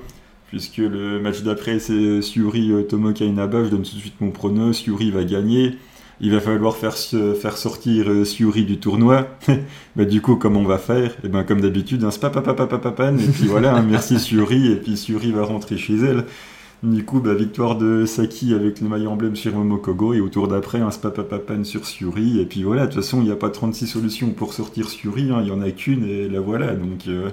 puisque 0.49 0.79
le 0.79 1.21
match 1.21 1.43
d'après 1.43 1.79
c'est 1.79 2.23
Suri 2.23 2.73
euh, 2.73 2.83
Tomoka 2.83 3.25
Inaba, 3.25 3.65
je 3.65 3.71
donne 3.71 3.83
tout 3.83 3.95
de 3.95 4.01
suite 4.01 4.21
mon 4.21 4.31
pronos, 4.31 4.77
Suri 4.77 5.11
va 5.11 5.25
gagner. 5.25 5.77
Il 6.23 6.33
va 6.33 6.41
falloir 6.41 6.77
faire, 6.77 6.95
faire 6.95 7.57
sortir 7.57 8.11
euh, 8.11 8.25
Suri 8.27 8.65
du 8.65 8.79
tournoi. 8.79 9.29
bah, 9.97 10.05
du 10.05 10.21
coup, 10.21 10.37
comment 10.37 10.61
on 10.61 10.67
va 10.67 10.77
faire? 10.77 11.13
Et 11.13 11.25
eh 11.25 11.29
ben 11.29 11.45
comme 11.45 11.63
d'habitude, 11.63 12.05
un 12.05 12.11
spapapapapapan, 12.11 13.17
et 13.17 13.27
puis 13.27 13.47
voilà, 13.47 13.75
un 13.75 13.83
merci 13.83 14.19
Suri, 14.19 14.71
et 14.71 14.77
puis 14.77 14.99
Suri 14.99 15.33
va 15.33 15.45
rentrer 15.45 15.79
chez 15.79 15.97
elle. 15.97 16.27
Du 16.83 17.05
coup, 17.05 17.21
bah, 17.21 17.35
victoire 17.35 17.77
de 17.77 18.07
Saki 18.07 18.55
avec 18.55 18.81
le 18.81 18.89
maillot 18.89 19.11
emblème 19.11 19.37
sur 19.37 19.55
Momokogo, 19.55 20.15
et 20.15 20.21
au 20.21 20.29
tour 20.31 20.49
d'après, 20.49 20.81
un 20.81 20.91
spapapapan 20.91 21.63
sur 21.65 21.85
Suri, 21.85 22.41
et 22.41 22.47
puis 22.47 22.63
voilà, 22.63 22.87
de 22.87 22.93
toute 22.93 23.03
façon, 23.03 23.21
il 23.21 23.25
n'y 23.25 23.31
a 23.31 23.37
pas 23.37 23.51
36 23.51 23.87
solutions 23.87 24.31
pour 24.31 24.55
sortir 24.55 24.89
Suri, 24.89 25.31
hein. 25.31 25.39
il 25.41 25.45
n'y 25.45 25.51
en 25.51 25.61
a 25.61 25.71
qu'une, 25.71 26.05
et 26.05 26.29
la 26.29 26.41
voilà, 26.41 26.75
donc... 26.75 27.07
Euh, 27.09 27.31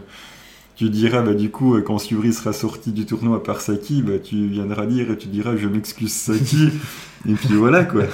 tu 0.75 0.91
diras, 0.91 1.23
bah, 1.23 1.33
du 1.33 1.49
coup, 1.49 1.75
quand 1.81 1.97
Suri 1.97 2.31
sera 2.31 2.53
sorti 2.53 2.91
du 2.91 3.07
tournoi 3.07 3.41
par 3.41 3.61
Saki, 3.61 4.03
bah, 4.03 4.19
tu 4.23 4.45
viendras 4.45 4.85
dire 4.85 5.09
et 5.09 5.17
tu 5.17 5.27
diras, 5.27 5.57
je 5.57 5.67
m'excuse 5.67 6.13
Saki. 6.13 6.69
et 7.27 7.33
puis 7.33 7.55
voilà, 7.55 7.83
quoi. 7.83 8.03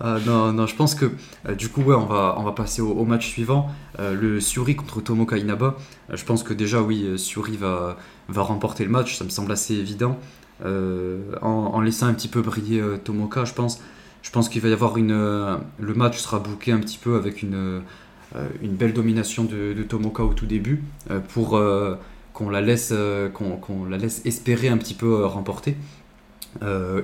Ah, 0.00 0.18
non, 0.24 0.52
non, 0.52 0.68
je 0.68 0.76
pense 0.76 0.94
que 0.94 1.06
euh, 1.48 1.56
du 1.56 1.68
coup, 1.68 1.82
ouais, 1.82 1.96
on 1.96 2.06
va, 2.06 2.36
on 2.38 2.44
va 2.44 2.52
passer 2.52 2.80
au, 2.80 3.04
match 3.04 3.26
suivant. 3.26 3.68
Euh, 3.98 4.14
le 4.14 4.40
Suri 4.40 4.76
contre 4.76 5.00
Tomoka 5.00 5.36
Inaba. 5.36 5.76
Je 6.08 6.24
pense 6.24 6.44
que 6.44 6.54
déjà, 6.54 6.80
oui, 6.82 7.18
Suri 7.18 7.56
va, 7.56 7.96
va 8.28 8.42
remporter 8.42 8.84
le 8.84 8.90
match, 8.90 9.16
ça 9.16 9.24
me 9.24 9.30
semble 9.30 9.52
assez 9.52 9.74
évident. 9.74 10.18
En, 10.64 11.80
laissant 11.80 12.06
un 12.06 12.14
petit 12.14 12.28
peu 12.28 12.42
briller 12.42 12.82
Tomoka, 13.04 13.44
je 13.44 13.54
pense. 13.54 13.80
Je 14.22 14.30
pense 14.30 14.48
qu'il 14.48 14.60
va 14.60 14.68
y 14.68 14.72
avoir 14.72 14.96
une. 14.96 15.12
le 15.12 15.94
match 15.94 16.18
sera 16.18 16.40
bouqué 16.40 16.72
un 16.72 16.80
petit 16.80 16.98
peu 16.98 17.14
avec 17.14 17.42
une, 17.42 17.82
une 18.60 18.74
belle 18.74 18.92
domination 18.92 19.44
de, 19.44 19.82
Tomoka 19.88 20.24
au 20.24 20.34
tout 20.34 20.46
début 20.46 20.82
pour 21.28 21.60
qu'on 22.32 22.50
la, 22.50 22.60
laisse, 22.60 22.92
la 22.92 23.96
laisse 23.96 24.22
espérer 24.24 24.68
un 24.68 24.78
petit 24.78 24.94
peu 24.94 25.24
remporter. 25.24 25.76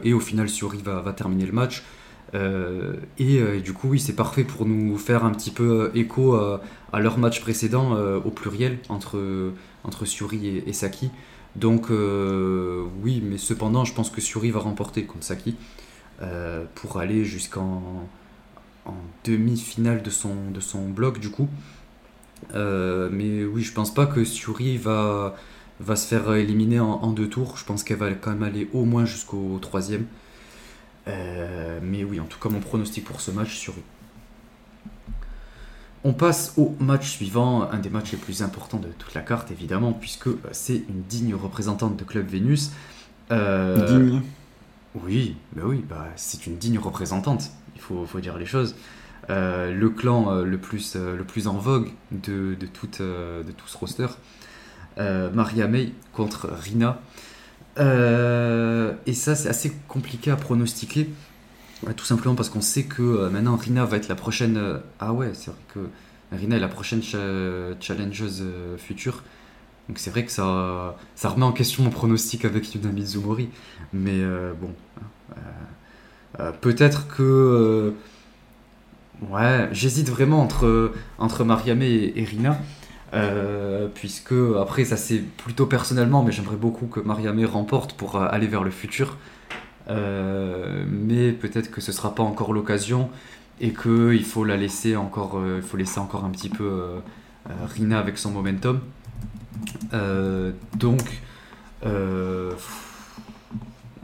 et 0.03 0.13
au 0.13 0.21
final, 0.21 0.49
Suri 0.49 0.83
va, 0.83 1.01
va 1.01 1.13
terminer 1.13 1.47
le 1.47 1.53
match. 1.53 1.85
Euh, 2.33 2.95
euh, 3.21 3.57
et, 3.57 3.61
du 3.61 3.73
coup, 3.73 3.89
oui, 3.91 4.01
c'est 4.01 4.15
parfait 4.15 4.45
pour 4.45 4.67
nous 4.67 4.97
faire 4.99 5.25
un 5.25 5.33
petit 5.33 5.51
peu 5.51 5.83
euh, 5.83 5.91
écho 5.95 6.35
à, 6.35 6.61
leur 7.01 7.19
match 7.19 7.41
précédent 7.41 7.97
au 8.25 8.31
pluriel 8.31 8.79
entre, 8.89 9.53
entre 9.83 10.05
Suri 10.05 10.63
et, 10.65 10.73
Saki. 10.73 11.11
Donc, 11.57 11.89
oui, 11.91 13.23
mais 13.25 13.37
cependant, 13.37 13.85
je 13.85 13.95
pense 13.95 14.11
que 14.11 14.21
Suri 14.21 14.51
va 14.51 14.61
remporter 14.61 15.05
contre 15.05 15.25
Saki 15.25 15.57
pour 16.77 16.99
aller 16.99 17.25
jusqu'en 17.25 18.07
en 18.87 18.95
demi-finale 19.25 20.03
de 20.03 20.11
son, 20.11 20.51
de 20.53 20.61
son 20.61 20.89
bloc, 20.89 21.19
du 21.19 21.31
coup. 21.31 21.49
mais 22.53 23.45
oui, 23.45 23.63
je 23.63 23.73
pense 23.73 23.93
pas 23.93 24.07
que 24.07 24.25
Suri 24.25 24.79
va, 24.79 25.35
va 25.81 25.97
se 25.97 26.07
faire 26.07 26.33
éliminer 26.35 26.79
en 26.79 27.11
deux 27.11 27.29
tours. 27.29 27.57
Je 27.57 27.65
pense 27.65 27.83
qu'elle 27.83 27.99
va 27.99 28.13
quand 28.13 28.31
même 28.31 28.45
aller 28.45 28.69
au 28.73 28.85
moins 28.85 29.05
jusqu'au 29.05 29.59
troisième. 29.61 30.07
Euh, 31.09 31.81
mais 31.83 32.05
oui, 32.05 32.21
en 32.21 32.25
tout 32.25 32.39
cas, 32.39 32.49
mon 32.49 32.61
pronostic 32.61 33.05
pour 33.05 33.21
ce 33.21 33.31
match 33.31 33.55
sur 33.55 33.75
on 36.07 36.13
passe 36.13 36.53
au 36.59 36.77
match 36.81 37.09
suivant, 37.09 37.63
un 37.71 37.79
des 37.79 37.89
matchs 37.89 38.13
les 38.13 38.19
plus 38.19 38.43
importants 38.43 38.77
de 38.77 38.89
toute 38.89 39.15
la 39.15 39.23
carte, 39.23 39.51
évidemment, 39.51 39.95
puisque 39.95 40.27
euh, 40.27 40.39
c'est 40.53 40.77
une 40.77 41.03
digne 41.09 41.35
représentante 41.35 41.97
de 41.97 42.05
Club 42.05 42.27
Vénus. 42.27 42.73
Euh, 43.33 43.87
digne 43.87 44.21
Oui, 44.95 45.37
bah 45.57 45.63
oui, 45.65 45.83
bah, 45.89 46.07
c'est 46.17 46.47
une 46.47 46.59
digne 46.59 46.79
représentante, 46.79 47.51
il 47.75 47.81
faut, 47.81 48.05
faut 48.05 48.21
dire 48.21 48.37
les 48.37 48.45
choses. 48.45 48.77
le 49.31 49.89
clan 49.89 50.43
le, 50.43 50.59
plus, 50.59 50.95
le 50.97 51.25
plus 51.25 51.47
en 51.47 51.57
vogue 51.57 51.89
de, 52.13 52.55
de, 52.55 52.67
toute, 52.67 53.01
de 53.01 53.53
tout 53.57 53.67
ce 53.67 53.79
roster. 53.79 54.09
Maria 54.99 55.69
May 55.69 55.95
contre 56.13 56.51
Rina. 56.53 57.01
Euh, 57.79 58.93
et 59.07 59.15
ça, 59.15 59.35
c'est 59.35 59.49
assez 59.49 59.73
compliqué 59.89 60.31
à 60.31 60.37
pronostiquer. 60.37 61.09
tout 61.97 62.05
simplement 62.05 62.35
parce 62.35 62.49
qu'on 62.49 62.61
sait 62.61 62.85
que 62.85 63.03
euh, 63.03 63.31
maintenant 63.31 63.57
Rina 63.57 63.85
va 63.85 63.97
être 63.97 64.09
la 64.09 64.15
prochaine. 64.15 64.57
Euh, 64.57 64.79
ah 65.01 65.13
ouais, 65.13 65.31
c'est 65.35 65.51
vrai 65.51 65.61
que 65.73 65.81
Rina 66.33 66.57
est 66.57 66.61
la 66.61 66.69
prochaine 66.69 67.03
challengeuse 67.03 68.45
future. 68.79 69.23
Donc 69.89 69.99
c'est 69.99 70.11
vrai 70.11 70.25
que 70.25 70.33
ça, 70.33 70.97
ça 71.15 71.29
remet 71.29 71.45
en 71.45 71.53
question 71.53 71.83
mon 71.83 71.91
pronostic 71.91 72.45
avec 72.45 72.73
Yuna 72.75 72.91
Mizumori. 72.91 73.51
Mais 73.93 74.23
bon. 74.61 74.71
Peut-être 76.63 77.07
que. 77.07 77.93
ouais, 79.31 79.69
j'hésite 79.73 80.09
vraiment 80.09 80.41
entre, 80.41 80.93
entre 81.19 81.45
Mariame 81.45 81.83
et 81.83 82.27
Rina. 82.29 82.59
Euh, 83.15 83.87
puisque 83.95 84.35
après 84.61 84.85
ça 84.85 84.97
c'est 84.97 85.21
plutôt 85.21 85.67
personnellement 85.67 86.25
mais 86.25 86.33
j'aimerais 86.33 86.57
beaucoup 86.57 86.87
que 86.87 86.99
Mariamé 86.99 87.45
remporte 87.45 87.93
pour 87.93 88.17
euh, 88.17 88.27
aller 88.29 88.47
vers 88.47 88.65
le 88.65 88.71
futur. 88.71 89.17
Euh, 89.89 90.85
mais 90.89 91.33
peut-être 91.33 91.71
que 91.71 91.81
ce 91.81 91.93
sera 91.93 92.15
pas 92.15 92.23
encore 92.23 92.53
l'occasion 92.53 93.11
et 93.61 93.73
qu'il 93.73 94.25
faut 94.25 94.45
la 94.45 94.57
laisser 94.57 94.97
encore 94.97 95.41
il 95.57 95.63
faut 95.63 95.77
laisser 95.77 96.01
encore 96.01 96.25
un 96.25 96.31
petit 96.31 96.49
peu 96.49 96.87
Rina 97.67 97.99
avec 98.01 98.19
son 98.19 98.33
momentum. 98.33 98.81
Donc 100.77 101.23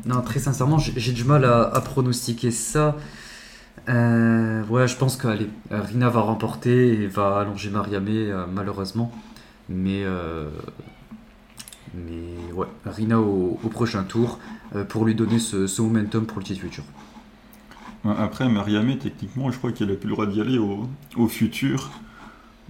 non 0.07 0.23
très 0.25 0.39
sincèrement 0.39 0.79
j'ai 0.79 1.13
du 1.13 1.25
mal 1.25 1.45
à 1.45 1.81
pronostiquer 1.81 2.53
ça 2.53 2.97
euh, 3.89 4.65
ouais, 4.67 4.87
je 4.87 4.97
pense 4.97 5.17
que 5.17 5.29
Rina 5.71 6.09
va 6.09 6.21
remporter 6.21 7.03
et 7.03 7.07
va 7.07 7.41
allonger 7.41 7.71
Mariamé, 7.71 8.31
euh, 8.31 8.45
malheureusement. 8.51 9.11
Mais, 9.69 10.03
euh, 10.05 10.49
mais 11.95 12.53
ouais, 12.53 12.67
Rina 12.85 13.21
au, 13.21 13.55
prochain 13.71 14.03
tour 14.03 14.39
pour 14.89 15.05
lui 15.05 15.15
donner 15.15 15.39
ce, 15.39 15.83
momentum 15.83 16.27
pour 16.27 16.39
le 16.39 16.45
titre 16.45 16.61
futur. 16.61 16.85
Après, 18.05 18.49
Mariamé, 18.49 18.99
techniquement, 18.99 19.51
je 19.51 19.59
crois 19.59 19.73
qu'elle 19.73 19.91
a 19.91 19.95
plus 19.95 20.09
le 20.09 20.15
droit 20.15 20.27
d'y 20.27 20.41
aller 20.41 20.59
au, 20.59 20.89
au 21.17 21.29
futur. 21.29 21.91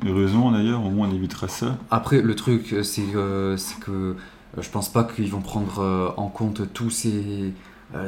Heureusement 0.06 0.50
d'ailleurs, 0.50 0.84
au 0.84 0.90
moins 0.90 1.08
on 1.08 1.14
évitera 1.14 1.46
ça. 1.48 1.76
Après, 1.90 2.22
le 2.22 2.34
truc, 2.34 2.74
c'est 2.82 3.02
que 3.02 4.16
je 4.58 4.68
pense 4.70 4.90
pas 4.90 5.04
qu'ils 5.04 5.30
vont 5.30 5.42
prendre 5.42 6.14
en 6.16 6.28
compte 6.28 6.72
tous 6.72 6.90
ces 6.90 7.52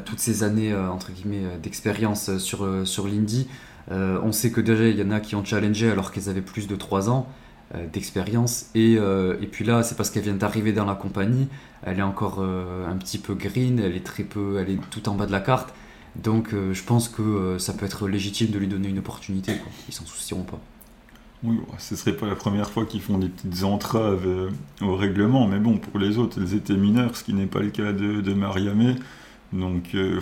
toutes 0.04 0.20
ces 0.20 0.42
années 0.42 0.72
euh, 0.72 0.88
entre 0.88 1.12
guillemets 1.12 1.44
euh, 1.44 1.58
d'expérience 1.58 2.38
sur, 2.38 2.68
sur 2.84 3.08
l'indie. 3.08 3.48
on 3.90 4.32
sait 4.32 4.50
que 4.50 4.60
déjà 4.60 4.86
il 4.88 4.98
y 4.98 5.02
en 5.02 5.10
a 5.10 5.20
qui 5.20 5.34
ont 5.34 5.44
challengé 5.44 5.90
alors 5.90 6.12
qu'elles 6.12 6.28
avaient 6.28 6.40
plus 6.40 6.68
de 6.68 6.76
3 6.76 7.10
ans 7.10 7.26
d'expérience 7.90 8.66
et, 8.74 8.92
et, 8.92 9.46
puis 9.50 9.64
là 9.64 9.82
c'est 9.82 9.96
parce 9.96 10.10
qu'elle 10.10 10.24
vient 10.24 10.34
d'arriver 10.34 10.72
dans 10.72 10.84
la 10.84 10.94
compagnie 10.94 11.48
elle 11.82 11.98
est 11.98 12.02
encore 12.02 12.40
un 12.40 12.96
petit 12.96 13.16
peu 13.16 13.34
green 13.34 13.80
elle 13.80 13.96
est 13.96 14.04
très 14.04 14.24
peu 14.24 14.58
elle 14.60 14.70
est 14.70 14.78
tout 14.90 15.08
en 15.08 15.14
bas 15.14 15.24
de 15.24 15.32
la 15.32 15.40
carte 15.40 15.72
donc 16.14 16.50
je 16.50 16.82
pense 16.84 17.08
que 17.08 17.56
ça 17.58 17.72
peut 17.72 17.86
être 17.86 18.08
légitime 18.08 18.50
de 18.50 18.58
lui 18.58 18.68
donner 18.68 18.88
une 18.88 18.98
opportunité 18.98 19.56
quoi. 19.56 19.72
ils 19.88 19.94
s'en 19.94 20.04
soucieront 20.04 20.44
pas 20.44 20.60
oui, 21.44 21.58
ce 21.78 21.96
serait 21.96 22.12
pas 22.12 22.26
la 22.26 22.36
première 22.36 22.70
fois 22.70 22.84
qu'ils 22.84 23.00
font 23.00 23.18
des 23.18 23.28
petites 23.28 23.64
entraves 23.64 24.28
au 24.80 24.94
règlement, 24.94 25.48
mais 25.48 25.58
bon, 25.58 25.78
pour 25.78 25.98
les 25.98 26.16
autres, 26.18 26.38
elles 26.40 26.54
étaient 26.54 26.76
mineures, 26.76 27.16
ce 27.16 27.24
qui 27.24 27.34
n'est 27.34 27.46
pas 27.46 27.58
le 27.60 27.70
cas 27.70 27.92
de, 27.92 28.20
de 28.20 28.32
Mariamé. 28.32 28.94
Donc, 29.52 29.94
euh, 29.94 30.20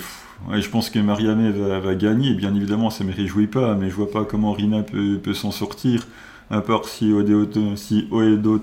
je 0.53 0.68
pense 0.68 0.91
que 0.91 0.99
Mariamé 0.99 1.51
va, 1.51 1.95
gagner. 1.95 2.35
Bien 2.35 2.55
évidemment, 2.55 2.91
ça 2.91 3.05
ne 3.05 3.11
me 3.11 3.14
réjouit 3.14 3.47
pas, 3.47 3.74
mais 3.74 3.89
je 3.89 3.95
vois 3.95 4.11
pas 4.11 4.24
comment 4.24 4.53
Rina 4.53 4.83
peut, 4.83 5.35
s'en 5.35 5.51
sortir, 5.51 6.07
à 6.51 6.61
part 6.61 6.85
si 6.87 7.12
Oedo, 7.12 7.47
si 7.76 8.09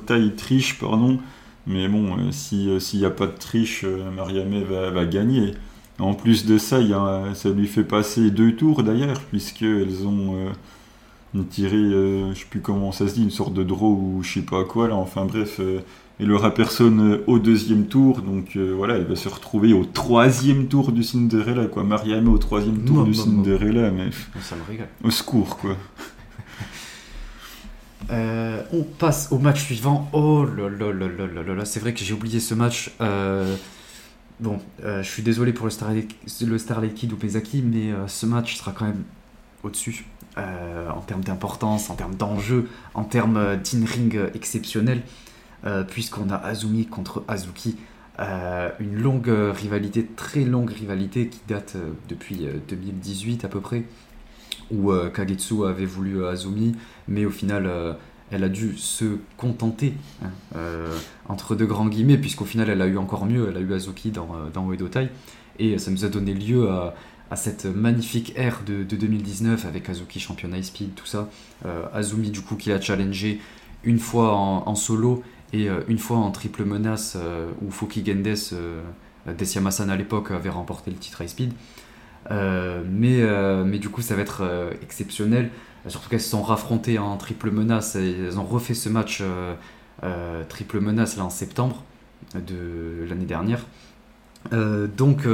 Tai 0.05 0.31
triche, 0.35 0.77
pardon. 0.79 1.19
Mais 1.67 1.87
bon, 1.87 2.17
euh, 2.17 2.31
euh, 2.53 2.79
s'il 2.79 2.99
n'y 2.99 3.05
a 3.05 3.09
pas 3.09 3.27
de 3.27 3.37
triche, 3.37 3.85
Mariamé 4.15 4.63
va, 4.63 4.91
va, 4.91 5.05
gagner. 5.05 5.53
En 5.99 6.13
plus 6.13 6.45
de 6.45 6.57
ça, 6.57 6.79
ça 7.33 7.49
lui 7.49 7.67
fait 7.67 7.83
passer 7.83 8.29
deux 8.29 8.55
tours 8.55 8.83
d'ailleurs, 8.83 9.19
puisqu'elles 9.21 10.05
ont 10.05 10.51
tiré, 11.49 11.77
je 11.77 12.29
ne 12.29 12.33
sais 12.33 12.45
plus 12.49 12.61
comment 12.61 12.91
ça 12.91 13.07
se 13.07 13.15
dit, 13.15 13.23
une 13.23 13.31
sorte 13.31 13.53
de 13.53 13.63
draw 13.63 13.93
ou 13.93 14.21
je 14.21 14.33
sais 14.33 14.45
pas 14.45 14.63
quoi 14.63 14.87
là. 14.87 14.95
Enfin 14.95 15.25
bref 15.25 15.59
il 16.19 16.31
aura 16.31 16.53
personne 16.53 17.13
euh, 17.13 17.23
au 17.27 17.37
deuxième 17.37 17.85
tour, 17.85 18.21
donc 18.21 18.55
euh, 18.55 18.73
voilà, 18.75 18.97
il 18.97 19.05
va 19.05 19.15
se 19.15 19.29
retrouver 19.29 19.73
au 19.73 19.85
troisième 19.85 20.67
tour 20.67 20.91
du 20.91 21.03
Cinderella, 21.03 21.65
quoi. 21.65 21.83
Mariam 21.83 22.27
au 22.27 22.37
troisième 22.37 22.83
tour 22.83 23.03
du 23.03 23.13
Cinderella, 23.13 23.91
mais 23.91 24.09
ça 24.41 24.55
me 24.55 24.63
régale. 24.63 24.89
au 25.03 25.11
secours, 25.11 25.57
quoi. 25.57 25.75
Euh, 28.09 28.63
on 28.71 28.83
passe 28.83 29.27
au 29.31 29.37
match 29.37 29.65
suivant. 29.65 30.07
Oh 30.13 30.45
là 30.45 30.69
là 30.69 30.93
là 30.93 31.07
là 31.07 31.43
là 31.43 31.53
là, 31.53 31.65
c'est 31.65 31.81
vrai 31.81 31.93
que 31.93 31.99
j'ai 31.99 32.13
oublié 32.13 32.39
ce 32.39 32.53
match. 32.53 32.91
bon, 34.39 34.59
je 34.81 35.01
suis 35.03 35.23
désolé 35.23 35.51
pour 35.51 35.65
le 35.65 35.71
Starlight, 35.71 36.15
le 36.39 36.57
Starlight 36.57 36.93
Kid 36.93 37.11
ou 37.11 37.17
Pezaki, 37.17 37.61
mais 37.61 37.91
ce 38.07 38.25
match 38.25 38.55
sera 38.55 38.71
quand 38.71 38.85
même 38.85 39.03
au-dessus. 39.63 40.05
en 40.37 41.01
termes 41.01 41.23
d'importance, 41.23 41.89
en 41.89 41.95
termes 41.95 42.15
d'enjeu, 42.15 42.69
en 42.93 43.03
termes 43.03 43.57
d'in-ring 43.57 44.17
exceptionnel. 44.33 45.01
Euh, 45.65 45.83
puisqu'on 45.83 46.29
a 46.29 46.35
Azumi 46.35 46.85
contre 46.85 47.23
Azuki. 47.27 47.77
Euh, 48.19 48.69
une 48.79 48.95
longue 48.95 49.29
rivalité, 49.29 50.05
très 50.15 50.43
longue 50.43 50.69
rivalité 50.69 51.27
qui 51.27 51.39
date 51.47 51.73
euh, 51.75 51.91
depuis 52.09 52.47
2018 52.67 53.43
à 53.45 53.47
peu 53.47 53.59
près, 53.59 53.83
où 54.71 54.91
Kagetsu 55.13 55.65
avait 55.65 55.85
voulu 55.85 56.25
Azumi, 56.25 56.75
mais 57.07 57.25
au 57.25 57.29
final 57.29 57.97
elle 58.29 58.43
a 58.43 58.49
dû 58.49 58.77
se 58.77 59.17
contenter, 59.37 59.93
hein, 60.23 60.59
entre 61.29 61.55
deux 61.55 61.65
grands 61.65 61.87
guillemets, 61.87 62.17
puisqu'au 62.17 62.43
final 62.43 62.69
elle 62.69 62.81
a 62.81 62.87
eu 62.87 62.97
encore 62.97 63.25
mieux, 63.25 63.47
elle 63.49 63.57
a 63.57 63.61
eu 63.61 63.73
Azuki 63.73 64.11
dans, 64.11 64.27
dans 64.53 64.67
et 65.59 65.77
ça 65.77 65.91
nous 65.91 66.03
a 66.03 66.09
donné 66.09 66.33
lieu 66.33 66.69
à, 66.69 67.35
cette 67.35 67.65
magnifique 67.65 68.33
ère 68.35 68.61
de, 68.65 68.83
2019 68.83 69.65
avec 69.65 69.89
Azuki 69.89 70.19
championnat 70.19 70.61
speed, 70.63 70.95
tout 70.95 71.05
ça. 71.05 71.29
Azumi 71.93 72.31
du 72.31 72.41
coup 72.41 72.55
qui 72.55 72.71
a 72.71 72.81
challengé 72.81 73.39
une 73.83 73.99
fois 73.99 74.35
en 74.35 74.75
solo 74.75 75.23
et 75.53 75.69
euh, 75.69 75.81
une 75.87 75.97
fois 75.97 76.17
en 76.17 76.31
triple 76.31 76.65
menace, 76.65 77.17
euh, 77.17 77.49
où 77.61 77.71
Foki 77.71 78.05
Gendes, 78.05 78.27
euh, 78.53 78.81
Desiamasan 79.37 79.89
à 79.89 79.95
l'époque, 79.95 80.31
avait 80.31 80.49
remporté 80.49 80.91
le 80.91 80.97
titre 80.97 81.21
high 81.21 81.29
speed. 81.29 81.53
mais, 82.29 83.23
mais 83.65 83.79
du 83.79 83.89
coup, 83.89 84.01
ça 84.01 84.15
va 84.15 84.21
être 84.21 84.43
exceptionnel. 84.81 85.49
surtout 85.87 86.09
qu'elles 86.09 86.21
se 86.21 86.29
sont 86.29 86.41
raffrontées 86.41 86.97
en 86.97 87.17
triple 87.17 87.51
menace, 87.51 87.95
elles 87.95 88.39
ont 88.39 88.45
refait 88.45 88.73
ce 88.73 88.87
match 88.87 89.21
triple 90.47 90.79
menace 90.79 91.17
là 91.17 91.25
en 91.25 91.29
septembre 91.29 91.83
de 92.35 93.05
l'année 93.09 93.25
dernière. 93.25 93.65
donc 94.51 95.27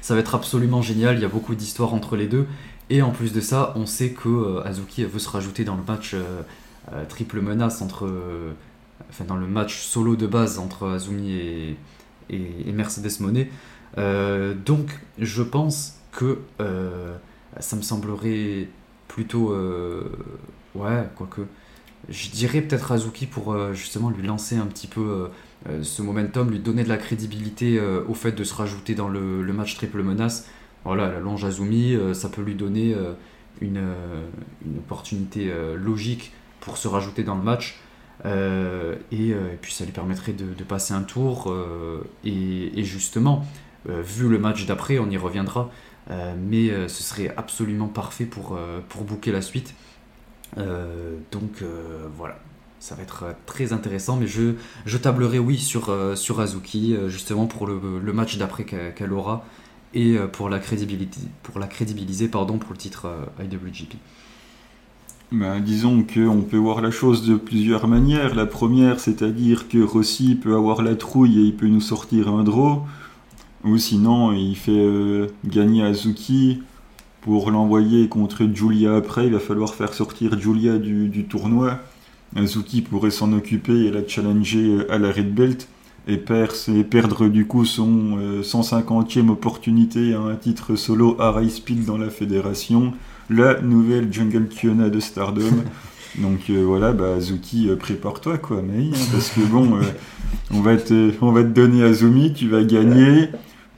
ça 0.00 0.14
va 0.14 0.20
être 0.20 0.34
absolument 0.34 0.82
génial, 0.82 1.16
il 1.16 1.22
y 1.22 1.24
a 1.24 1.28
beaucoup 1.28 1.54
d'histoires 1.54 1.94
entre 1.94 2.16
les 2.16 2.26
deux. 2.26 2.46
Et 2.90 3.00
en 3.02 3.10
plus 3.10 3.32
de 3.32 3.40
ça, 3.40 3.72
on 3.76 3.86
sait 3.86 4.10
que 4.10 4.60
Azuki 4.64 5.04
veut 5.04 5.20
se 5.20 5.28
rajouter 5.28 5.62
dans 5.62 5.76
le 5.76 5.84
match 5.86 6.16
triple 7.08 7.40
menace 7.40 7.80
entre 7.80 8.08
enfin 9.10 9.24
dans 9.24 9.36
le 9.36 9.46
match 9.46 9.82
solo 9.82 10.16
de 10.16 10.26
base 10.26 10.58
entre 10.58 10.88
Azumi 10.88 11.76
et, 12.30 12.72
Mercedes 12.72 13.20
Monet. 13.20 13.50
Euh, 13.98 14.54
donc 14.54 14.90
je 15.18 15.42
pense 15.42 15.98
que 16.12 16.38
euh, 16.60 17.16
ça 17.60 17.76
me 17.76 17.82
semblerait 17.82 18.68
plutôt... 19.08 19.52
Euh, 19.52 20.10
ouais, 20.74 21.08
quoique... 21.16 21.42
Je 22.08 22.30
dirais 22.30 22.60
peut-être 22.60 22.92
Azuki 22.92 23.26
pour 23.26 23.56
justement 23.74 24.10
lui 24.10 24.24
lancer 24.24 24.56
un 24.56 24.66
petit 24.66 24.86
peu 24.86 25.28
ce 25.82 26.02
momentum, 26.02 26.50
lui 26.50 26.60
donner 26.60 26.84
de 26.84 26.88
la 26.88 26.98
crédibilité 26.98 27.80
au 27.80 28.14
fait 28.14 28.30
de 28.30 28.44
se 28.44 28.54
rajouter 28.54 28.94
dans 28.94 29.08
le, 29.08 29.42
match 29.52 29.74
triple 29.74 30.04
menace. 30.04 30.48
Voilà, 30.84 31.10
la 31.10 31.18
longe 31.18 31.44
Azumi, 31.44 31.96
ça 32.12 32.28
peut 32.28 32.42
lui 32.42 32.54
donner 32.54 32.94
une 33.60 33.82
opportunité 34.78 35.52
logique 35.74 36.32
pour 36.60 36.76
se 36.76 36.86
rajouter 36.86 37.24
dans 37.24 37.34
le 37.34 37.42
match. 37.42 37.80
Euh, 38.24 38.96
et, 39.12 39.32
euh, 39.32 39.52
et, 39.52 39.56
puis 39.60 39.72
ça 39.72 39.84
lui 39.84 39.92
permettrait 39.92 40.32
de, 40.32 40.64
passer 40.64 40.94
un 40.94 41.02
tour. 41.02 41.50
Euh, 41.50 42.02
et, 42.24 42.82
justement, 42.84 43.44
vu 43.86 44.28
le 44.28 44.38
match 44.38 44.66
d'après, 44.66 44.98
on 44.98 45.08
y 45.10 45.16
reviendra. 45.16 45.70
mais 46.38 46.88
ce 46.88 47.02
serait 47.02 47.32
absolument 47.36 47.88
parfait 47.88 48.24
pour, 48.24 48.58
pour 48.88 49.04
booker 49.04 49.32
la 49.32 49.42
suite. 49.42 49.74
donc 50.56 51.62
voilà, 52.16 52.38
ça 52.80 52.94
va 52.94 53.02
être 53.02 53.24
très 53.46 53.72
intéressant. 53.72 54.16
Mais 54.16 54.26
je, 54.26 54.54
je 54.86 54.96
tablerai, 54.98 55.38
oui, 55.38 55.58
sur, 55.58 55.94
sur 56.16 56.40
Azuki, 56.40 56.96
justement 57.06 57.46
pour 57.46 57.66
le, 57.66 58.00
le 58.02 58.12
match 58.12 58.38
d'après 58.38 58.64
qu'elle 58.64 59.12
aura 59.12 59.44
et 59.94 60.16
pour 60.32 60.48
la, 60.48 60.58
crédibilité, 60.58 61.20
pour 61.44 61.60
la 61.60 61.68
crédibiliser 61.68 62.26
pardon, 62.28 62.58
pour 62.58 62.72
le 62.72 62.78
titre 62.78 63.08
IWGP. 63.40 63.94
Ben, 65.32 65.58
disons 65.58 66.04
qu'on 66.04 66.42
peut 66.42 66.56
voir 66.56 66.80
la 66.80 66.92
chose 66.92 67.26
de 67.26 67.34
plusieurs 67.34 67.88
manières. 67.88 68.36
La 68.36 68.46
première, 68.46 69.00
c'est-à-dire 69.00 69.66
que 69.68 69.78
Rossi 69.78 70.36
peut 70.36 70.54
avoir 70.54 70.82
la 70.82 70.94
trouille 70.94 71.40
et 71.40 71.42
il 71.42 71.56
peut 71.56 71.66
nous 71.66 71.80
sortir 71.80 72.28
un 72.28 72.44
draw. 72.44 72.82
Ou 73.64 73.76
sinon, 73.76 74.32
il 74.32 74.54
fait 74.54 74.70
euh, 74.70 75.26
gagner 75.44 75.82
Azuki 75.82 76.62
pour 77.22 77.50
l'envoyer 77.50 78.08
contre 78.08 78.46
Julia 78.54 78.94
après. 78.94 79.26
Il 79.26 79.32
va 79.32 79.40
falloir 79.40 79.74
faire 79.74 79.94
sortir 79.94 80.38
Julia 80.38 80.78
du, 80.78 81.26
tournoi. 81.28 81.80
Azuki 82.36 82.80
pourrait 82.80 83.10
s'en 83.10 83.32
occuper 83.32 83.86
et 83.86 83.90
la 83.90 84.06
challenger 84.06 84.76
euh, 84.76 84.92
à 84.92 84.98
la 84.98 85.10
Red 85.10 85.34
Belt. 85.34 85.68
Et, 86.06 86.18
perdre 86.18 87.26
du 87.26 87.48
coup 87.48 87.64
son 87.64 88.16
150e 88.42 89.26
euh, 89.26 89.32
opportunité 89.32 90.14
à 90.14 90.20
un 90.20 90.36
titre 90.36 90.76
solo 90.76 91.20
à 91.20 91.42
High 91.42 91.50
Speed 91.50 91.84
dans 91.84 91.98
la 91.98 92.10
fédération 92.10 92.92
la 93.30 93.60
nouvelle 93.60 94.12
Jungle 94.12 94.48
Kiona 94.48 94.88
de 94.88 95.00
Stardom. 95.00 95.42
Donc 96.18 96.48
euh, 96.48 96.62
voilà, 96.64 96.92
bah, 96.92 97.14
Azuki, 97.16 97.68
euh, 97.68 97.76
prépare-toi 97.76 98.38
quoi, 98.38 98.62
mais 98.62 98.84
hein, 98.84 98.98
parce 99.12 99.28
que 99.30 99.40
bon, 99.40 99.76
euh, 99.76 99.82
on, 100.50 100.60
va 100.60 100.76
te, 100.76 101.12
on 101.20 101.30
va 101.30 101.42
te 101.42 101.48
donner 101.48 101.82
Azumi, 101.82 102.32
tu 102.32 102.48
vas 102.48 102.64
gagner, 102.64 103.28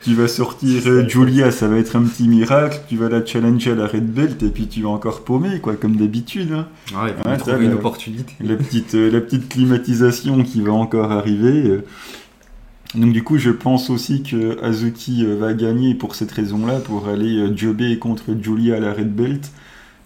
tu 0.03 0.15
vas 0.15 0.29
sortir 0.29 1.09
Julia, 1.09 1.51
ça 1.51 1.67
va 1.67 1.79
être 1.79 1.97
un 1.97 2.03
petit 2.03 2.29
miracle, 2.29 2.81
tu 2.89 2.97
vas 2.97 3.09
la 3.09 3.27
challenger 3.27 3.73
à 3.73 3.75
la 3.75 3.87
Red 3.89 4.13
Belt 4.13 4.41
et 4.45 4.51
puis 4.51 4.69
tu 4.69 4.83
vas 4.83 4.91
encore 4.91 5.25
paumer 5.25 5.59
quoi, 5.59 5.75
comme 5.75 5.97
d'habitude. 5.97 6.53
Hein. 6.53 6.69
Ouais, 6.95 7.13
il 7.27 7.39
trouver 7.39 7.65
une 7.65 7.75
opportunité. 7.75 8.35
La 8.41 8.55
petite, 8.55 8.95
la 8.95 9.21
petite 9.21 9.49
climatisation 9.49 10.45
qui 10.45 10.61
va 10.61 10.73
encore 10.73 11.11
arriver. 11.11 11.81
Donc 12.95 13.13
du 13.13 13.23
coup, 13.23 13.37
je 13.37 13.51
pense 13.51 13.91
aussi 13.91 14.23
que 14.23 14.63
Azuki 14.65 15.25
euh, 15.25 15.37
va 15.37 15.53
gagner 15.53 15.95
pour 15.95 16.15
cette 16.15 16.33
raison-là, 16.33 16.81
pour 16.81 17.09
aller 17.09 17.37
euh, 17.37 17.55
jobber 17.55 17.99
contre 17.99 18.25
Julia 18.41 18.77
à 18.77 18.81
la 18.81 18.95
Red 18.95 19.15
Belt. 19.15 19.51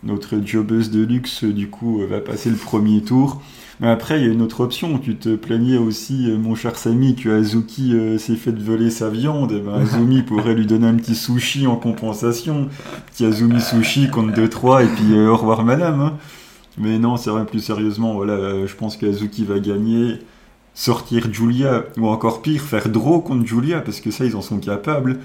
Notre 0.03 0.45
jobbeuse 0.45 0.91
de 0.91 1.05
luxe, 1.05 1.45
du 1.45 1.69
coup, 1.69 2.03
euh, 2.03 2.07
va 2.07 2.21
passer 2.21 2.51
le 2.51 2.57
premier 2.57 3.01
tour. 3.03 3.41
Mais 3.79 3.89
après, 3.89 4.21
il 4.21 4.27
y 4.27 4.29
a 4.29 4.33
une 4.33 4.43
autre 4.43 4.61
option. 4.61 4.99
Tu 4.99 5.15
te 5.15 5.37
plaignais 5.37 5.77
aussi, 5.77 6.29
mon 6.37 6.57
cher 6.57 6.77
Samy, 6.77 7.15
que 7.15 7.29
Azuki 7.29 7.95
s'est 8.19 8.37
fait 8.37 8.57
voler 8.57 8.91
sa 8.91 9.11
viande. 9.11 9.53
Eh 9.57 9.61
ben, 9.61 9.75
Azumi 9.81 10.23
pourrait 10.23 10.55
lui 10.55 10.67
donner 10.67 10.87
un 10.87 10.95
petit 10.95 11.15
sushi 11.15 11.67
en 11.67 11.77
compensation. 11.77 12.69
Petit 13.11 13.25
Azumi 13.25 13.61
sushi 13.61 14.09
contre 14.09 14.35
2-3 14.35 14.85
et 14.85 14.89
puis 14.89 15.19
au 15.19 15.37
revoir 15.37 15.65
madame. 15.65 16.01
Hein. 16.01 16.19
Mais 16.79 16.99
non, 16.99 17.17
c'est 17.17 17.31
vrai, 17.31 17.45
plus 17.45 17.61
sérieusement, 17.61 18.15
voilà, 18.15 18.67
je 18.67 18.75
pense 18.75 18.97
qu'Azuki 18.97 19.45
va 19.45 19.59
gagner 19.59 20.19
sortir 20.75 21.33
Julia, 21.33 21.85
ou 21.99 22.07
encore 22.07 22.43
pire, 22.43 22.63
faire 22.63 22.89
draw 22.89 23.21
contre 23.21 23.47
Julia, 23.47 23.81
parce 23.81 24.01
que 24.01 24.11
ça, 24.11 24.25
ils 24.25 24.37
en 24.37 24.43
sont 24.43 24.59
capables, 24.59 25.19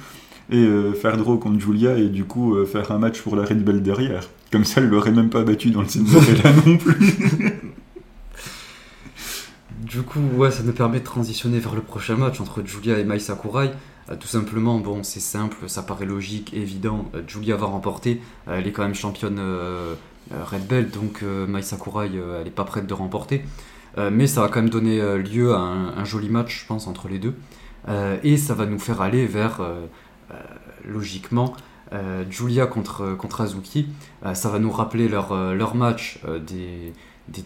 et 0.50 0.58
euh, 0.58 0.94
faire 0.94 1.18
draw 1.18 1.38
contre 1.38 1.60
Julia, 1.60 1.98
et 1.98 2.10
du 2.10 2.26
coup, 2.26 2.56
euh, 2.56 2.66
faire 2.66 2.92
un 2.92 2.98
match 2.98 3.22
pour 3.22 3.36
la 3.36 3.46
Red 3.46 3.64
Bell 3.64 3.82
derrière. 3.82 4.28
Comme 4.52 4.66
ça, 4.66 4.82
elle 4.82 4.88
l'aurait 4.88 5.12
même 5.12 5.30
pas 5.30 5.44
battu 5.44 5.72
dans 5.72 5.82
le 5.82 5.88
Cinderella 5.88 6.54
non 6.66 6.78
plus. 6.78 7.16
du 9.82 10.02
coup, 10.02 10.22
ouais, 10.36 10.52
ça 10.52 10.64
nous 10.64 10.74
permet 10.74 11.00
de 11.00 11.06
transitionner 11.06 11.60
vers 11.60 11.76
le 11.76 11.82
prochain 11.82 12.16
match 12.16 12.40
entre 12.40 12.66
Julia 12.66 13.00
et 13.00 13.04
Mai 13.04 13.20
Sakurai. 13.20 13.72
Euh, 14.10 14.16
tout 14.18 14.28
simplement, 14.28 14.80
bon, 14.80 15.04
c'est 15.04 15.20
simple, 15.20 15.58
ça 15.68 15.82
paraît 15.82 16.06
logique, 16.06 16.54
évident. 16.54 17.10
Julia 17.28 17.56
va 17.56 17.68
remporter. 17.68 18.22
elle 18.48 18.68
est 18.68 18.72
quand 18.72 18.84
même 18.84 18.96
championne 18.96 19.42
Red 20.32 20.68
Bell, 20.68 20.90
donc 20.90 21.24
Mai 21.24 21.62
Sakurai, 21.62 22.10
elle 22.40 22.48
est 22.48 22.52
pas 22.52 22.64
prête 22.64 22.88
de 22.88 22.94
remporter. 22.94 23.44
Euh, 23.98 24.10
mais 24.12 24.28
ça 24.28 24.42
va 24.42 24.48
quand 24.48 24.62
même 24.62 24.70
donner 24.70 25.02
euh, 25.02 25.18
lieu 25.18 25.54
à 25.54 25.60
un, 25.60 26.04
joli 26.06 26.30
match, 26.30 26.62
je 26.62 26.68
pense, 26.68 26.88
entre 26.88 27.08
les 27.08 27.20
deux. 27.20 27.36
Euh, 27.88 28.18
et 28.24 28.38
ça 28.38 28.54
va 28.54 28.66
nous 28.66 28.80
faire 28.80 29.02
aller 29.02 29.26
vers, 29.26 29.62
logiquement, 30.86 31.56
Julia 32.30 32.68
contre, 32.68 33.16
contre 33.16 33.42
Azuki. 33.42 33.88
ça 34.34 34.50
va 34.50 34.60
nous 34.60 34.72
rappeler 34.72 35.08
leur, 35.08 35.76
match 35.76 36.20
des, 36.46 36.94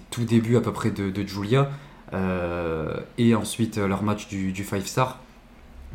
tout 0.10 0.24
débuts 0.24 0.58
à 0.58 0.62
peu 0.62 0.74
près 0.74 0.90
de, 0.90 1.28
Julia. 1.28 1.70
et 3.18 3.36
ensuite 3.36 3.78
leur 3.78 4.02
match 4.04 4.28
du, 4.28 4.52
du 4.52 4.64
5 4.64 4.88
Star, 4.88 5.20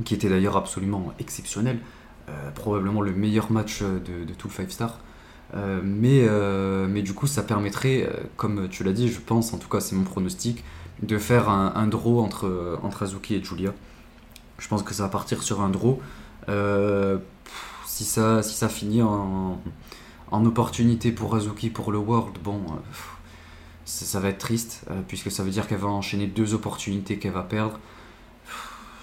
qui 0.04 0.14
était 0.14 0.28
d'ailleurs 0.28 0.56
absolument 0.56 1.12
exceptionnel. 1.18 1.80
probablement 2.54 3.00
le 3.00 3.12
meilleur 3.12 3.50
match 3.50 3.82
de, 3.82 4.24
de 4.24 4.34
tout 4.34 4.46
le 4.46 4.54
5 4.54 4.70
Star. 4.70 5.00
Euh, 5.54 5.80
mais, 5.82 6.26
euh, 6.28 6.86
mais 6.88 7.02
du 7.02 7.14
coup, 7.14 7.26
ça 7.26 7.42
permettrait, 7.42 8.02
euh, 8.02 8.24
comme 8.36 8.68
tu 8.68 8.84
l'as 8.84 8.92
dit, 8.92 9.08
je 9.08 9.20
pense, 9.20 9.52
en 9.52 9.58
tout 9.58 9.68
cas 9.68 9.80
c'est 9.80 9.94
mon 9.94 10.04
pronostic, 10.04 10.64
de 11.02 11.18
faire 11.18 11.48
un, 11.50 11.86
draw 11.86 12.20
entre, 12.20 12.78
entre 12.82 13.02
Azuki 13.02 13.34
et 13.34 13.44
Julia. 13.44 13.74
Je 14.58 14.66
pense 14.68 14.82
que 14.82 14.94
ça 14.94 15.02
va 15.04 15.08
partir 15.10 15.42
sur 15.42 15.60
un 15.60 15.68
draw. 15.68 16.00
si, 17.84 18.04
ça, 18.04 18.42
si 18.42 18.54
ça 18.54 18.68
finit 18.68 19.02
en, 19.02 19.60
en 20.30 20.44
opportunité 20.46 21.12
pour 21.12 21.34
Azuki 21.36 21.68
pour 21.68 21.92
le 21.92 21.98
World, 21.98 22.38
bon, 22.42 22.62
ça, 23.84 24.20
va 24.20 24.30
être 24.30 24.38
triste, 24.38 24.86
puisque 25.06 25.30
ça 25.30 25.42
veut 25.42 25.50
dire 25.50 25.68
qu'elle 25.68 25.78
va 25.78 25.88
enchaîner 25.88 26.26
deux 26.26 26.54
opportunités 26.54 27.18
qu'elle 27.18 27.32
va 27.32 27.42
perdre. 27.42 27.78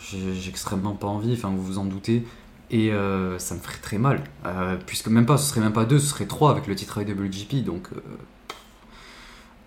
J'ai 0.01 0.49
extrêmement 0.49 0.95
pas 0.95 1.07
envie, 1.07 1.33
enfin 1.33 1.49
vous 1.49 1.63
vous 1.63 1.77
en 1.77 1.85
doutez. 1.85 2.25
Et 2.73 2.91
euh, 2.91 3.37
ça 3.37 3.53
me 3.53 3.59
ferait 3.59 3.77
très 3.77 3.99
mal, 3.99 4.23
euh, 4.47 4.77
puisque 4.83 5.07
même 5.07 5.27
pas, 5.27 5.37
ce 5.37 5.47
serait 5.47 5.61
même 5.61 5.73
pas 5.73 5.85
deux, 5.85 5.99
ce 5.99 6.07
serait 6.07 6.25
trois 6.25 6.49
avec 6.49 6.65
le 6.65 6.73
titre 6.73 6.99
IWGP, 6.99 7.63
donc 7.63 7.89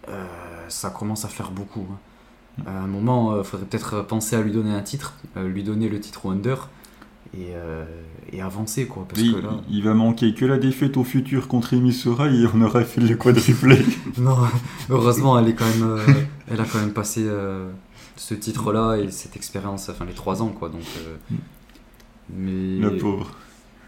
euh, 0.09 0.27
ça 0.67 0.91
commence 0.91 1.25
à 1.25 1.29
faire 1.29 1.53
beaucoup. 1.53 1.87
Hein. 1.89 2.65
À 2.67 2.81
un 2.81 2.89
moment, 2.89 3.39
il 3.39 3.45
faudrait 3.45 3.67
peut-être 3.67 4.03
penser 4.03 4.35
à 4.35 4.43
lui 4.43 4.51
donner 4.51 4.75
un 4.75 4.83
titre, 4.83 5.15
lui 5.37 5.63
donner 5.63 5.89
le 5.89 6.01
titre 6.01 6.27
Wonder, 6.27 6.57
et, 7.33 7.53
et, 8.33 8.41
avancer 8.41 8.87
quoi 8.87 9.07
parce 9.09 9.21
que 9.21 9.37
là... 9.37 9.51
il 9.69 9.85
va 9.85 9.95
manquer 9.95 10.33
que 10.33 10.45
la 10.45 10.59
défaite 10.59 10.97
au 10.97 11.05
futur 11.05 11.49
contre 11.49 11.75
Emisora 11.75 12.29
et 12.29 12.47
on 12.55 12.63
aurait 12.63 12.85
fait 12.85 13.03
le 13.03 13.15
quadruplé 13.15 13.85
non 14.19 14.39
heureusement 14.89 15.39
elle 15.39 15.49
est 15.49 15.55
quand 15.55 15.67
même 15.67 15.99
elle 16.49 16.61
a 16.61 16.65
quand 16.65 16.79
même 16.79 16.95
passé 16.95 17.29
ce 18.17 18.35
titre 18.35 18.73
là 18.73 18.95
et 18.95 19.11
cette 19.11 19.37
expérience 19.37 19.91
enfin 19.91 20.07
les 20.07 20.15
trois 20.15 20.41
ans 20.41 20.49
quoi 20.49 20.71
donc 20.71 20.85
mm. 21.31 21.37
Mais... 22.31 22.81
La 22.81 22.91
pauvre. 22.91 23.37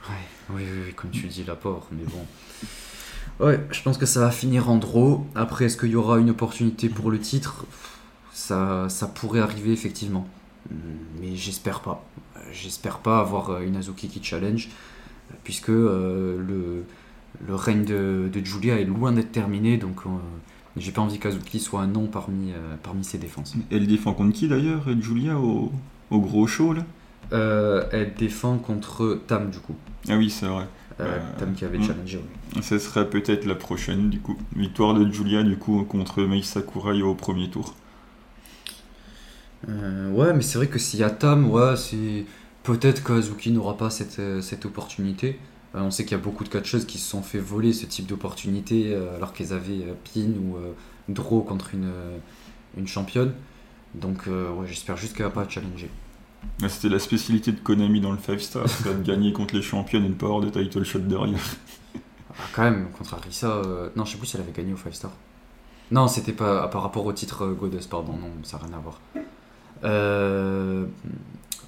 Ouais, 0.08 0.14
oui, 0.54 0.62
oui, 0.86 0.94
comme 0.94 1.10
tu 1.10 1.26
dis, 1.26 1.44
la 1.44 1.56
pauvre, 1.56 1.86
mais 1.92 2.04
bon. 2.04 3.44
Ouais, 3.44 3.60
je 3.70 3.82
pense 3.82 3.98
que 3.98 4.06
ça 4.06 4.20
va 4.20 4.30
finir 4.30 4.68
en 4.70 4.76
draw. 4.76 5.26
Après, 5.34 5.66
est-ce 5.66 5.76
qu'il 5.76 5.90
y 5.90 5.96
aura 5.96 6.18
une 6.18 6.30
opportunité 6.30 6.88
pour 6.88 7.10
le 7.10 7.18
titre? 7.18 7.66
Ça, 8.32 8.88
ça 8.88 9.06
pourrait 9.06 9.40
arriver 9.40 9.72
effectivement. 9.72 10.26
Mais 11.20 11.36
j'espère 11.36 11.80
pas. 11.80 12.04
J'espère 12.52 12.98
pas 12.98 13.20
avoir 13.20 13.50
euh, 13.50 13.60
une 13.60 13.76
Azuki 13.76 14.08
qui 14.08 14.22
challenge, 14.22 14.70
puisque 15.44 15.70
euh, 15.70 16.38
le, 16.38 16.84
le 17.46 17.54
règne 17.54 17.84
de, 17.84 18.30
de, 18.32 18.44
Julia 18.44 18.80
est 18.80 18.84
loin 18.84 19.12
d'être 19.12 19.32
terminé, 19.32 19.76
donc 19.76 20.00
euh, 20.06 20.10
j'ai 20.76 20.92
pas 20.92 21.02
envie 21.02 21.18
qu'Azuki 21.18 21.60
soit 21.60 21.80
un 21.80 21.86
nom 21.86 22.06
parmi, 22.06 22.52
parmi 22.82 23.04
ses 23.04 23.18
défenses. 23.18 23.54
Elle 23.70 23.86
défend 23.86 24.14
contre 24.14 24.32
qui 24.32 24.48
d'ailleurs, 24.48 24.84
Julia, 25.00 25.38
au, 25.38 25.72
au 26.10 26.20
gros 26.20 26.46
show 26.46 26.72
là? 26.72 26.84
Euh, 27.32 27.84
elle 27.92 28.14
défend 28.14 28.58
contre 28.58 29.20
Tam 29.26 29.50
du 29.50 29.58
coup. 29.58 29.76
Ah 30.08 30.16
oui, 30.16 30.30
c'est 30.30 30.46
vrai. 30.46 30.66
Tam 31.38 31.52
qui 31.54 31.64
avait 31.64 31.78
hmm. 31.78 31.84
challengé. 31.84 32.20
Ce 32.60 32.78
serait 32.78 33.08
peut-être 33.08 33.44
la 33.44 33.54
prochaine, 33.54 34.10
du 34.10 34.18
coup. 34.18 34.36
Victoire 34.56 34.94
de 34.94 35.08
Julia, 35.10 35.44
du 35.44 35.56
coup, 35.56 35.84
contre 35.84 36.22
Mei 36.22 36.42
Sakurai 36.42 37.02
au 37.02 37.14
premier 37.14 37.48
tour. 37.50 37.76
ouais, 39.68 40.32
mais 40.34 40.42
c'est 40.42 40.58
vrai 40.58 40.66
que 40.66 40.78
s'il 40.78 40.98
y 40.98 41.04
a 41.04 41.10
Tam, 41.10 41.48
ouais, 41.50 41.76
c'est 41.76 42.24
peut-être 42.64 43.04
qu'Azuki 43.04 43.52
n'aura 43.52 43.76
pas 43.76 43.90
cette, 43.90 44.20
cette 44.42 44.66
opportunité. 44.66 45.38
on 45.74 45.92
sait 45.92 46.04
qu'il 46.04 46.16
y 46.16 46.20
a 46.20 46.22
beaucoup 46.22 46.42
de 46.42 46.48
catcheuses 46.48 46.84
qui 46.84 46.98
se 46.98 47.08
sont 47.08 47.22
fait 47.22 47.38
voler 47.38 47.72
ce 47.72 47.86
type 47.86 48.06
d'opportunité 48.06 48.92
alors 49.14 49.32
qu'elles 49.32 49.52
avaient 49.52 49.94
Pin 50.12 50.30
ou 50.30 50.56
Draw 51.08 51.42
contre 51.42 51.74
une, 51.74 51.92
une 52.76 52.88
championne. 52.88 53.34
Donc 53.94 54.26
ouais, 54.26 54.66
j'espère 54.66 54.96
juste 54.96 55.16
qu'elle 55.16 55.26
va 55.26 55.32
pas 55.32 55.48
challenger. 55.48 55.90
C'était 56.68 56.88
la 56.88 56.98
spécialité 56.98 57.52
de 57.52 57.60
Konami 57.60 58.00
dans 58.00 58.12
le 58.12 58.18
5 58.18 58.40
star, 58.40 58.64
de 58.64 59.02
gagner 59.02 59.32
contre 59.32 59.54
les 59.54 59.62
championnes 59.62 60.04
et 60.04 60.08
ne 60.08 60.14
pas 60.14 60.26
avoir 60.26 60.40
de 60.40 60.50
title 60.50 60.84
shot 60.84 61.00
derrière. 61.00 61.38
Ah, 62.30 62.44
quand 62.52 62.62
même, 62.62 62.88
contre 62.90 63.14
Arisa. 63.14 63.48
Euh, 63.48 63.90
non, 63.96 64.04
je 64.04 64.12
sais 64.12 64.18
plus 64.18 64.26
si 64.26 64.36
elle 64.36 64.42
avait 64.42 64.52
gagné 64.52 64.72
au 64.72 64.76
5 64.76 64.94
star. 64.94 65.10
Non, 65.90 66.06
c'était 66.08 66.32
pas 66.32 66.68
par 66.68 66.82
rapport 66.82 67.06
au 67.06 67.12
titre 67.12 67.44
euh, 67.44 67.54
Goddess, 67.54 67.86
pardon, 67.86 68.12
non, 68.12 68.30
ça 68.42 68.58
n'a 68.58 68.66
rien 68.66 68.76
à 68.76 68.80
voir. 68.80 69.00
Euh, 69.84 70.86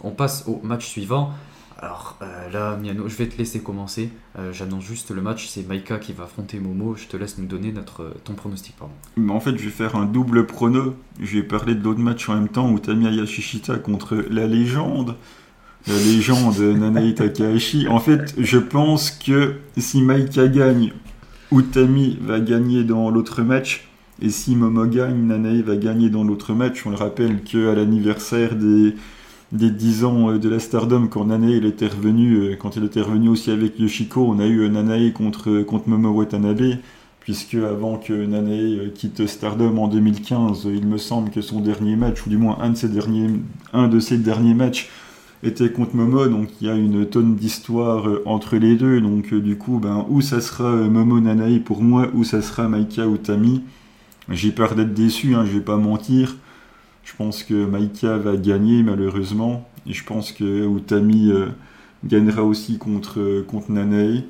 on 0.02 0.10
passe 0.10 0.44
au 0.46 0.60
match 0.62 0.86
suivant. 0.86 1.32
Alors 1.82 2.18
euh, 2.20 2.50
là, 2.50 2.76
Miano, 2.76 3.08
je 3.08 3.16
vais 3.16 3.26
te 3.26 3.38
laisser 3.38 3.60
commencer. 3.60 4.10
Euh, 4.38 4.52
j'annonce 4.52 4.84
juste 4.84 5.10
le 5.12 5.22
match. 5.22 5.48
C'est 5.48 5.66
Maika 5.66 5.98
qui 5.98 6.12
va 6.12 6.24
affronter 6.24 6.60
Momo. 6.60 6.94
Je 6.94 7.06
te 7.06 7.16
laisse 7.16 7.38
nous 7.38 7.46
donner 7.46 7.72
notre, 7.72 8.14
ton 8.22 8.34
pronostic. 8.34 8.76
Pardon. 8.76 8.92
en 9.34 9.40
fait, 9.40 9.56
je 9.56 9.64
vais 9.64 9.70
faire 9.70 9.96
un 9.96 10.04
double 10.04 10.46
prono. 10.46 10.94
Je 11.18 11.38
vais 11.38 11.42
parler 11.42 11.74
de 11.74 11.82
l'autre 11.82 12.00
match 12.00 12.28
en 12.28 12.34
même 12.34 12.48
temps. 12.48 12.70
Utami 12.76 13.16
Yashishita 13.16 13.78
contre 13.78 14.16
la 14.28 14.46
légende. 14.46 15.16
La 15.86 15.96
légende 15.96 16.58
Nanae 16.60 17.14
Takahashi. 17.14 17.88
En 17.88 17.98
fait, 17.98 18.34
je 18.36 18.58
pense 18.58 19.10
que 19.10 19.54
si 19.78 20.02
Maika 20.02 20.48
gagne, 20.48 20.92
Utami 21.50 22.18
va 22.20 22.40
gagner 22.40 22.84
dans 22.84 23.08
l'autre 23.08 23.40
match. 23.40 23.88
Et 24.20 24.28
si 24.28 24.54
Momo 24.54 24.84
gagne, 24.84 25.26
Nanae 25.26 25.62
va 25.62 25.76
gagner 25.76 26.10
dans 26.10 26.24
l'autre 26.24 26.52
match. 26.52 26.84
On 26.84 26.90
le 26.90 26.96
rappelle 26.96 27.42
qu'à 27.42 27.74
l'anniversaire 27.74 28.54
des 28.54 28.94
des 29.52 29.70
10 29.70 30.04
ans 30.04 30.30
euh, 30.30 30.38
de 30.38 30.48
la 30.48 30.58
Stardom 30.58 31.08
quand 31.08 31.26
Nanae 31.26 31.56
il 31.56 31.66
était 31.66 31.88
revenu, 31.88 32.34
euh, 32.36 32.56
quand 32.56 32.76
il 32.76 32.84
était 32.84 33.00
revenu 33.00 33.28
aussi 33.28 33.50
avec 33.50 33.78
Yoshiko, 33.78 34.24
on 34.26 34.38
a 34.38 34.46
eu 34.46 34.60
euh, 34.60 34.68
Nanae 34.68 35.12
contre, 35.12 35.62
contre 35.62 35.88
Momo 35.88 36.10
Watanabe, 36.10 36.78
puisque 37.20 37.54
avant 37.54 37.96
que 37.96 38.12
Nanae 38.12 38.90
quitte 38.94 39.26
Stardom 39.26 39.76
en 39.78 39.88
2015, 39.88 40.68
il 40.72 40.86
me 40.86 40.98
semble 40.98 41.30
que 41.30 41.40
son 41.40 41.60
dernier 41.60 41.96
match, 41.96 42.26
ou 42.26 42.30
du 42.30 42.38
moins 42.38 42.58
un 42.60 42.70
de 42.70 42.76
ses 42.76 42.88
derniers, 42.88 43.28
un 43.72 43.88
de 43.88 44.00
ses 44.00 44.18
derniers 44.18 44.54
matchs, 44.54 44.88
était 45.42 45.72
contre 45.72 45.96
Momo, 45.96 46.26
donc 46.28 46.48
il 46.60 46.66
y 46.66 46.70
a 46.70 46.74
une 46.74 47.06
tonne 47.06 47.34
d'histoire 47.34 48.06
entre 48.26 48.56
les 48.56 48.76
deux, 48.76 49.00
donc 49.00 49.32
du 49.32 49.56
coup, 49.56 49.78
ben, 49.78 50.04
où 50.10 50.20
ça 50.20 50.40
sera 50.42 50.70
Momo 50.70 51.18
Nanae 51.18 51.60
pour 51.60 51.82
moi, 51.82 52.08
ou 52.14 52.24
ça 52.24 52.42
sera 52.42 52.68
Maika 52.68 53.08
ou 53.08 53.16
Tami? 53.16 53.62
J'ai 54.28 54.52
peur 54.52 54.74
d'être 54.74 54.92
déçu, 54.92 55.34
hein, 55.34 55.46
je 55.46 55.52
vais 55.52 55.64
pas 55.64 55.78
mentir. 55.78 56.36
Je 57.10 57.16
pense 57.16 57.42
que 57.42 57.66
Maika 57.66 58.18
va 58.18 58.36
gagner 58.36 58.82
malheureusement. 58.82 59.68
Et 59.86 59.92
je 59.92 60.04
pense 60.04 60.30
que 60.30 60.44
Utami 60.76 61.32
euh, 61.32 61.48
gagnera 62.04 62.44
aussi 62.44 62.78
contre, 62.78 63.18
euh, 63.18 63.42
contre 63.42 63.72
Nanae. 63.72 64.24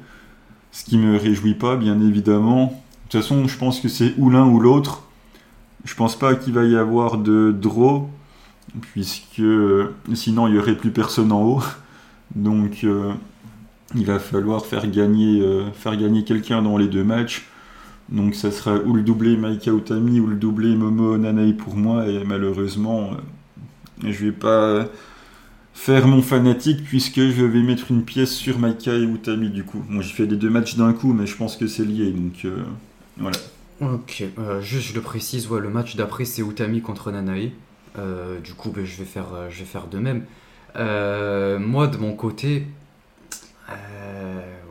Ce 0.72 0.84
qui 0.84 0.96
me 0.96 1.18
réjouit 1.18 1.54
pas, 1.54 1.76
bien 1.76 2.00
évidemment. 2.00 2.66
De 2.66 2.72
toute 3.10 3.20
façon, 3.20 3.46
je 3.46 3.58
pense 3.58 3.80
que 3.80 3.88
c'est 3.88 4.14
ou 4.16 4.30
l'un 4.30 4.46
ou 4.46 4.60
l'autre. 4.60 5.04
Je 5.84 5.94
pense 5.94 6.18
pas 6.18 6.34
qu'il 6.34 6.54
va 6.54 6.64
y 6.64 6.76
avoir 6.76 7.18
de 7.18 7.52
draw, 7.52 8.08
puisque 8.80 9.40
euh, 9.40 9.94
sinon 10.14 10.46
il 10.46 10.54
y 10.54 10.58
aurait 10.58 10.76
plus 10.76 10.90
personne 10.90 11.32
en 11.32 11.42
haut. 11.42 11.62
Donc 12.34 12.86
il 13.94 14.06
va 14.06 14.18
falloir 14.18 14.64
faire 14.64 14.86
gagner 14.90 15.42
quelqu'un 16.24 16.62
dans 16.62 16.78
les 16.78 16.86
deux 16.86 17.04
matchs. 17.04 17.46
Donc 18.10 18.34
ça 18.34 18.50
sera 18.50 18.76
ou 18.76 18.94
le 18.94 19.02
doublé 19.02 19.36
Maika 19.36 19.70
Utami 19.70 20.18
ou 20.18 20.26
le 20.26 20.36
doublé 20.36 20.74
Momo 20.74 21.16
Nanae 21.16 21.52
pour 21.52 21.76
moi 21.76 22.08
et 22.08 22.24
malheureusement 22.24 23.12
euh, 23.12 24.10
je 24.10 24.24
vais 24.26 24.32
pas 24.32 24.88
faire 25.74 26.08
mon 26.08 26.20
fanatique 26.20 26.82
puisque 26.84 27.20
je 27.20 27.44
vais 27.44 27.62
mettre 27.62 27.90
une 27.90 28.04
pièce 28.04 28.32
sur 28.32 28.58
Maika 28.58 28.94
et 28.94 29.02
Utami 29.02 29.50
du 29.50 29.62
coup. 29.62 29.84
Moi 29.88 30.02
j'ai 30.02 30.12
fait 30.12 30.26
les 30.26 30.36
deux 30.36 30.50
matchs 30.50 30.76
d'un 30.76 30.92
coup 30.92 31.12
mais 31.12 31.26
je 31.26 31.36
pense 31.36 31.56
que 31.56 31.68
c'est 31.68 31.84
lié 31.84 32.10
donc 32.10 32.44
euh, 32.44 32.64
voilà. 33.16 33.38
Ok, 33.80 34.24
euh, 34.38 34.60
juste 34.60 34.88
je 34.88 34.94
le 34.94 35.00
précise, 35.00 35.48
le 35.48 35.70
match 35.70 35.94
d'après 35.94 36.24
c'est 36.24 36.42
Utami 36.42 36.82
contre 36.82 37.12
Nanae. 37.12 37.52
du 38.42 38.54
coup 38.54 38.72
ben, 38.74 38.84
je 38.84 38.98
vais 38.98 39.04
faire 39.04 39.86
de 39.86 39.98
même. 39.98 40.24
moi 41.64 41.86
de 41.86 41.96
mon 41.96 42.14
côté, 42.14 42.66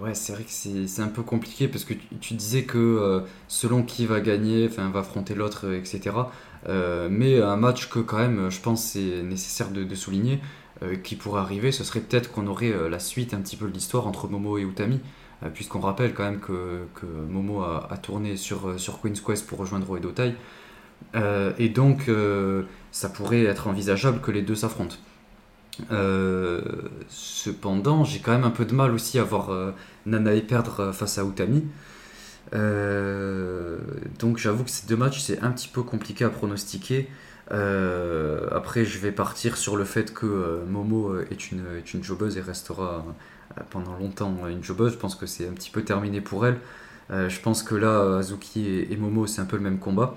Ouais, 0.02 0.14
c'est 0.14 0.32
vrai 0.32 0.44
que 0.44 0.50
c'est 0.50 1.02
un 1.02 1.08
peu 1.10 1.24
compliqué 1.24 1.68
parce 1.68 1.84
que 1.84 1.94
tu, 2.22 2.34
disais 2.34 2.64
que 2.64 2.78
euh, 2.78 3.20
selon 3.50 3.84
qui 3.84 4.06
va 4.06 4.22
gagner, 4.22 4.68
enfin 4.70 4.90
va 4.90 5.02
affronter 5.02 5.36
l'autre, 5.36 5.68
euh, 5.68 5.78
etc. 5.78 6.16
Euh, 6.70 7.10
mais 7.12 7.42
un 7.42 7.58
match 7.58 7.90
que 7.90 8.00
quand 8.00 8.18
même, 8.18 8.50
je 8.50 8.62
pense, 8.62 8.84
c'est 8.84 9.24
nécessaire 9.24 9.72
de, 9.72 9.96
souligner, 9.96 10.40
qui 11.04 11.18
pourrait 11.18 11.42
arriver, 11.42 11.74
ce 11.74 11.84
serait 11.84 12.00
peut-être 12.00 12.32
qu'on 12.32 12.48
aurait 12.48 12.74
la 12.90 13.00
suite 13.00 13.34
un 13.34 13.42
petit 13.42 13.58
peu 13.58 13.68
de 13.68 13.74
l'histoire 13.74 14.08
entre 14.08 14.30
Momo 14.30 14.58
et 14.58 14.62
Utami, 14.62 15.02
puisqu'on 15.54 15.82
rappelle 15.82 16.14
quand 16.14 16.24
même 16.24 16.40
que, 16.40 16.86
que 16.96 17.06
Momo 17.06 17.64
a, 17.64 17.98
tourné 18.02 18.38
sur, 18.38 18.80
sur 18.80 19.02
Queen's 19.02 19.20
Quest 19.20 19.46
pour 19.46 19.60
rejoindre 19.60 19.90
Oedo 19.90 20.14
et 21.58 21.70
donc 21.70 22.10
ça 22.92 23.10
pourrait 23.10 23.44
être 23.44 23.68
envisageable 23.68 24.22
que 24.22 24.32
les 24.32 24.42
deux 24.42 24.56
s'affrontent. 24.56 24.96
Euh, 25.92 26.62
cependant, 27.10 28.04
j'ai 28.04 28.20
quand 28.20 28.32
même 28.32 28.44
un 28.44 28.52
peu 28.52 28.66
de 28.66 28.74
mal 28.74 28.92
aussi 28.92 29.20
à 29.20 29.24
voir 29.24 29.50
euh, 29.52 29.72
Nanae 30.06 30.42
perdre 30.42 30.80
euh, 30.80 30.92
face 30.92 31.18
à 31.18 31.24
Utami. 31.24 31.66
donc 34.20 34.38
j'avoue 34.38 34.64
que 34.64 34.70
ces 34.70 34.88
deux 34.88 34.96
matchs, 34.96 35.22
c'est 35.22 35.40
un 35.42 35.52
petit 35.52 35.68
peu 35.68 35.84
compliqué 35.84 36.26
à 36.26 36.30
pronostiquer. 36.30 37.10
après, 37.52 38.86
je 38.86 39.00
vais 39.00 39.12
partir 39.12 39.58
sur 39.58 39.78
le 39.78 39.86
fait 39.86 40.14
que 40.14 40.64
Momo 40.68 41.20
est 41.32 41.52
une, 41.52 41.64
est 41.78 41.94
une 41.94 42.04
et 42.36 42.42
restera 42.42 43.06
pendant 43.70 43.96
longtemps 43.98 44.48
une 44.48 44.64
jobbeuse. 44.64 44.94
Je 44.94 44.98
pense 44.98 45.16
que 45.16 45.26
c'est 45.26 45.48
un 45.48 45.54
petit 45.54 45.70
peu 45.70 45.84
terminé 45.84 46.22
pour 46.22 46.46
elle. 46.46 46.58
je 47.12 47.40
pense 47.40 47.64
que 47.64 47.76
là, 47.76 48.18
Azuki 48.18 48.68
et, 48.68 48.94
et 48.94 48.98
Momo, 48.98 49.28
c'est 49.28 49.42
un 49.42 49.46
peu 49.46 49.58
le 49.58 49.64
même 49.64 49.80
combat. 49.80 50.16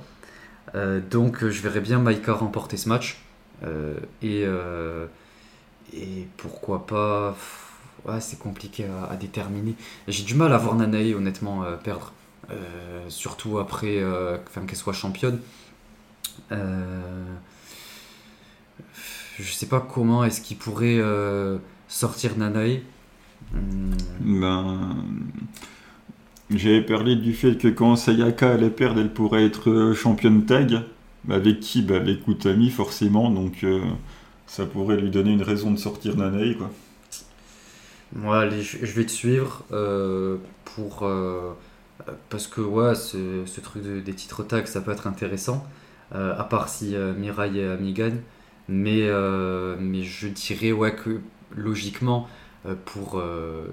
donc 1.10 1.46
je 1.46 1.62
verrais 1.62 1.80
bien 1.80 1.98
Maika 1.98 2.32
remporter 2.32 2.78
ce 2.78 2.88
match. 2.88 3.22
et 4.22 4.46
et 5.94 6.26
pourquoi 6.36 6.86
pas. 6.86 7.36
Ouais, 8.04 8.20
c'est 8.20 8.38
compliqué 8.38 8.84
à, 9.10 9.14
déterminer. 9.16 9.74
J'ai 10.08 10.24
du 10.24 10.34
mal 10.34 10.52
à 10.52 10.58
voir 10.58 10.74
Nanae, 10.74 11.14
honnêtement, 11.14 11.62
euh, 11.64 11.76
perdre. 11.76 12.12
Euh, 12.50 13.04
surtout 13.08 13.58
après 13.58 13.98
euh, 13.98 14.36
qu'elle 14.66 14.76
soit 14.76 14.92
championne. 14.92 15.38
je 16.50 16.56
sais 19.38 19.66
pas 19.66 19.80
comment 19.80 20.24
est-ce 20.24 20.40
qu'il 20.40 20.56
pourrait 20.56 21.00
sortir 21.88 22.36
Nanae. 22.36 22.80
Hmm. 23.52 23.92
Ben. 24.20 24.96
J'avais 26.50 26.82
parlé 26.82 27.16
du 27.16 27.32
fait 27.32 27.56
que 27.56 27.68
quand 27.68 27.96
Sayaka 27.96 28.52
allait 28.52 28.68
perdre, 28.68 29.00
elle 29.00 29.12
pourrait 29.12 29.44
être 29.46 29.94
championne 29.94 30.44
tag. 30.44 30.82
Avec 31.30 31.60
qui? 31.60 31.82
Bah 31.82 31.96
Avec 31.96 32.26
Utami, 32.26 32.68
forcément. 32.70 33.30
Donc 33.30 33.64
ça 34.52 34.66
pourrait 34.66 34.98
lui 34.98 35.08
donner 35.08 35.30
une 35.30 35.42
raison 35.42 35.70
de 35.70 35.78
sortir 35.78 36.14
Nanae, 36.14 36.54
quoi. 36.56 36.70
Ouais, 38.14 38.50
je, 38.60 38.92
vais 38.92 39.06
te 39.06 39.10
suivre 39.10 39.64
euh, 39.72 40.36
pour. 40.66 41.04
Euh, 41.04 41.52
parce 42.28 42.48
que, 42.48 42.60
ouais, 42.60 42.94
ce, 42.94 43.46
ce 43.46 43.60
truc 43.62 43.82
des 43.82 44.12
titres 44.12 44.42
tags, 44.42 44.66
ça 44.66 44.82
peut 44.82 44.92
être 44.92 45.06
intéressant. 45.06 45.66
Euh, 46.14 46.38
à 46.38 46.44
part 46.44 46.68
si 46.68 46.94
Mirai 46.94 47.56
et 47.56 47.66
Ami 47.66 47.94
gagnent. 47.94 48.20
Mais, 48.68 49.08
mais 49.80 50.02
je 50.02 50.28
dirais, 50.28 50.72
ouais, 50.72 50.94
que 50.94 51.20
logiquement, 51.56 52.28
pour, 52.84 53.22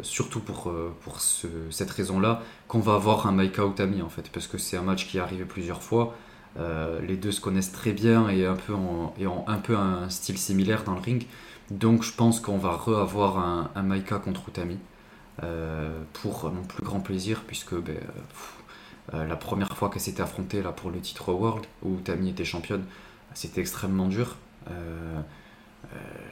surtout 0.02 0.40
pour, 0.40 0.74
pour 1.02 1.20
cette 1.20 1.92
raison-là, 1.92 2.42
qu'on 2.70 2.80
va 2.80 2.96
avoir 2.96 3.28
un 3.28 3.34
Maika 3.34 3.66
Utami, 3.66 4.02
en 4.02 4.10
fait. 4.10 4.30
Parce 4.32 4.48
que 4.48 4.58
c'est 4.58 4.78
un 4.78 4.84
match 4.84 5.08
qui 5.08 5.18
est 5.18 5.22
arrivé 5.22 5.44
plusieurs 5.44 5.84
fois. 5.84 6.16
Euh, 6.60 7.00
les 7.02 7.16
deux 7.16 7.32
se 7.32 7.40
connaissent 7.42 7.72
très 7.72 7.94
bien 7.94 8.30
et 8.30 8.46
un 8.46 8.56
peu 8.56 8.74
ont 8.74 9.14
un 9.48 9.58
peu 9.58 9.78
un 9.78 10.10
style 10.10 10.38
similaire 10.38 10.84
dans 10.84 10.94
le 10.94 11.02
ring. 11.02 11.26
Donc 11.72 12.04
je 12.04 12.14
pense 12.14 12.40
qu'on 12.40 12.58
va 12.58 12.72
re-avoir 12.72 13.38
un, 13.76 13.84
Maika 13.84 14.18
contre 14.18 14.50
Utami 14.50 14.78
euh, 15.44 16.02
pour 16.14 16.52
mon 16.52 16.64
plus 16.64 16.84
grand 16.84 17.00
plaisir 17.00 17.44
puisque 17.46 17.76
ben, 17.76 17.96
euh, 19.14 19.26
la 19.26 19.36
première 19.36 19.78
fois 19.78 19.90
qu'elle 19.90 20.02
s'était 20.02 20.22
affrontée 20.22 20.62
là, 20.62 20.72
pour 20.72 20.90
le 20.90 21.00
titre 21.00 21.32
World 21.32 21.66
où 21.84 21.98
Utami 21.98 22.30
était 22.30 22.46
championne, 22.46 22.84
c'était 23.34 23.62
extrêmement 23.62 24.08
dur. 24.08 24.36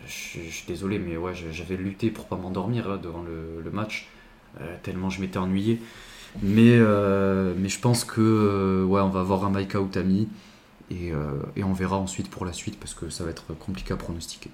je, 0.05 0.39
suis 0.49 0.65
désolé 0.67 0.99
mais 0.99 1.17
ouais 1.17 1.33
j'avais 1.35 1.77
lutté 1.77 2.09
pour 2.09 2.25
pas 2.25 2.35
m'endormir 2.35 2.99
devant 2.99 3.21
le, 3.21 3.61
le 3.63 3.71
match 3.71 4.09
tellement 4.83 5.09
je 5.09 5.21
m'étais 5.21 5.37
ennuyé. 5.37 5.79
Mais, 6.41 6.77
euh, 6.77 7.53
mais 7.57 7.69
je 7.69 7.79
pense 7.79 8.03
que 8.03 8.21
euh, 8.21 8.83
ouais, 8.85 9.01
on 9.01 9.09
va 9.09 9.21
avoir 9.21 9.45
un 9.45 9.49
Maika 9.49 9.79
Utami 9.79 10.27
et, 10.91 11.11
euh, 11.11 11.31
et, 11.55 11.63
on 11.63 11.73
verra 11.73 11.97
ensuite 11.97 12.29
pour 12.29 12.45
la 12.45 12.53
suite 12.53 12.79
parce 12.79 12.93
que 12.93 13.09
ça 13.09 13.23
va 13.23 13.31
être 13.31 13.53
compliqué 13.57 13.93
à 13.93 13.97
pronostiquer. 13.97 14.51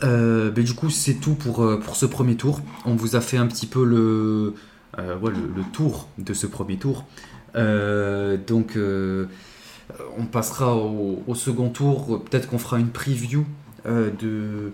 Ben, 0.00 0.64
du 0.64 0.74
coup, 0.74 0.90
c'est 0.90 1.14
tout 1.14 1.34
pour, 1.34 1.56
pour 1.80 1.96
ce 1.96 2.06
premier 2.06 2.36
tour. 2.36 2.60
On 2.84 2.94
vous 2.94 3.16
a 3.16 3.20
fait 3.20 3.36
un 3.36 3.46
petit 3.46 3.66
peu 3.66 3.84
le, 3.84 4.54
le, 4.96 5.62
tour 5.72 6.08
de 6.18 6.34
ce 6.34 6.46
premier 6.46 6.76
tour. 6.76 7.04
Donc, 7.54 8.78
on 10.18 10.24
passera 10.30 10.76
au, 10.76 11.34
second 11.34 11.70
tour. 11.70 12.22
Peut-être 12.24 12.48
qu'on 12.48 12.58
fera 12.58 12.78
une 12.78 12.90
preview 12.90 13.44
de 13.84 14.72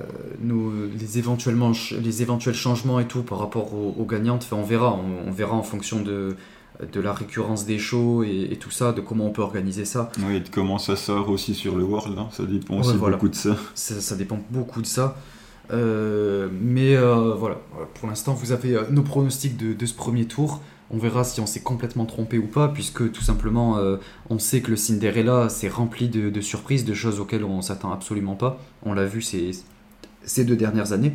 euh, 0.00 0.88
les, 0.98 1.18
éventuellement, 1.18 1.72
ch- 1.74 2.00
les 2.00 2.22
éventuels 2.22 2.54
changements 2.54 3.00
et 3.00 3.06
tout 3.06 3.22
par 3.22 3.38
rapport 3.38 3.74
aux, 3.74 3.94
aux 3.98 4.04
gagnantes. 4.04 4.42
Enfin, 4.44 4.56
on 4.56 4.64
verra. 4.64 4.92
On, 4.92 5.28
on 5.28 5.32
verra 5.32 5.54
en 5.54 5.62
fonction 5.62 6.00
de, 6.02 6.36
de 6.92 7.00
la 7.00 7.12
récurrence 7.12 7.66
des 7.66 7.78
shows 7.78 8.22
et, 8.24 8.48
et 8.52 8.56
tout 8.56 8.70
ça, 8.70 8.92
de 8.92 9.00
comment 9.00 9.26
on 9.26 9.30
peut 9.30 9.42
organiser 9.42 9.84
ça. 9.84 10.10
Oui, 10.26 10.36
et 10.36 10.40
de 10.40 10.48
comment 10.48 10.78
ça 10.78 10.96
sort 10.96 11.28
aussi 11.28 11.54
sur 11.54 11.76
le 11.76 11.84
World, 11.84 12.18
hein, 12.18 12.28
ça 12.32 12.44
dépend 12.44 12.74
Ouais, 12.74 12.80
aussi 12.80 12.96
voilà. 12.96 13.16
beaucoup 13.16 13.28
de 13.28 13.34
ça. 13.34 13.56
ça, 13.74 14.00
ça 14.00 14.16
dépend 14.16 14.38
beaucoup 14.50 14.80
de 14.82 14.86
ça. 14.86 15.16
Euh, 15.72 16.48
mais 16.60 16.96
euh, 16.96 17.34
voilà, 17.34 17.56
pour 17.94 18.08
l'instant, 18.08 18.34
vous 18.34 18.50
avez 18.52 18.76
nos 18.90 19.02
pronostics 19.02 19.56
de, 19.56 19.72
de 19.72 19.86
ce 19.86 19.94
premier 19.94 20.24
tour. 20.24 20.60
On 20.92 20.98
verra 20.98 21.22
si 21.22 21.40
on 21.40 21.46
s'est 21.46 21.60
complètement 21.60 22.04
trompé 22.04 22.38
ou 22.38 22.48
pas, 22.48 22.66
puisque 22.66 23.12
tout 23.12 23.22
simplement, 23.22 23.78
euh, 23.78 23.98
on 24.28 24.40
sait 24.40 24.60
que 24.60 24.70
le 24.72 24.76
Cinderella 24.76 25.48
c'est 25.48 25.68
rempli 25.68 26.08
de, 26.08 26.30
de 26.30 26.40
surprises, 26.40 26.84
de 26.84 26.94
choses 26.94 27.20
auxquelles 27.20 27.44
on 27.44 27.62
s'attend 27.62 27.92
absolument 27.92 28.34
pas. 28.34 28.58
On 28.82 28.92
l'a 28.92 29.04
vu 29.04 29.22
ces, 29.22 29.52
ces 30.24 30.44
deux 30.44 30.56
dernières 30.56 30.92
années. 30.92 31.12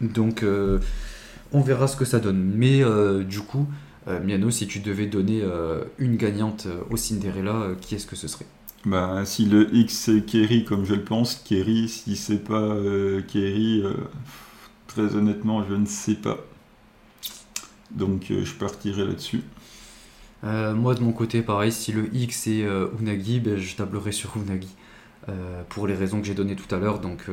Donc, 0.00 0.42
euh, 0.42 0.78
on 1.52 1.60
verra 1.60 1.88
ce 1.88 1.96
que 1.96 2.04
ça 2.04 2.20
donne. 2.20 2.52
Mais 2.54 2.82
euh, 2.82 3.22
du 3.24 3.40
coup, 3.40 3.66
euh, 4.08 4.20
Miano, 4.20 4.50
si 4.50 4.66
tu 4.66 4.80
devais 4.80 5.06
donner 5.06 5.42
une 5.98 6.16
gagnante 6.16 6.66
au 6.90 6.96
Cinderella, 6.96 7.72
qui 7.80 7.94
est-ce 7.94 8.06
que 8.06 8.16
ce 8.16 8.28
serait? 8.28 8.46
Bah, 8.86 9.26
si 9.26 9.44
le 9.44 9.74
X 9.74 9.94
c'est 9.94 10.24
Kerry, 10.24 10.64
comme 10.64 10.86
je 10.86 10.94
le 10.94 11.04
pense, 11.04 11.34
Kerry, 11.34 11.88
si 11.88 12.16
c'est 12.16 12.42
pas 12.42 12.54
euh, 12.54 13.20
Kerry, 13.20 13.82
euh, 13.84 13.92
très 14.86 15.14
honnêtement, 15.16 15.62
je 15.68 15.74
ne 15.74 15.84
sais 15.84 16.14
pas. 16.14 16.38
Donc, 17.90 18.30
euh, 18.30 18.44
je 18.44 18.54
partirai 18.54 19.04
là-dessus. 19.04 19.42
Moi 20.42 20.94
de 20.94 21.00
mon 21.02 21.12
côté, 21.12 21.42
pareil, 21.42 21.70
si 21.70 21.92
le 21.92 22.08
X 22.14 22.46
est 22.46 22.66
Unagi, 22.98 23.40
ben, 23.40 23.58
je 23.58 23.76
tablerai 23.76 24.10
sur 24.10 24.34
Unagi. 24.38 24.74
Pour 25.68 25.86
les 25.86 25.94
raisons 25.94 26.18
que 26.18 26.26
j'ai 26.26 26.32
données 26.32 26.56
tout 26.56 26.74
à 26.74 26.78
l'heure, 26.78 26.98
donc 26.98 27.26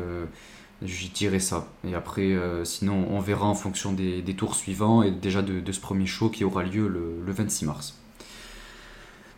j'y 0.82 1.10
dirai 1.10 1.40
ça. 1.40 1.68
Et 1.88 1.96
après, 1.96 2.34
euh, 2.34 2.64
sinon, 2.66 3.08
on 3.10 3.20
verra 3.20 3.46
en 3.46 3.56
fonction 3.56 3.94
des, 3.94 4.24
tours 4.36 4.56
suivants 4.56 5.04
et 5.04 5.12
déjà 5.12 5.42
de, 5.42 5.72
ce 5.72 5.80
premier 5.80 6.06
show 6.06 6.30
qui 6.30 6.44
aura 6.44 6.64
lieu 6.64 6.88
le, 6.88 7.22
le 7.26 7.32
26 7.32 7.66
mars. 7.66 8.00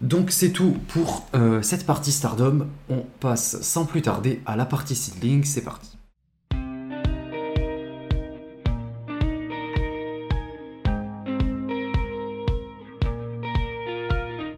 Donc 0.01 0.31
c'est 0.31 0.51
tout 0.51 0.77
pour 0.87 1.27
euh, 1.35 1.61
cette 1.61 1.85
partie 1.85 2.11
Stardom. 2.11 2.67
On 2.89 3.05
passe 3.19 3.61
sans 3.61 3.85
plus 3.85 4.01
tarder 4.01 4.41
à 4.45 4.55
la 4.55 4.65
partie 4.65 4.95
Seedling. 4.95 5.43
C'est 5.43 5.63
parti. 5.63 5.98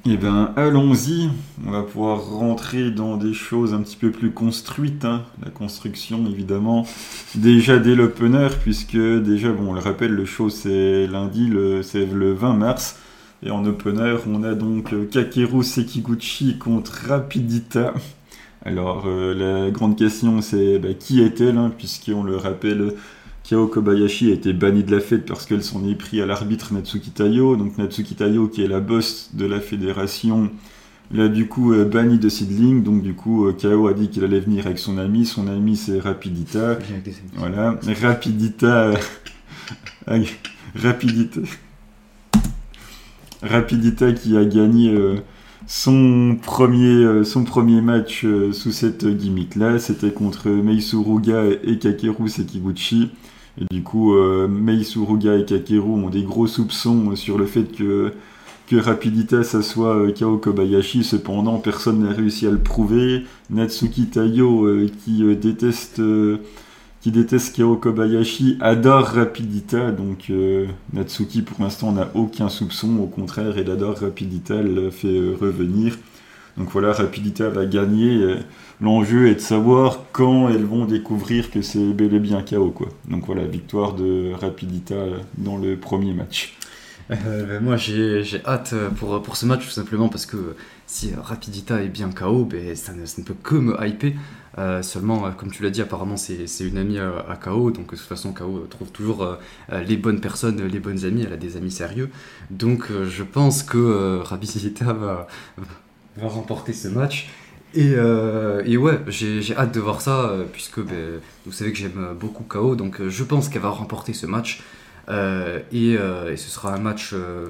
Eh 0.06 0.18
ben, 0.18 0.52
allons-y. 0.56 1.30
On 1.68 1.72
va 1.72 1.84
pouvoir 1.84 2.24
rentrer 2.26 2.90
dans 2.90 3.18
des 3.18 3.34
choses 3.34 3.74
un 3.74 3.82
petit 3.82 3.96
peu 3.98 4.10
plus 4.12 4.32
construites. 4.32 5.06
hein. 5.06 5.24
La 5.44 5.52
construction, 5.52 6.26
évidemment. 6.28 6.88
Déjà 7.36 7.78
dès 7.78 7.94
l'opener, 7.96 8.48
puisque 8.64 8.98
déjà, 8.98 9.52
bon, 9.52 9.70
on 9.70 9.74
le 9.74 9.80
rappelle, 9.80 10.12
le 10.14 10.26
show 10.26 10.50
c'est 10.50 11.06
lundi, 11.08 11.48
le- 11.48 11.84
c'est 11.84 12.06
le 12.06 12.34
20 12.34 12.54
mars. 12.56 12.98
Et 13.44 13.52
en 13.52 13.66
opener, 13.66 14.16
on 14.28 14.44
a 14.44 14.54
donc 14.56 14.94
Kakeru 15.10 15.64
Sekiguchi 15.64 16.58
contre 16.58 17.08
Rapidita. 17.08 17.94
Alors, 18.66 19.06
euh, 19.08 19.34
la 19.66 19.72
grande 19.72 19.98
question, 19.98 20.42
c'est 20.42 20.78
bah, 20.80 20.94
qui 21.00 21.22
est-elle 21.22 21.58
hein, 21.58 21.72
Puisqu'on 21.76 22.24
le 22.24 22.38
rappelle, 22.38 22.94
Kao 23.44 23.68
Kobayashi 23.68 24.32
a 24.32 24.34
été 24.34 24.54
bannie 24.54 24.84
de 24.84 24.96
la 24.96 25.02
fête 25.02 25.26
parce 25.26 25.46
qu'elle 25.46 25.64
s'en 25.64 25.86
est 25.86 25.96
pris 25.96 26.22
à 26.22 26.26
l'arbitre 26.26 26.74
Natsuki 26.74 27.12
Tayo. 27.12 27.56
Donc 27.56 27.78
Natsuki 27.78 28.16
Tayo, 28.16 28.48
qui 28.48 28.64
est 28.64 28.68
la 28.68 28.80
boss 28.80 29.32
de 29.34 29.46
la 29.46 29.60
fédération, 29.60 30.50
l'a 31.12 31.28
du 31.28 31.48
coup 31.48 31.74
euh, 31.74 31.86
banni 31.86 32.18
de 32.18 32.30
Seedling. 32.30 32.84
Donc 32.84 33.02
du 33.02 33.14
coup, 33.14 33.48
euh, 33.48 33.54
Kao 33.54 33.88
a 33.88 33.94
dit 33.94 34.10
qu'il 34.10 34.24
allait 34.24 34.40
venir 34.40 34.68
avec 34.68 34.80
son 34.80 34.98
ami. 34.98 35.26
Son 35.26 35.48
ami, 35.48 35.76
c'est 35.76 36.00
Rapidita. 36.00 36.78
Voilà, 37.36 37.80
Rapidita... 38.02 38.94
euh, 38.94 38.96
Rapidita... 40.76 41.42
Rapidita 43.42 44.12
qui 44.14 44.38
a 44.38 44.46
gagné 44.46 44.96
son, 45.66 46.38
premier, 46.40 47.24
son 47.24 47.44
premier 47.44 47.82
match 47.82 48.24
sous 48.52 48.72
cette 48.72 49.04
gimmick-là. 49.04 49.80
C'était 49.80 50.12
contre 50.12 50.48
Meisuruga 50.50 51.46
et 51.64 51.80
Kakeru 51.80 52.30
Sekiguchi. 52.30 53.10
Et 53.60 53.66
du 53.70 53.84
coup, 53.84 54.14
euh, 54.14 54.48
Meisuruga 54.48 55.38
et 55.38 55.46
Kakeru 55.46 55.90
ont 55.90 56.10
des 56.10 56.24
gros 56.24 56.48
soupçons 56.48 57.16
sur 57.16 57.38
le 57.38 57.46
fait 57.46 57.66
que, 57.72 58.14
Rapidita, 58.74 59.44
ça 59.44 59.62
soit 59.62 59.98
euh, 59.98 60.12
Kao 60.14 60.38
Kobayashi. 60.38 61.04
Cependant, 61.04 61.58
personne 61.58 62.04
n'a 62.04 62.14
réussi 62.14 62.48
à 62.48 62.52
le 62.52 62.60
prouver. 62.60 63.24
Natsuki 63.50 64.06
Tayo, 64.06 64.66
euh, 64.66 64.90
qui 65.04 65.24
déteste... 65.36 66.02
qui 67.02 67.12
déteste 67.12 67.56
Kao 67.58 67.76
Kobayashi, 67.76 68.58
adore 68.62 69.08
Rapidita, 69.08 69.92
donc 69.92 70.32
Natsuki 70.94 71.42
pour 71.42 71.62
l'instant 71.62 71.92
n'a 71.92 72.12
aucun 72.14 72.48
soupçon, 72.48 72.98
au 73.00 73.08
contraire, 73.08 73.58
elle 73.58 73.72
adore 73.72 73.98
Rapidita, 73.98 74.56
elle 74.56 74.76
la 74.76 74.92
fait 74.92 75.20
revenir. 75.42 75.98
Donc 76.58 76.70
voilà, 76.70 76.94
Rapidita 76.94 77.50
va 77.50 77.66
gagner. 77.66 78.36
L'enjeu 78.82 79.28
est 79.28 79.36
de 79.36 79.40
savoir 79.40 80.00
quand 80.12 80.50
elles 80.50 80.66
vont 80.66 80.86
découvrir 80.86 81.52
que 81.52 81.62
c'est 81.62 81.94
bel 81.94 82.14
et 82.14 82.20
bien 82.20 82.42
KO, 82.42 82.72
quoi. 82.72 82.90
Donc 83.08 83.26
voilà, 83.26 83.46
victoire 83.46 83.94
de 83.94 84.34
Rapidita 84.34 84.96
dans 85.38 85.58
le 85.58 85.78
premier 85.78 86.14
match. 86.14 86.58
Euh, 87.12 87.46
ben, 87.46 87.64
moi 87.64 87.76
j'ai 87.76 88.24
hâte 88.46 88.72
euh, 88.74 88.90
pour, 88.90 89.22
pour 89.22 89.36
ce 89.36 89.46
match 89.46 89.66
tout 89.66 89.72
simplement 89.72 90.08
parce 90.08 90.26
que 90.26 90.56
si 90.88 91.14
Rapidita 91.14 91.82
est 91.82 91.90
bien 91.90 92.10
KO, 92.10 92.46
ben, 92.46 92.76
ça, 92.76 92.94
ne, 92.94 93.24
peut 93.24 93.36
que 93.42 93.56
me 93.56 93.76
hyper. 93.86 94.14
Euh, 94.58 94.82
seulement, 94.82 95.32
comme 95.32 95.52
tu 95.52 95.64
l'as 95.64 95.70
dit, 95.70 95.82
apparemment 95.82 96.18
c'est 96.18 96.46
une 96.60 96.78
amie 96.78 97.00
à, 97.00 97.38
KO, 97.42 97.72
donc 97.72 97.92
de 97.92 97.96
toute 97.96 98.00
façon 98.00 98.34
KO 98.34 98.68
trouve 98.70 98.92
toujours 98.92 99.38
les 99.72 99.96
bonnes 99.96 100.20
personnes, 100.20 100.62
les 100.68 100.80
bonnes 100.80 101.06
amies, 101.06 101.24
elle 101.26 101.34
a 101.34 101.38
des 101.38 101.56
amis 101.56 101.72
sérieux. 101.72 102.10
Donc 102.50 102.88
je 102.92 103.24
pense 103.24 103.64
que 103.64 104.20
Rapidita 104.24 104.92
va, 104.92 105.28
va 106.18 106.28
remporter 106.28 106.74
ce 106.74 106.88
match. 106.88 107.30
Et, 107.74 107.94
euh, 107.96 108.62
et 108.66 108.78
ouais, 108.78 109.00
j'ai 109.08 109.42
j'ai 109.42 109.56
hâte 109.56 109.74
de 109.74 109.80
voir 109.80 110.02
ça, 110.02 110.30
euh, 110.30 110.46
puisque 110.52 110.82
ben, 110.82 111.22
vous 111.46 111.52
savez 111.54 111.72
que 111.72 111.78
j'aime 111.78 112.16
beaucoup 112.20 112.44
KO, 112.44 112.76
donc 112.76 113.00
euh, 113.00 113.10
je 113.10 113.24
pense 113.24 113.48
qu'elle 113.50 113.62
va 113.62 113.70
remporter 113.70 114.14
ce 114.14 114.26
match. 114.26 114.62
Euh, 115.10 115.60
et, 115.72 115.98
euh, 115.98 116.32
et 116.32 116.38
ce 116.38 116.50
sera 116.50 116.74
un 116.76 116.80
match 116.80 117.12
euh, 117.14 117.48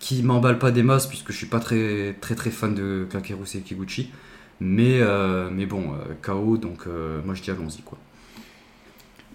qui 0.00 0.22
m'emballe 0.22 0.58
pas 0.58 0.70
des 0.70 0.82
masses 0.82 1.06
puisque 1.06 1.32
je 1.32 1.36
suis 1.36 1.46
pas 1.46 1.60
très 1.60 2.14
très 2.20 2.34
très 2.34 2.50
fan 2.50 2.74
de 2.74 3.06
Kakeru 3.10 3.46
Sekiguchi. 3.46 4.10
Mais, 4.60 5.00
euh, 5.00 5.48
mais 5.52 5.66
bon, 5.66 5.94
euh, 5.94 6.14
KO, 6.22 6.56
donc 6.58 6.86
euh, 6.86 7.20
moi 7.24 7.34
je 7.34 7.42
dis 7.42 7.50
allons-y 7.50 7.82
quoi. 7.82 7.98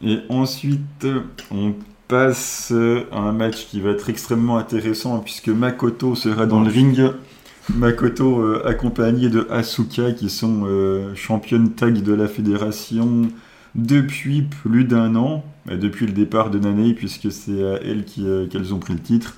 Et 0.02 0.20
ensuite, 0.30 1.08
on 1.52 1.74
passe 2.08 2.72
euh, 2.72 3.06
à 3.12 3.20
un 3.20 3.32
match 3.32 3.66
qui 3.68 3.80
va 3.82 3.92
être 3.92 4.10
extrêmement 4.10 4.58
intéressant 4.58 5.20
puisque 5.20 5.50
Makoto 5.50 6.16
sera 6.16 6.46
dans 6.46 6.62
le 6.62 6.70
ring. 6.70 7.02
Makoto 7.74 8.42
euh, 8.42 8.62
accompagné 8.66 9.30
de 9.30 9.48
Asuka 9.50 10.12
qui 10.12 10.30
sont 10.30 10.64
euh, 10.66 11.16
championnes 11.16 11.72
tag 11.72 12.04
de 12.04 12.14
la 12.14 12.28
fédération 12.28 13.24
depuis 13.74 14.44
plus 14.44 14.86
d'un 14.86 15.16
an, 15.16 15.44
depuis 15.68 16.06
le 16.06 16.14
départ 16.14 16.52
de 16.52 16.60
Nane 16.60 16.94
puisque 16.94 17.32
c'est 17.32 17.64
à 17.64 17.80
elles 17.84 18.06
euh, 18.20 18.48
qu'elles 18.48 18.74
ont 18.74 18.78
pris 18.78 18.94
le 18.94 19.00
titre. 19.00 19.36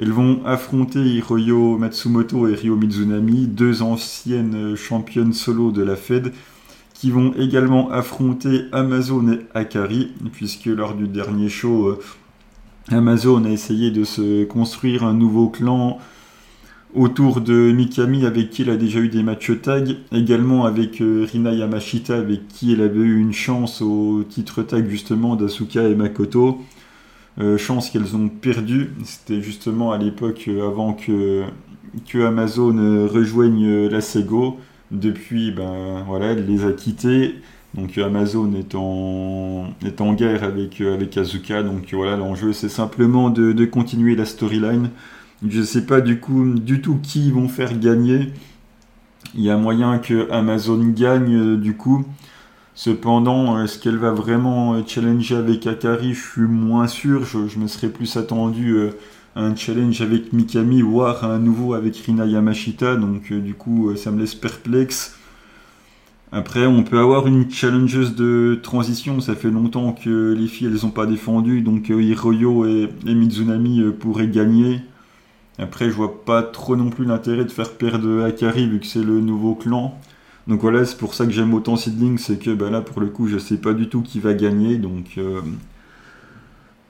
Elles 0.00 0.12
vont 0.12 0.44
affronter 0.46 1.00
Hiroyo 1.00 1.76
Matsumoto 1.76 2.48
et 2.48 2.54
Ryo 2.54 2.76
Mizunami, 2.76 3.46
deux 3.46 3.82
anciennes 3.82 4.74
championnes 4.76 5.32
solo 5.32 5.70
de 5.70 5.82
la 5.82 5.96
Fed, 5.96 6.32
qui 6.94 7.10
vont 7.10 7.34
également 7.34 7.90
affronter 7.90 8.62
Amazon 8.72 9.32
et 9.32 9.40
Akari, 9.54 10.12
puisque 10.32 10.66
lors 10.66 10.94
du 10.94 11.08
dernier 11.08 11.48
show, 11.48 11.98
Amazon 12.90 13.44
a 13.44 13.50
essayé 13.50 13.90
de 13.90 14.04
se 14.04 14.44
construire 14.44 15.02
un 15.02 15.14
nouveau 15.14 15.48
clan 15.48 15.98
autour 16.94 17.40
de 17.40 17.72
Mikami, 17.72 18.24
avec 18.24 18.50
qui 18.50 18.62
elle 18.62 18.70
a 18.70 18.76
déjà 18.76 18.98
eu 19.00 19.08
des 19.08 19.22
matchs 19.22 19.52
tag, 19.60 19.96
également 20.12 20.64
avec 20.64 21.00
euh, 21.00 21.26
Rina 21.30 21.52
Yamashita, 21.52 22.16
avec 22.16 22.48
qui 22.48 22.72
elle 22.72 22.80
avait 22.80 23.00
eu 23.00 23.20
une 23.20 23.32
chance 23.32 23.82
au 23.82 24.24
titre 24.24 24.62
tag 24.62 24.88
justement 24.88 25.36
d'Asuka 25.36 25.86
et 25.88 25.94
Makoto. 25.94 26.60
Euh, 27.40 27.56
chance 27.58 27.90
qu'elles 27.90 28.16
ont 28.16 28.28
perdu, 28.28 28.90
c'était 29.04 29.42
justement 29.42 29.92
à 29.92 29.98
l'époque 29.98 30.46
euh, 30.48 30.66
avant 30.66 30.92
que, 30.94 31.44
que 32.08 32.24
Amazon 32.24 33.06
rejoigne 33.06 33.86
la 33.86 34.00
Sego. 34.00 34.58
Depuis, 34.90 35.52
ben 35.52 36.02
voilà, 36.06 36.32
elle 36.32 36.46
les 36.46 36.64
a 36.64 36.72
quittés. 36.72 37.34
Donc 37.74 37.98
Amazon 37.98 38.50
est 38.54 38.74
en, 38.74 39.66
en 40.00 40.12
guerre 40.14 40.42
avec, 40.42 40.80
avec 40.80 41.16
Azuka. 41.18 41.62
Donc 41.62 41.92
voilà, 41.92 42.16
l'enjeu 42.16 42.54
c'est 42.54 42.70
simplement 42.70 43.28
de, 43.28 43.52
de 43.52 43.64
continuer 43.66 44.16
la 44.16 44.24
storyline. 44.24 44.88
Je 45.46 45.62
sais 45.62 45.86
pas 45.86 46.00
du 46.00 46.18
coup 46.18 46.54
du 46.54 46.80
tout 46.80 46.98
qui 47.00 47.26
ils 47.26 47.32
vont 47.32 47.48
faire 47.48 47.78
gagner. 47.78 48.32
Il 49.34 49.42
y 49.42 49.50
a 49.50 49.56
moyen 49.56 49.98
que 49.98 50.30
Amazon 50.32 50.84
gagne 50.88 51.36
euh, 51.36 51.56
du 51.56 51.76
coup. 51.76 52.04
Cependant, 52.74 53.60
est-ce 53.62 53.78
qu'elle 53.78 53.98
va 53.98 54.12
vraiment 54.12 54.84
challenger 54.86 55.36
avec 55.36 55.66
Akari 55.66 56.14
Je 56.14 56.20
suis 56.20 56.42
moins 56.42 56.86
sûr. 56.86 57.24
Je, 57.24 57.58
me 57.58 57.66
serais 57.66 57.88
plus 57.88 58.16
attendu 58.16 58.78
à 59.34 59.42
un 59.42 59.56
challenge 59.56 60.00
avec 60.00 60.32
Mikami, 60.32 60.80
voire 60.82 61.24
à 61.24 61.38
nouveau 61.38 61.74
avec 61.74 61.96
Rina 61.96 62.24
Yamashita. 62.24 62.94
Donc, 62.94 63.32
du 63.32 63.54
coup, 63.54 63.96
ça 63.96 64.12
me 64.12 64.20
laisse 64.20 64.36
perplexe. 64.36 65.16
Après, 66.30 66.66
on 66.66 66.84
peut 66.84 67.00
avoir 67.00 67.26
une 67.26 67.50
challengeuse 67.50 68.14
de 68.14 68.60
transition. 68.62 69.20
Ça 69.20 69.34
fait 69.34 69.50
longtemps 69.50 69.92
que 69.92 70.32
les 70.38 70.46
filles, 70.46 70.68
elles 70.68 70.84
n'ont 70.84 70.92
pas 70.92 71.06
défendu. 71.06 71.62
Donc, 71.62 71.88
Hiroyo 71.88 72.64
et, 72.64 72.88
et 73.06 73.14
Mizunami 73.14 73.82
pourraient 73.98 74.28
gagner. 74.28 74.82
Après, 75.58 75.86
je 75.86 75.94
vois 75.94 76.24
pas 76.24 76.42
trop 76.42 76.76
non 76.76 76.90
plus 76.90 77.04
l'intérêt 77.04 77.44
de 77.44 77.50
faire 77.50 77.72
perdre 77.72 78.22
Akari 78.24 78.68
vu 78.68 78.78
que 78.80 78.86
c'est 78.86 79.02
le 79.02 79.20
nouveau 79.20 79.54
clan. 79.54 79.98
Donc 80.48 80.62
voilà, 80.62 80.84
c'est 80.86 80.96
pour 80.96 81.14
ça 81.14 81.26
que 81.26 81.32
j'aime 81.32 81.52
autant 81.52 81.76
Seedling, 81.76 82.16
c'est 82.16 82.38
que 82.42 82.50
bah 82.50 82.70
là 82.70 82.80
pour 82.80 83.00
le 83.02 83.08
coup 83.08 83.28
je 83.28 83.36
sais 83.36 83.58
pas 83.58 83.74
du 83.74 83.88
tout 83.90 84.00
qui 84.00 84.18
va 84.18 84.32
gagner, 84.32 84.78
donc 84.78 85.18
euh, 85.18 85.42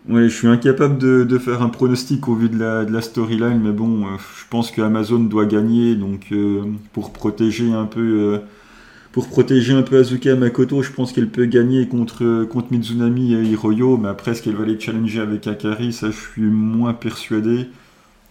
ouais, 0.08 0.28
je 0.28 0.34
suis 0.34 0.46
incapable 0.46 0.96
de, 0.98 1.38
faire 1.38 1.60
un 1.62 1.68
pronostic 1.68 2.28
au 2.28 2.36
vu 2.36 2.48
de 2.48 2.56
la, 2.56 2.84
de 2.84 2.92
la 2.92 3.00
storyline, 3.02 3.60
mais 3.60 3.72
bon, 3.72 4.06
euh, 4.06 4.10
je 4.38 4.44
pense 4.48 4.70
que 4.70 4.80
Amazon 4.80 5.18
doit 5.18 5.46
gagner, 5.46 5.96
donc 5.96 6.28
euh, 6.30 6.62
pour 6.92 7.12
protéger 7.12 7.72
un 7.72 7.86
peu 7.86 8.40
pour 9.10 9.28
protéger 9.28 9.72
un 9.72 9.82
peu 9.82 9.98
Azuka 9.98 10.36
Makoto, 10.36 10.82
je 10.82 10.92
pense 10.92 11.12
qu'elle 11.12 11.28
peut 11.28 11.46
gagner 11.46 11.88
contre, 11.88 12.44
contre 12.44 12.72
Mizunami 12.72 13.34
et 13.34 13.42
Hiroyo, 13.42 13.96
mais 13.96 14.08
après 14.08 14.32
est-ce 14.32 14.42
qu'elle 14.42 14.54
va 14.54 14.64
les 14.64 14.78
challenger 14.78 15.20
avec 15.20 15.46
Akari, 15.48 15.92
ça 15.92 16.10
je 16.12 16.16
suis 16.16 16.42
moins 16.42 16.94
persuadé. 16.94 17.68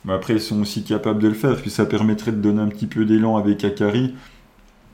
Mais 0.05 0.13
après, 0.13 0.33
ils 0.33 0.41
sont 0.41 0.61
aussi 0.61 0.83
capables 0.83 1.21
de 1.21 1.27
le 1.27 1.33
faire, 1.33 1.55
puis 1.57 1.69
ça 1.69 1.85
permettrait 1.85 2.31
de 2.31 2.41
donner 2.41 2.61
un 2.61 2.67
petit 2.67 2.87
peu 2.87 3.05
d'élan 3.05 3.37
avec 3.37 3.63
Akari. 3.63 4.13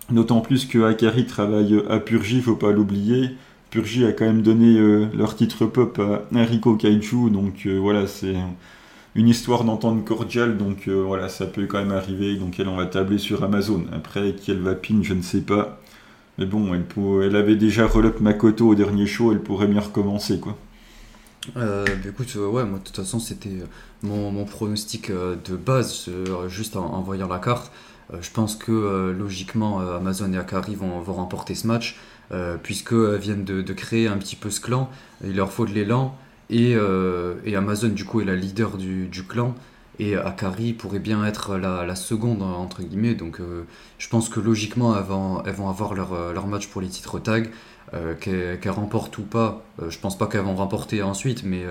D'autant 0.09 0.41
plus 0.41 0.65
que 0.65 0.83
Akari 0.83 1.25
travaille 1.25 1.81
à 1.89 1.99
Purgi, 1.99 2.41
faut 2.41 2.55
pas 2.55 2.71
l'oublier. 2.71 3.31
Purgi 3.69 4.05
a 4.05 4.11
quand 4.11 4.25
même 4.25 4.43
donné 4.43 4.77
euh, 4.77 5.07
leur 5.15 5.35
titre 5.35 5.65
pop 5.65 5.99
à 5.99 6.23
Enrico 6.37 6.75
Kaiju, 6.75 7.31
donc 7.31 7.63
euh, 7.65 7.79
voilà, 7.79 8.05
c'est 8.05 8.35
une 9.15 9.27
histoire 9.27 9.63
d'entente 9.63 10.05
cordiale, 10.05 10.57
donc 10.57 10.87
euh, 10.87 11.03
voilà, 11.03 11.29
ça 11.29 11.45
peut 11.47 11.65
quand 11.65 11.79
même 11.79 11.91
arriver. 11.91 12.35
Donc 12.35 12.59
elle, 12.59 12.67
on 12.67 12.75
va 12.75 12.85
tabler 12.85 13.17
sur 13.17 13.43
Amazon. 13.43 13.85
Après, 13.91 14.33
qui 14.35 14.51
elle 14.51 14.59
va 14.59 14.75
pin, 14.75 14.99
je 15.01 15.13
ne 15.13 15.21
sais 15.21 15.41
pas. 15.41 15.79
Mais 16.37 16.45
bon, 16.45 16.73
elle, 16.73 16.85
elle 17.23 17.35
avait 17.35 17.55
déjà 17.55 17.87
relop 17.87 18.19
Makoto 18.19 18.69
au 18.69 18.75
dernier 18.75 19.07
show, 19.07 19.31
elle 19.31 19.41
pourrait 19.41 19.67
bien 19.67 19.81
recommencer, 19.81 20.39
quoi. 20.39 20.57
Bah, 21.55 21.83
écoute, 22.07 22.35
ouais, 22.35 22.63
moi 22.63 22.79
de 22.79 22.83
toute 22.83 22.95
façon 22.95 23.19
c'était 23.19 23.63
mon, 24.01 24.45
pronostic 24.45 25.11
de 25.11 25.55
base, 25.55 26.09
juste 26.47 26.75
en 26.77 27.01
voyant 27.01 27.27
la 27.27 27.39
carte. 27.39 27.71
Euh, 28.11 28.17
je 28.21 28.31
pense 28.31 28.55
que 28.55 28.71
euh, 28.71 29.13
logiquement 29.13 29.81
euh, 29.81 29.97
Amazon 29.97 30.31
et 30.33 30.37
Akari 30.37 30.75
vont, 30.75 31.01
remporter 31.01 31.55
ce 31.55 31.67
match 31.67 31.97
puisqu'elles 32.63 33.17
viennent 33.17 33.43
de, 33.43 33.73
créer 33.73 34.07
un 34.07 34.17
petit 34.17 34.35
peu 34.35 34.49
ce 34.49 34.59
clan. 34.59 34.89
Il 35.23 35.35
leur 35.35 35.51
faut 35.51 35.67
de 35.67 35.71
l'élan 35.71 36.17
et, 36.49 36.75
Amazon 37.55 37.89
du 37.89 38.05
coup 38.05 38.21
est 38.21 38.25
la 38.25 38.35
leader 38.35 38.77
du, 38.77 39.23
clan 39.29 39.53
et 39.99 40.15
Akari 40.15 40.73
pourrait 40.73 40.97
bien 40.97 41.23
être 41.25 41.57
la, 41.57 41.95
seconde 41.95 42.41
entre 42.41 42.81
guillemets 42.81 43.13
donc 43.13 43.39
je 43.99 44.09
pense 44.09 44.29
que 44.29 44.39
logiquement 44.39 44.97
elles 44.97 45.03
vont, 45.03 45.43
elles 45.43 45.53
vont 45.53 45.69
avoir 45.69 45.93
leur, 45.93 46.33
leur, 46.33 46.47
match 46.47 46.65
pour 46.69 46.81
les 46.81 46.87
titres 46.87 47.19
tag 47.19 47.51
qu'elles 48.19 48.59
remportent 48.71 49.17
ou 49.19 49.21
pas 49.21 49.63
je 49.87 49.99
pense 49.99 50.17
pas 50.17 50.25
qu'elles 50.25 50.41
vont 50.41 50.55
remporter 50.55 51.03
ensuite 51.03 51.43
mais 51.43 51.63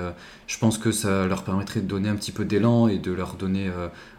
je 0.47 0.59
pense 0.59 0.79
que 0.79 0.93
ça 0.93 1.27
leur 1.27 1.43
permettrait 1.43 1.81
de 1.81 1.87
donner 1.87 2.09
un 2.09 2.15
petit 2.15 2.31
peu 2.31 2.45
d'élan 2.45 2.87
et 2.87 2.99
de 2.99 3.11
leur 3.11 3.35
donner 3.35 3.71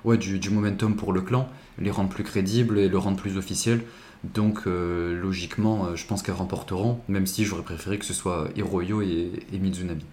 ouais, 0.04 0.18
du, 0.18 0.50
momentum 0.50 0.96
pour 0.96 1.14
le 1.14 1.22
clan 1.22 1.48
les 1.80 1.92
rendre 1.92 2.10
plus 2.10 2.24
crédibles 2.24 2.80
et 2.80 2.90
le 2.90 2.98
rendre 2.98 3.18
plus 3.18 3.38
officiel. 3.38 3.82
Donc 4.24 4.62
euh, 4.68 5.20
logiquement, 5.20 5.86
euh, 5.86 5.96
je 5.96 6.06
pense 6.06 6.24
qu'elles 6.24 6.36
remporteront, 6.36 7.00
même 7.10 7.28
si 7.28 7.44
j'aurais 7.44 7.64
préféré 7.64 7.98
que 7.98 8.06
ce 8.06 8.14
soit 8.14 8.48
Hiroyo 8.56 9.02
et, 9.02 9.32
et 9.52 9.60
Mizunami. 9.60 10.04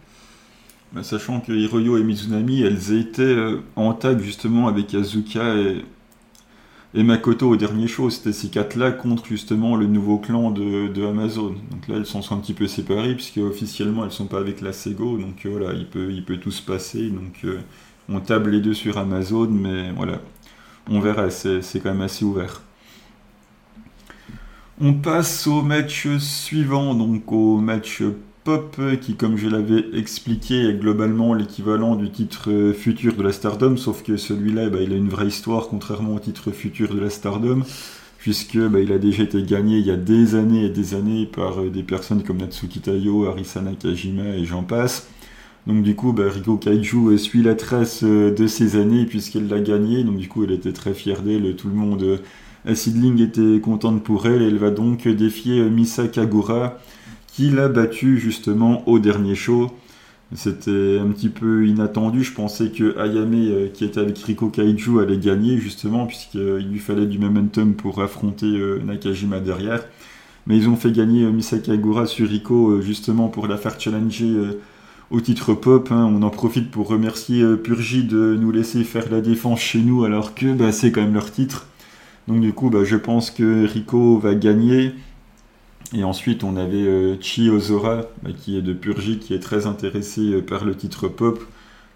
Sachant 1.03 1.41
que 1.41 1.53
Hiroyo 1.53 1.97
et 1.99 2.03
Mizunami, 2.03 2.63
elles 2.63 2.93
étaient 2.93 3.23
euh, 3.23 3.61
en 3.77 3.93
tag 3.95 4.21
justement 4.21 4.67
avec 4.67 4.93
Azuka 4.95 5.55
et, 5.55 5.85
et 6.95 7.03
Makoto 7.03 7.49
au 7.51 7.57
dernier 7.57 7.87
show. 7.87 8.11
C'était 8.11 8.33
ces 8.33 8.49
quatre-là 8.49 8.93
contre 8.93 9.27
justement 9.27 9.77
le 9.77 9.87
nouveau 9.87 10.19
clan 10.19 10.51
de, 10.51 11.07
Amazon. 11.07 11.55
Donc 11.71 11.89
là, 11.89 11.97
elles 11.97 12.07
sont, 12.07 12.21
un 12.33 12.39
petit 12.39 12.55
peu 12.55 12.67
séparées, 12.67 13.15
puisque 13.15 13.39
officiellement, 13.39 14.05
elles 14.05 14.13
sont 14.13 14.27
pas 14.27 14.39
avec 14.39 14.61
la 14.61 14.73
Sego. 14.73 15.19
Donc 15.19 15.47
voilà, 15.47 15.73
il 15.75 15.87
peut, 15.87 16.11
il 16.13 16.25
peut 16.25 16.39
tout 16.39 16.51
se 16.51 16.63
passer. 16.63 17.11
Donc 17.11 17.45
on 18.11 18.21
table 18.21 18.51
les 18.51 18.61
deux 18.61 18.75
sur 18.75 18.99
Amazon, 18.99 19.49
mais 19.49 19.93
voilà, 19.93 20.21
on 20.89 21.01
verra, 21.01 21.31
c'est 21.31 21.81
quand 21.81 21.91
même 21.91 22.03
assez 22.03 22.25
ouvert. 22.25 22.63
On 24.81 24.95
passe 24.95 25.47
au 25.47 25.63
match 25.63 26.09
suivant, 26.19 26.95
donc 26.95 27.31
au 27.31 27.59
match 27.59 28.03
Pop, 28.45 28.81
qui, 29.03 29.15
comme 29.15 29.37
je 29.37 29.49
l'avais 29.49 29.85
expliqué, 29.93 30.69
est 30.69 30.75
globalement 30.75 31.35
l'équivalent 31.35 31.95
du 31.95 32.11
titre 32.11 32.73
futur 32.75 33.15
de 33.15 33.23
la 33.23 33.33
Stardom, 33.33 33.77
sauf 33.77 34.03
que 34.03 34.17
celui-là, 34.17 34.71
bah, 34.71 34.79
il 34.81 34.93
a 34.93 34.97
une 34.97 35.11
vraie 35.11 35.27
histoire, 35.27 35.69
contrairement 35.69 36.15
au 36.15 36.19
titre 36.19 36.51
futur 36.51 36.95
de 36.95 36.99
la 36.99 37.11
Stardom, 37.11 37.63
puisque 38.19 38.59
bah, 38.59 38.81
il 38.81 38.93
a 38.93 38.99
déjà 38.99 39.25
été 39.25 39.43
gagné 39.43 39.79
il 39.79 39.87
y 39.87 39.91
a 39.91 39.97
des 39.97 40.35
années 40.35 40.65
et 40.65 40.71
des 40.71 40.95
années 40.95 41.27
par 41.27 41.63
des 41.65 41.83
personnes 41.83 42.23
comme 42.23 42.39
Natsuki 42.39 42.81
Tayo, 42.81 43.27
Arisa 43.27 43.61
Nakajima 43.61 44.37
et 44.37 44.45
j'en 44.45 44.63
passe. 44.63 45.09
Donc 45.67 45.83
du 45.83 45.95
coup, 45.95 46.13
bah, 46.13 46.25
Riko 46.29 46.57
Kaiju 46.57 47.19
suit 47.19 47.43
la 47.43 47.55
trace 47.55 48.01
euh, 48.03 48.31
de 48.35 48.47
ces 48.47 48.77
années 48.77 49.05
puisqu'elle 49.05 49.49
l'a 49.49 49.61
gagné. 49.61 50.05
Donc 50.05 50.17
du 50.17 50.29
coup, 50.29 50.45
elle 50.45 50.53
était 50.53 50.73
très 50.73 50.95
fière 50.95 51.23
d'elle. 51.23 51.55
Tout 51.57 51.69
le 51.69 51.75
monde 51.75 52.03
euh, 52.03 52.75
Sidling 52.75 53.21
était 53.21 53.61
contente 53.61 54.03
pour 54.03 54.27
elle. 54.27 54.43
Elle 54.43 54.59
va 54.59 54.71
donc 54.71 55.07
défier 55.07 55.61
euh, 55.61 55.69
Misa 55.69 56.09
Kagura 56.09 56.79
qui 57.33 57.51
l'a 57.51 57.69
battue 57.69 58.19
justement 58.19 58.87
au 58.89 58.99
dernier 58.99 59.35
show. 59.35 59.71
C'était 60.35 60.99
un 61.01 61.09
petit 61.09 61.29
peu 61.29 61.67
inattendu. 61.67 62.23
Je 62.23 62.33
pensais 62.33 62.71
que 62.71 62.97
Ayame, 62.99 63.71
qui 63.73 63.85
était 63.85 63.99
avec 63.99 64.19
Riko 64.19 64.49
Kaiju, 64.49 65.01
allait 65.01 65.19
gagner 65.19 65.59
justement 65.59 66.07
puisqu'il 66.07 66.69
lui 66.71 66.79
fallait 66.79 67.07
du 67.07 67.19
momentum 67.19 67.75
pour 67.75 68.01
affronter 68.01 68.47
Nakajima 68.85 69.41
derrière. 69.41 69.83
Mais 70.47 70.57
ils 70.57 70.69
ont 70.69 70.77
fait 70.77 70.93
gagner 70.93 71.25
Misa 71.27 71.59
Kagura 71.59 72.07
sur 72.07 72.29
Riko 72.29 72.81
justement 72.81 73.29
pour 73.29 73.49
la 73.49 73.57
faire 73.57 73.81
challenger 73.81 74.37
au 75.11 75.21
titre 75.21 75.55
pop. 75.55 75.91
Hein, 75.91 76.11
on 76.13 76.23
en 76.23 76.31
profite 76.31 76.71
pour 76.71 76.89
remercier 76.89 77.43
euh, 77.43 77.57
Purgi 77.57 78.05
de 78.05 78.37
nous 78.41 78.53
laisser 78.53 78.85
faire 78.85 79.11
la 79.11 79.21
défense 79.21 79.61
chez 79.61 79.81
nous 79.81 80.05
alors 80.05 80.35
que 80.35 80.53
bah, 80.53 80.73
c'est 80.73 80.93
quand 80.93 81.03
même 81.03 81.15
leur 81.15 81.31
titre. 81.31 81.67
Donc 82.29 82.41
du 82.41 82.53
coup, 82.53 82.71
bah, 82.71 82.85
je 82.85 82.97
pense 82.97 83.31
que 83.31 83.67
Rico 83.67 84.19
va 84.19 84.35
gagner. 84.35 84.93
Et 85.93 86.05
ensuite, 86.05 86.45
on 86.45 86.57
avait 86.57 86.87
euh, 86.87 87.17
Chi 87.21 87.51
Ozora, 87.51 88.03
bah, 88.23 88.31
qui 88.33 88.57
est 88.57 88.63
de 88.63 88.73
Purgi, 88.73 89.19
qui 89.19 89.35
est 89.35 89.41
très 89.41 89.67
intéressé 89.67 90.21
euh, 90.33 90.43
par 90.43 90.65
le 90.65 90.75
titre 90.77 91.09
pop. 91.09 91.41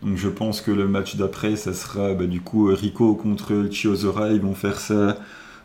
Donc 0.02 0.16
je 0.16 0.28
pense 0.28 0.60
que 0.60 0.70
le 0.70 0.88
match 0.88 1.16
d'après, 1.16 1.56
ça 1.56 1.72
sera 1.72 2.14
du 2.14 2.40
coup 2.40 2.66
Rico 2.66 3.14
contre 3.14 3.68
Chi 3.70 3.88
Ozora. 3.88 4.32
Ils 4.32 4.40
vont 4.40 4.54
faire 4.54 4.80
ça 4.80 5.18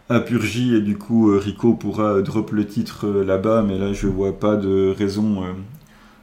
à 0.09 0.19
Purgi 0.19 0.75
et 0.75 0.81
du 0.81 0.97
coup 0.97 1.37
Rico 1.37 1.73
pourra 1.73 2.21
drop 2.21 2.51
le 2.51 2.65
titre 2.65 3.07
là-bas. 3.07 3.63
Mais 3.67 3.77
là, 3.77 3.91
je 3.93 4.07
vois 4.07 4.39
pas 4.39 4.55
de 4.55 4.93
raison 4.97 5.43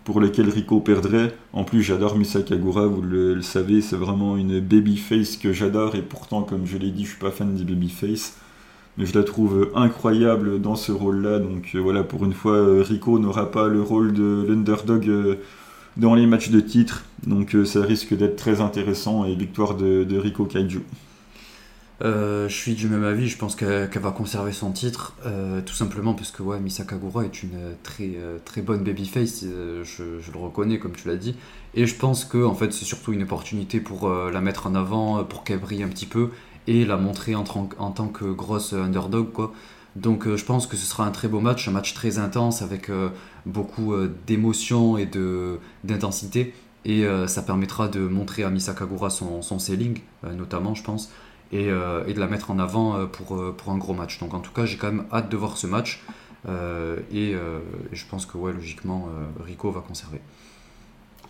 pour 0.07 0.21
lequel 0.21 0.49
Rico 0.49 0.79
perdrait. 0.79 1.35
En 1.53 1.65
plus, 1.65 1.83
j'adore 1.83 2.17
Misakagura, 2.17 2.87
vous 2.87 3.03
le, 3.03 3.43
savez, 3.43 3.81
c'est 3.81 3.97
vraiment 3.97 4.37
une 4.37 4.61
babyface 4.61 5.37
que 5.37 5.53
j'adore, 5.53 5.97
et 5.97 6.01
pourtant, 6.01 6.43
comme 6.43 6.65
je 6.65 6.79
l'ai 6.79 6.93
dit, 6.93 7.05
je 7.05 7.11
suis 7.11 7.19
pas 7.19 7.33
fan 7.33 7.57
des 7.57 7.65
babyface. 7.65 8.37
Mais 8.99 9.05
je 9.05 9.17
la 9.17 9.25
trouve 9.25 9.71
incroyable 9.75 10.61
dans 10.61 10.77
ce 10.77 10.91
rôle-là. 10.91 11.39
Donc 11.39 11.71
euh, 11.75 11.79
voilà, 11.79 12.03
pour 12.03 12.25
une 12.25 12.33
fois, 12.33 12.55
euh, 12.55 12.83
Rico 12.83 13.19
n'aura 13.19 13.51
pas 13.51 13.69
le 13.69 13.83
rôle 13.83 14.13
de 14.15 14.47
l'underdog 14.49 15.09
euh, 15.09 15.37
dans 15.97 16.15
les 16.15 16.27
matchs 16.27 16.51
de 16.51 16.61
titre. 16.61 17.05
Donc 17.27 17.57
ça 17.65 17.83
risque 17.83 18.15
d'être 18.15 18.37
très 18.37 18.61
intéressant 18.61 19.25
et 19.25 19.35
victoire 19.35 19.75
de, 19.75 20.17
Rico 20.19 20.45
Kaiju. 20.45 20.83
Je 22.03 22.47
suis 22.51 22.75
du 22.75 22.89
même 22.89 23.05
avis, 23.05 23.27
je 23.29 23.39
pense 23.39 23.57
qu'elle 23.57 23.89
va 23.95 24.11
conserver 24.11 24.53
son 24.53 24.71
titre, 24.71 25.17
tout 25.65 25.75
simplement 25.75 26.13
parce 26.13 26.31
que 26.31 26.43
ouais, 26.43 26.61
Misakagura 26.61 27.25
est 27.25 27.43
une 27.43 27.59
très, 27.83 28.11
très 28.45 28.61
bonne 28.61 28.85
babyface, 28.85 29.45
je, 29.45 30.21
je, 30.21 30.31
le 30.31 30.39
reconnais 30.39 30.79
comme 30.79 30.93
tu 30.93 31.09
l'as 31.09 31.17
dit, 31.17 31.35
et 31.75 31.87
je 31.87 31.95
pense 31.95 32.27
que 32.27 32.45
en 32.45 32.55
fait, 32.55 32.75
c'est 32.75 32.85
surtout 32.85 33.15
une 33.15 33.23
opportunité 33.23 33.81
pour 33.81 34.11
la 34.11 34.41
mettre 34.43 34.67
en 34.67 34.75
avant, 34.75 35.25
pour 35.25 35.43
qu'elle 35.43 35.59
brille 35.59 35.83
un 35.83 35.89
petit 35.89 36.07
peu, 36.07 36.29
et 36.67 36.85
la 36.85 36.97
montrer 36.97 37.35
en, 37.35 37.45
tant 37.45 38.09
que 38.09 38.25
grosse 38.25 38.73
underdog. 38.73 39.33
Quoi. 39.33 39.53
Donc 39.95 40.29
je 40.35 40.45
pense 40.45 40.67
que 40.67 40.77
ce 40.77 40.85
sera 40.87 41.07
un 41.07 41.11
très 41.11 41.29
beau 41.29 41.41
match, 41.41 41.69
un 41.69 41.73
match 41.73 41.95
très 41.95 42.19
intense 42.19 42.63
avec 42.63 42.91
beaucoup 43.47 43.95
d'émotion 44.27 44.99
et 44.99 45.09
d'intensité, 45.85 46.55
et 46.85 47.07
ça 47.27 47.43
permettra 47.43 47.89
de 47.89 48.01
montrer 48.01 48.43
à 48.43 48.51
Misakagura 48.51 49.11
son, 49.11 49.41
son 49.43 49.59
selling, 49.59 50.01
notamment 50.23 50.75
je 50.75 50.83
pense. 50.83 51.11
Euh, 51.55 52.05
et, 52.07 52.15
de 52.15 52.21
la 52.21 52.27
mettre 52.27 52.51
en 52.51 52.59
avant 52.59 52.97
euh, 52.97 53.07
pour, 53.07 53.37
euh, 53.37 53.55
pour 53.57 53.73
un 53.73 53.79
gros 53.79 53.95
match. 53.95 54.19
Donc 54.19 54.35
en 54.35 54.41
tout 54.41 54.53
cas, 54.53 54.65
j'ai 54.65 54.77
quand 54.77 54.89
même 54.91 55.05
hâte 55.13 55.29
de 55.29 55.37
voir 55.37 55.57
ce 55.57 55.67
match. 55.67 56.03
et 57.13 57.35
je 57.93 58.05
pense 58.09 58.27
que 58.27 58.37
ouais, 58.39 58.53
logiquement, 58.53 59.09
Rico 59.45 59.71
va 59.71 59.81
conserver. 59.81 60.21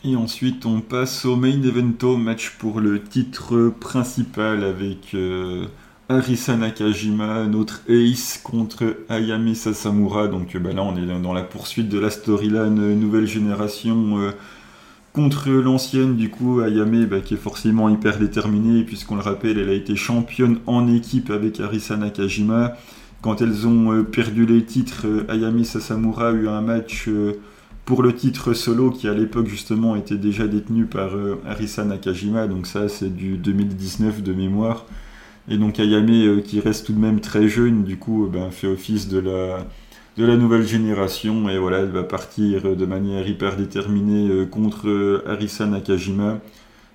Et 0.04 0.14
ensuite, 0.14 0.66
on 0.66 0.80
passe 0.80 1.24
au 1.24 1.36
main 1.36 1.62
evento, 1.62 2.16
match 2.16 2.56
pour 2.58 2.80
le 2.80 3.02
titre 3.02 3.72
principal 3.80 4.62
avec 4.62 5.16
Arisa 6.08 6.56
Nakajima, 6.56 7.46
notre 7.46 7.80
ace 7.88 8.38
contre 8.42 8.96
Ayame 9.08 9.54
Sasamura. 9.54 10.28
Donc 10.28 10.56
bah, 10.56 10.72
là, 10.72 10.82
on 10.82 10.96
est 10.96 11.20
dans 11.20 11.32
la 11.32 11.42
poursuite 11.42 11.88
de 11.88 11.98
la 11.98 12.10
storyline 12.10 12.94
nouvelle 12.98 13.26
génération 13.26 14.32
contre 15.16 15.48
l'ancienne, 15.48 16.14
du 16.14 16.28
coup, 16.28 16.60
Ayame, 16.60 17.06
bah, 17.06 17.20
qui 17.20 17.32
est 17.32 17.38
forcément 17.38 17.88
hyper 17.88 18.18
déterminée, 18.18 18.84
puisqu'on 18.84 19.14
le 19.14 19.22
rappelle, 19.22 19.58
elle 19.58 19.70
a 19.70 19.72
été 19.72 19.96
championne 19.96 20.58
en 20.66 20.92
équipe 20.92 21.30
avec 21.30 21.58
Arisa 21.58 21.96
Nakajima. 21.96 22.76
Quand 23.22 23.40
elles 23.40 23.66
ont 23.66 23.94
euh, 23.94 24.02
perdu 24.02 24.44
les 24.44 24.62
titres, 24.62 25.06
euh, 25.06 25.24
Ayame 25.30 25.64
Sasamura 25.64 26.28
a 26.28 26.32
eu 26.32 26.48
un 26.48 26.60
match 26.60 27.06
euh, 27.08 27.40
pour 27.86 28.02
le 28.02 28.14
titre 28.14 28.52
solo 28.52 28.90
qui 28.90 29.08
à 29.08 29.14
l'époque 29.14 29.46
justement 29.46 29.96
était 29.96 30.18
déjà 30.18 30.46
détenu 30.46 30.84
par 30.84 31.12
Arisa 31.46 31.84
Nakajima, 31.84 32.48
donc 32.48 32.66
ça 32.66 32.88
c'est 32.88 33.14
du 33.14 33.38
2019 33.38 34.22
de 34.22 34.32
mémoire. 34.34 34.84
Et 35.48 35.56
donc 35.56 35.78
Ayame 35.78 36.42
qui 36.42 36.60
reste 36.60 36.86
tout 36.86 36.92
de 36.92 36.98
même 36.98 37.20
très 37.20 37.48
jeune, 37.48 37.84
du 37.84 37.96
coup 37.96 38.28
ben, 38.30 38.50
fait 38.50 38.66
office 38.66 39.08
de 39.08 39.20
la, 39.20 39.64
de 40.16 40.24
la 40.24 40.36
nouvelle 40.36 40.66
génération 40.66 41.48
et 41.48 41.58
voilà, 41.58 41.78
elle 41.80 41.90
va 41.90 42.02
partir 42.02 42.74
de 42.74 42.86
manière 42.86 43.28
hyper 43.28 43.56
déterminée 43.56 44.28
euh, 44.30 44.46
contre 44.46 44.88
euh, 44.88 45.22
Arisa 45.26 45.66
Nakajima. 45.66 46.40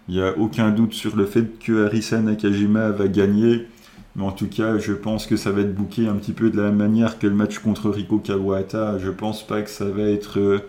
Il 0.09 0.15
n'y 0.15 0.21
a 0.21 0.37
aucun 0.37 0.71
doute 0.71 0.93
sur 0.93 1.15
le 1.15 1.25
fait 1.25 1.59
que 1.59 1.85
Arisa 1.85 2.19
Nakajima 2.19 2.89
va 2.89 3.07
gagner, 3.07 3.67
mais 4.15 4.23
en 4.23 4.31
tout 4.31 4.47
cas, 4.47 4.79
je 4.79 4.93
pense 4.93 5.27
que 5.27 5.35
ça 5.37 5.51
va 5.51 5.61
être 5.61 5.75
bouqué 5.75 6.07
un 6.07 6.15
petit 6.15 6.33
peu 6.33 6.49
de 6.49 6.57
la 6.57 6.63
même 6.63 6.77
manière 6.77 7.19
que 7.19 7.27
le 7.27 7.35
match 7.35 7.59
contre 7.59 7.91
Riko 7.91 8.17
Kawata. 8.17 8.97
Je 8.97 9.11
pense 9.11 9.45
pas 9.45 9.61
que 9.61 9.69
ça 9.69 9.85
va 9.85 10.03
être 10.03 10.39
euh, 10.39 10.59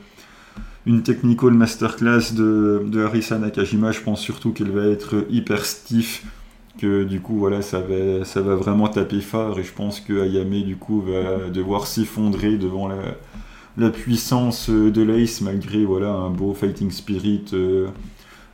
une 0.87 1.03
technical 1.03 1.51
masterclass 1.51 2.35
de, 2.35 2.83
de 2.87 3.05
Arisa 3.05 3.39
Nakajima. 3.39 3.93
Je 3.93 4.01
pense 4.01 4.21
surtout 4.21 4.53
qu'elle 4.53 4.71
va 4.71 4.87
être 4.87 5.27
hyper 5.31 5.65
stiff 5.65 6.25
que 6.79 7.05
du 7.05 7.21
coup 7.21 7.37
voilà 7.37 7.61
ça 7.63 7.81
va, 7.81 8.25
ça 8.25 8.41
va 8.41 8.57
vraiment 8.57 8.89
taper 8.89 9.21
fort 9.21 9.59
et 9.59 9.63
je 9.63 9.73
pense 9.73 10.01
que 10.01 10.23
Ayame 10.23 10.63
du 10.63 10.77
coup 10.77 11.03
va 11.03 11.51
devoir 11.51 11.87
s'effondrer 11.87 12.57
devant 12.57 12.89
la, 13.77 13.91
puissance 13.91 14.71
de 14.71 15.03
l'Ace 15.03 15.43
malgré 15.43 15.85
voilà 15.85 16.11
un 16.13 16.31
beau 16.31 16.55
fighting 16.55 16.91
spirit 16.91 17.45
euh, 17.53 17.89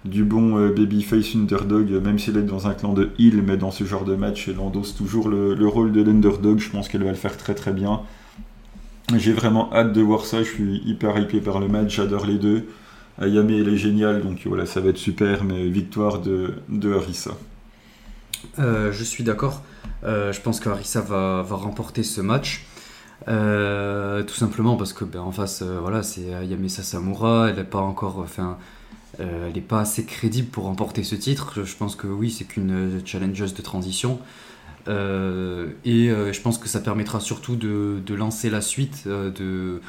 du 0.05 0.25
bon 0.25 0.59
euh, 0.59 0.73
babyface 0.73 1.35
underdog 1.37 1.91
même 2.05 2.19
s'il 2.19 2.37
est 2.37 2.43
dans 2.43 2.67
un 2.67 2.75
clan 2.75 2.93
de 2.93 3.11
heal 3.19 3.43
mais 3.43 3.57
dans 3.57 3.71
ce 3.71 3.85
genre 3.85 4.05
de 4.05 4.17
match 4.17 4.49
elle 4.49 4.59
endosse 4.59 4.95
toujours 4.97 5.29
le, 5.29 5.55
le 5.55 5.69
rôle 5.69 5.93
de 5.93 6.03
l'underdog. 6.03 6.59
Je 6.59 6.71
pense 6.71 6.89
qu'elle 6.89 7.05
va 7.05 7.11
le 7.11 7.17
faire 7.17 7.37
très 7.37 7.55
très 7.55 7.73
bien 7.73 8.01
j'ai 9.17 9.33
vraiment 9.33 9.73
hâte 9.73 9.93
de 9.93 10.03
voir 10.03 10.25
ça 10.25 10.39
je 10.39 10.49
suis 10.49 10.83
hyper 10.85 11.19
hypé 11.19 11.41
par 11.41 11.61
le 11.61 11.69
match 11.69 11.97
j'adore 11.97 12.27
les 12.27 12.39
deux 12.39 12.69
Ayame 13.21 13.51
elle 13.51 13.69
est 13.69 13.77
géniale 13.77 14.23
donc 14.23 14.41
voilà 14.47 14.67
ça 14.67 14.81
va 14.81 14.91
être 14.91 14.99
super 14.99 15.45
mais 15.45 15.67
victoire 15.69 16.21
de, 16.21 16.55
de 16.69 16.93
Harissa 16.95 17.33
euh, 18.59 18.93
je 18.93 19.05
suis 19.05 19.25
d'accord. 19.25 19.63
Euh, 20.05 20.33
je 20.33 20.41
pense 20.41 20.61
qu'Arisa 20.61 21.01
va, 21.01 21.43
va 21.43 21.57
remporter 21.57 22.03
ce 22.03 22.21
match. 22.21 22.67
Euh, 23.27 24.23
tout 24.23 24.35
simplement 24.35 24.77
parce 24.77 24.93
que 24.93 25.05
ben, 25.05 25.21
en 25.21 25.33
face, 25.33 25.63
voilà, 25.63 26.03
c'est 26.03 26.47
Yamesa 26.47 26.83
Samura. 26.83 27.49
Elle 27.51 27.57
n'est 27.57 27.65
pas 27.65 27.81
encore, 27.81 28.19
enfin, 28.19 28.59
elle 29.19 29.53
n'est 29.55 29.61
pas 29.61 29.81
assez 29.81 30.05
crédible 30.05 30.49
pour 30.49 30.65
remporter 30.65 31.05
ce 31.05 31.15
titre. 31.15 31.65
Je, 31.65 31.77
pense 31.77 31.97
que 31.97 32.07
oui, 32.07 32.31
c'est 32.31 32.45
qu'une 32.45 33.01
challengeuse 33.05 33.55
de 33.55 33.63
transition. 33.63 34.21
Et 34.87 36.09
je 36.09 36.41
pense 36.41 36.59
que 36.59 36.69
ça 36.69 36.81
permettra 36.81 37.21
surtout 37.21 37.57
de, 37.57 38.15
lancer 38.15 38.49
la 38.51 38.61
suite 38.61 39.07
de, 39.07 39.81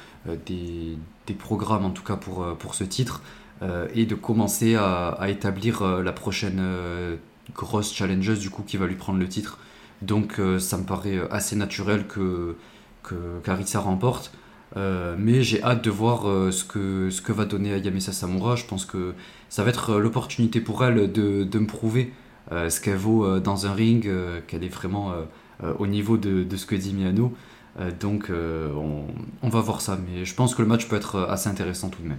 des, 0.45 1.33
programmes, 1.37 1.85
en 1.85 1.91
tout 1.91 2.03
cas 2.03 2.15
pour, 2.15 2.57
pour 2.57 2.75
ce 2.75 2.83
titre, 2.83 3.21
et 3.93 4.05
de 4.05 4.15
commencer 4.15 4.75
à, 4.75 5.17
établir 5.27 5.83
la 5.83 6.11
prochaine 6.11 6.61
grosse 7.55 7.93
challengeuse 7.93 8.39
du 8.39 8.49
coup 8.49 8.63
qui 8.63 8.77
va 8.77 8.87
lui 8.87 8.95
prendre 8.95 9.19
le 9.19 9.27
titre. 9.27 9.59
Donc 10.01 10.39
euh, 10.39 10.59
ça 10.59 10.77
me 10.77 10.83
paraît 10.83 11.17
euh, 11.17 11.31
assez 11.31 11.55
naturel 11.55 12.07
que, 12.07 12.55
que 13.03 13.39
Carissa 13.43 13.79
remporte. 13.79 14.31
Euh, 14.77 15.15
mais 15.17 15.41
j'ai 15.41 15.63
hâte 15.63 15.83
de 15.83 15.89
voir 15.89 16.23
ce, 16.53 16.63
que, 16.63 17.09
ce 17.09 17.21
que 17.21 17.31
va 17.31 17.45
donner 17.45 17.73
Ayamesa 17.73 18.11
Samura. 18.11 18.55
Je 18.55 18.65
pense 18.65 18.85
que 18.85 19.13
ça 19.49 19.63
va 19.63 19.69
être 19.69 19.97
l'opportunité 19.97 20.61
pour 20.61 20.83
elle 20.85 21.11
de, 21.11 21.43
de 21.43 21.59
me 21.59 21.65
prouver 21.65 22.13
ce 22.51 22.79
qu'elle 22.81 22.97
vaut 22.97 23.39
dans 23.39 23.65
un 23.65 23.73
ring, 23.73 24.09
qu'elle 24.47 24.63
est 24.63 24.73
vraiment 24.73 25.13
au 25.77 25.87
niveau 25.87 26.17
de, 26.17 26.45
ce 26.55 26.65
que 26.65 26.75
dit 26.75 26.93
Miano. 26.93 27.33
donc 27.99 28.31
on, 28.31 29.49
va 29.49 29.61
voir 29.61 29.81
ça. 29.81 29.97
Mais 30.07 30.25
je 30.25 30.33
pense 30.33 30.55
que 30.55 30.61
le 30.61 30.67
match 30.67 30.87
peut 30.87 30.95
être 30.95 31.19
assez 31.29 31.49
intéressant 31.49 31.89
tout 31.89 32.01
de 32.01 32.07
même. 32.07 32.17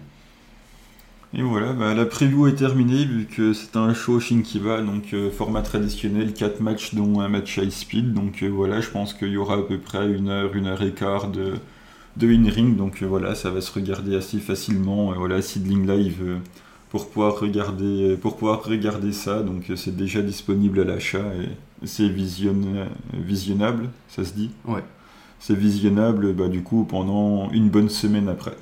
Et 1.33 1.43
voilà, 1.43 1.73
bah, 1.73 1.95
la 1.95 2.07
preview 2.07 2.49
est 2.49 2.57
terminée 2.57 3.05
vu 3.05 3.27
que 3.27 3.53
c'est 3.53 3.77
un 3.77 3.95
show 3.95 4.19
Shinkiba, 4.19 4.83
donc 4.83 5.15
euh, 5.15 5.31
format 5.31 5.63
traditionnel, 5.63 6.35
4 6.35 6.61
matchs 6.61 6.95
dont 6.95 7.21
un 7.21 7.29
match 7.29 7.57
high 7.57 7.71
speed. 7.71 8.15
Donc 8.15 8.43
euh, 8.43 8.49
voilà, 8.49 8.81
je 8.81 8.91
pense 8.91 9.15
qu'il 9.15 9.29
y 9.29 9.37
aura 9.37 9.55
à 9.55 9.63
peu 9.63 9.79
près 9.79 10.11
une 10.11 10.29
heure, 10.29 10.53
une 10.57 10.67
heure 10.67 10.83
et 10.83 10.91
quart 10.93 11.29
de, 11.29 11.55
de 12.17 12.27
in-ring. 12.27 12.77
Donc 12.77 13.03
euh, 13.03 13.07
voilà, 13.07 13.37
ça 13.37 13.51
va 13.51 13.61
se 13.61 13.73
regarder 13.73 14.17
assez 14.17 14.39
facilement. 14.41 15.13
voilà, 15.13 15.41
Seedling 15.41 15.87
Live 15.87 16.41
pour, 16.91 17.09
pouvoir 17.09 17.39
regarder, 17.39 18.17
pour 18.17 18.37
pouvoir 18.37 18.63
regarder 18.63 19.13
ça. 19.13 19.43
Donc 19.43 19.65
c'est 19.77 19.97
déjà 19.97 20.23
disponible 20.23 20.81
à 20.81 20.85
l'achat 20.85 21.25
et 21.35 21.87
c'est 21.87 22.09
visionn 22.09 22.89
visionnable, 23.15 23.89
ça 24.09 24.25
se 24.25 24.33
dit 24.33 24.51
Ouais. 24.67 24.85
C'est 25.39 25.57
visionnable 25.57 26.35
bah, 26.35 26.49
du 26.49 26.63
coup 26.63 26.85
pendant 26.85 27.51
une 27.51 27.71
bonne 27.71 27.89
semaine 27.89 28.29
après. 28.29 28.57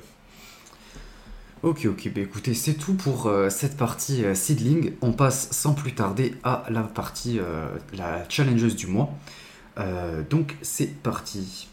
Ok, 1.61 1.87
ok, 1.87 2.09
bah 2.15 2.21
écoutez, 2.21 2.53
c'est 2.53 2.75
tout 2.75 2.93
pour 2.93 3.27
euh, 3.27 3.49
cette 3.49 3.75
partie 3.75 4.23
euh, 4.23 4.33
seedling. 4.33 4.93
On 5.01 5.11
passe 5.11 5.49
sans 5.51 5.73
plus 5.73 5.93
tarder 5.93 6.35
à 6.45 6.63
la 6.69 6.83
partie, 6.83 7.37
euh, 7.37 7.67
la 7.93 8.23
challengeuse 8.29 8.77
du 8.77 8.87
mois. 8.87 9.09
donc 10.29 10.55
c'est 10.61 11.01
parti. 11.01 11.67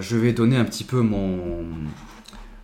Je 0.00 0.16
vais 0.16 0.32
donner 0.32 0.56
un 0.56 0.64
petit 0.64 0.84
peu 0.84 1.00
mon, 1.00 1.64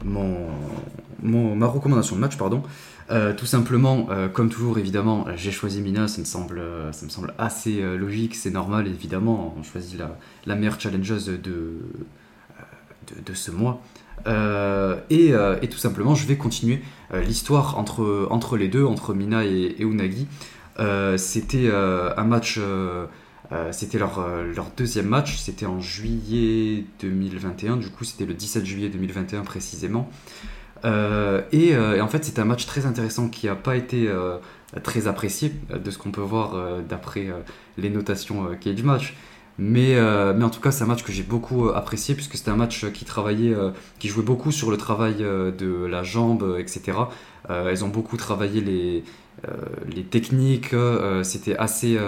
ma 0.04 1.66
recommandation 1.66 2.16
de 2.16 2.20
match, 2.20 2.36
pardon. 2.36 2.62
Euh, 3.10 3.32
tout 3.34 3.46
simplement, 3.46 4.08
euh, 4.10 4.28
comme 4.28 4.48
toujours, 4.48 4.78
évidemment, 4.78 5.26
j'ai 5.36 5.52
choisi 5.52 5.80
Mina, 5.80 6.08
ça 6.08 6.20
me 6.20 6.24
semble, 6.24 6.60
assez 7.38 7.80
euh, 7.80 7.96
logique, 7.96 8.34
c'est 8.34 8.50
normal, 8.50 8.88
évidemment, 8.88 9.54
on 9.56 9.62
choisit 9.62 10.00
la, 10.46 10.56
meilleure 10.56 10.80
challengeuse 10.80 11.26
de, 11.26 11.78
ce 13.32 13.50
mois. 13.50 13.80
Et, 15.10 15.32
tout 15.70 15.78
simplement, 15.78 16.14
je 16.14 16.26
vais 16.26 16.36
continuer 16.36 16.82
l'histoire 17.14 17.78
entre, 17.78 18.56
les 18.56 18.68
deux, 18.68 18.84
entre 18.84 19.14
Mina 19.14 19.44
et 19.44 19.76
Unagi. 19.80 20.26
C'était 21.16 21.70
un 21.72 22.24
match 22.24 22.58
euh, 23.52 23.70
c'était 23.70 23.98
leur, 23.98 24.18
euh, 24.18 24.52
leur, 24.54 24.66
deuxième 24.76 25.06
match, 25.06 25.36
c'était 25.36 25.66
en 25.66 25.80
juillet 25.80 26.84
2021, 27.00 27.76
du 27.76 27.90
coup 27.90 28.04
c'était 28.04 28.26
le 28.26 28.34
17 28.34 28.64
juillet 28.64 28.88
2021 28.88 29.42
précisément. 29.42 30.10
Euh, 30.84 31.42
et, 31.52 31.76
en 32.00 32.08
fait 32.08 32.24
c'était 32.24 32.40
un 32.40 32.44
match 32.44 32.66
très 32.66 32.86
intéressant 32.86 33.28
qui 33.28 33.46
n'a 33.46 33.54
pas 33.54 33.76
été 33.76 34.10
très 34.82 35.06
apprécié 35.06 35.52
de 35.72 35.90
ce 35.90 35.98
qu'on 35.98 36.10
peut 36.10 36.20
voir 36.20 36.54
d'après 36.88 37.28
les 37.78 37.90
notations 37.90 38.48
Cage 38.60 38.82
Match. 38.82 39.14
Mais, 39.58 39.96
mais 40.34 40.44
en 40.44 40.50
tout 40.50 40.60
cas 40.60 40.70
c'est 40.70 40.84
un 40.84 40.86
match 40.86 41.02
que 41.02 41.12
j'ai 41.12 41.22
beaucoup 41.22 41.70
apprécié 41.70 42.14
puisque 42.14 42.36
c'était 42.36 42.50
un 42.50 42.56
match 42.56 42.90
qui 42.92 43.04
travaillait, 43.04 43.54
qui 43.98 44.08
jouait 44.08 44.24
beaucoup 44.24 44.52
sur 44.52 44.70
le 44.70 44.76
travail 44.76 45.16
de 45.16 45.86
la 45.86 46.02
jambe, 46.02 46.56
etc. 46.58 46.98
elles 47.48 47.84
ont 47.84 47.88
beaucoup 47.88 48.18
travaillé 48.18 48.60
les, 48.60 49.04
les 49.94 50.04
techniques, 50.04 50.74
c'était 51.22 51.56
assez 51.56 51.98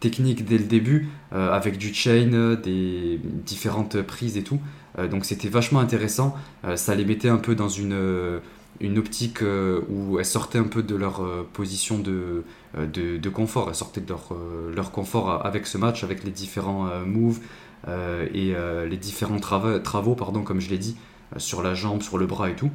technique 0.00 0.44
dès 0.44 0.58
le 0.58 0.64
début, 0.64 1.08
euh, 1.32 1.50
avec 1.52 1.78
du 1.78 1.92
chain, 1.94 2.56
des 2.62 3.18
différentes 3.22 4.02
prises 4.02 4.36
et 4.36 4.42
tout. 4.42 4.60
Euh, 4.98 5.08
donc 5.08 5.24
c'était 5.24 5.48
vachement 5.48 5.80
intéressant. 5.80 6.36
ça 6.76 6.94
les 6.94 7.04
mettait 7.04 7.28
un 7.28 7.38
peu 7.38 7.54
dans 7.54 7.68
une, 7.68 8.40
une 8.80 8.98
optique 8.98 9.40
où 9.88 10.18
elles 10.18 10.24
sortaient 10.24 10.58
un 10.58 10.68
peu 10.68 10.82
de 10.82 10.94
leur 10.94 11.22
position 11.52 11.98
de, 11.98 12.44
de, 12.76 13.28
confort. 13.28 13.68
Elles 13.68 13.74
sortaient 13.74 14.00
de 14.00 14.08
leur, 14.08 14.34
leur 14.74 14.90
confort 14.90 15.44
avec 15.44 15.66
ce 15.66 15.78
match, 15.78 16.04
avec 16.04 16.24
les 16.24 16.30
différents 16.30 16.88
moves 17.04 17.40
et 17.88 18.54
les 18.88 18.96
différents 18.96 19.40
travaux, 19.40 19.78
travaux 19.78 20.14
pardon, 20.14 20.42
comme 20.42 20.60
je 20.60 20.70
l'ai 20.70 20.78
dit, 20.78 20.96
sur 21.36 21.62
la 21.62 21.74
jambe, 21.74 22.02
sur 22.02 22.18
le 22.18 22.26
bras 22.26 22.50
et 22.50 22.56
tout. 22.56 22.70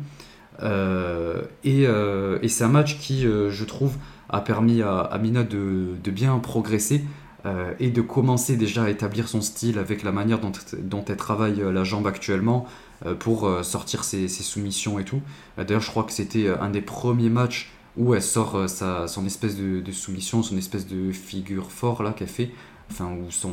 et, 1.63 1.83
et 1.83 2.47
c'est 2.47 2.63
un 2.63 2.69
match 2.69 2.99
qui, 2.99 3.23
je 3.23 3.63
trouve, 3.63 3.95
a 4.29 4.41
permis 4.41 4.81
à 4.81 4.99
Amina 4.99 5.43
de, 5.43 5.97
bien 6.05 6.37
progresser 6.39 7.03
euh, 7.45 7.73
et 7.79 7.89
de 7.89 8.01
commencer 8.01 8.57
déjà 8.57 8.83
à 8.83 8.89
établir 8.89 9.27
son 9.27 9.41
style 9.41 9.79
avec 9.79 10.03
la 10.03 10.11
manière 10.11 10.39
dont, 10.39 10.51
dont 10.81 11.05
elle 11.07 11.15
travaille 11.15 11.61
euh, 11.61 11.71
la 11.71 11.83
jambe 11.83 12.05
actuellement 12.05 12.65
euh, 13.05 13.15
pour 13.15 13.49
sortir 13.63 14.03
ses, 14.03 14.27
soumissions 14.27 14.99
et 14.99 15.03
tout. 15.03 15.21
D'ailleurs, 15.57 15.81
je 15.81 15.89
crois 15.89 16.03
que 16.03 16.11
c'était 16.11 16.47
un 16.49 16.69
des 16.69 16.81
premiers 16.81 17.29
matchs 17.29 17.71
où 17.97 18.13
elle 18.13 18.21
sort 18.21 18.69
sa, 18.69 19.07
son 19.07 19.25
espèce 19.25 19.55
de, 19.57 19.91
soumission, 19.91 20.43
son 20.43 20.57
espèce 20.57 20.87
de 20.87 21.11
figure 21.11 21.71
fort 21.71 22.03
là 22.03 22.11
qu'elle 22.11 22.27
fait, 22.27 22.51
enfin 22.91 23.09
ou 23.11 23.31
son 23.31 23.51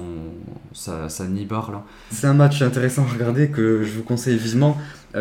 sa, 0.73 1.09
sa 1.09 1.27
nibar 1.27 1.73
là. 1.73 1.85
C'est 2.11 2.27
un 2.27 2.35
match 2.35 2.63
intéressant 2.63 3.03
à 3.03 3.13
regarder 3.13 3.51
que 3.51 3.83
je 3.83 3.97
vous 3.97 4.03
conseille 4.03 4.37
vivement 4.37 4.77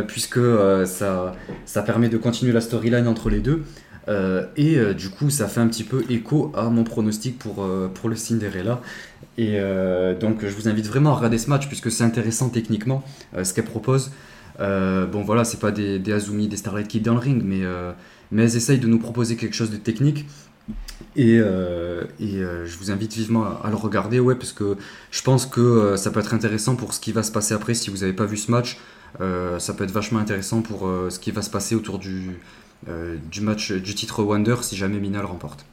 puisque 0.07 0.41
ça, 0.85 1.33
ça 1.65 1.81
permet 1.81 2.09
de 2.09 2.17
continuer 2.17 2.51
la 2.51 2.61
storyline 2.61 3.07
entre 3.07 3.29
les 3.29 3.39
deux. 3.39 3.63
Et 4.07 4.93
du 4.93 5.09
coup, 5.09 5.29
ça 5.29 5.47
fait 5.47 5.61
un 5.61 5.67
petit 5.67 5.83
peu 5.83 6.03
écho 6.09 6.51
à 6.55 6.69
mon 6.69 6.83
pronostic 6.83 7.39
pour, 7.39 7.67
pour 7.93 8.09
le 8.09 8.15
Cinderella. 8.15 8.81
Et 9.37 9.59
donc, 10.19 10.45
je 10.45 10.55
vous 10.55 10.67
invite 10.67 10.87
vraiment 10.87 11.11
à 11.11 11.15
regarder 11.15 11.37
ce 11.37 11.49
match 11.49 11.67
puisque 11.67 11.91
c'est 11.91 12.03
intéressant 12.03 12.49
techniquement 12.49 13.03
ce 13.41 13.53
qu'elle 13.53 13.65
propose. 13.65 14.11
Euh, 14.59 15.05
bon 15.05 15.23
voilà, 15.23 15.43
c'est 15.43 15.59
pas 15.59 15.71
des, 15.71 16.01
Azumi, 16.11 16.47
des 16.47 16.57
Starlight 16.57 16.87
Kid 16.87 17.03
dans 17.03 17.13
le 17.13 17.19
ring, 17.19 17.41
mais, 17.43 17.63
euh, 17.63 17.91
mais 18.31 18.43
elles 18.43 18.55
essayent 18.55 18.79
de 18.79 18.87
nous 18.87 18.99
proposer 18.99 19.35
quelque 19.35 19.55
chose 19.55 19.71
de 19.71 19.77
technique. 19.77 20.25
Et, 21.15 21.37
euh, 21.39 22.03
et 22.19 22.39
je 22.39 22.77
vous 22.77 22.91
invite 22.91 23.13
vivement 23.13 23.45
à, 23.61 23.69
le 23.69 23.75
regarder, 23.75 24.19
ouais, 24.19 24.35
parce 24.35 24.51
que 24.51 24.77
je 25.11 25.21
pense 25.21 25.45
que 25.45 25.95
ça 25.95 26.11
peut 26.11 26.19
être 26.19 26.33
intéressant 26.33 26.75
pour 26.75 26.93
ce 26.93 26.99
qui 26.99 27.11
va 27.11 27.23
se 27.23 27.31
passer 27.31 27.53
après 27.53 27.73
si 27.73 27.89
vous 27.89 27.97
n'avez 27.97 28.13
pas 28.13 28.25
vu 28.25 28.37
ce 28.37 28.51
match. 28.51 28.79
ça 29.19 29.73
peut 29.73 29.83
être 29.83 29.91
vachement 29.91 30.19
intéressant 30.19 30.61
pour 30.61 30.89
ce 31.09 31.19
qui 31.19 31.31
va 31.31 31.41
se 31.41 31.49
passer 31.49 31.75
autour 31.75 31.99
du, 31.99 32.39
du 33.31 33.41
match 33.41 33.71
du 33.71 33.95
titre 33.95 34.23
Wonder 34.23 34.55
si 34.61 34.75
jamais 34.75 34.99
Mina 34.99 35.19
le 35.19 35.27
remporte. 35.27 35.65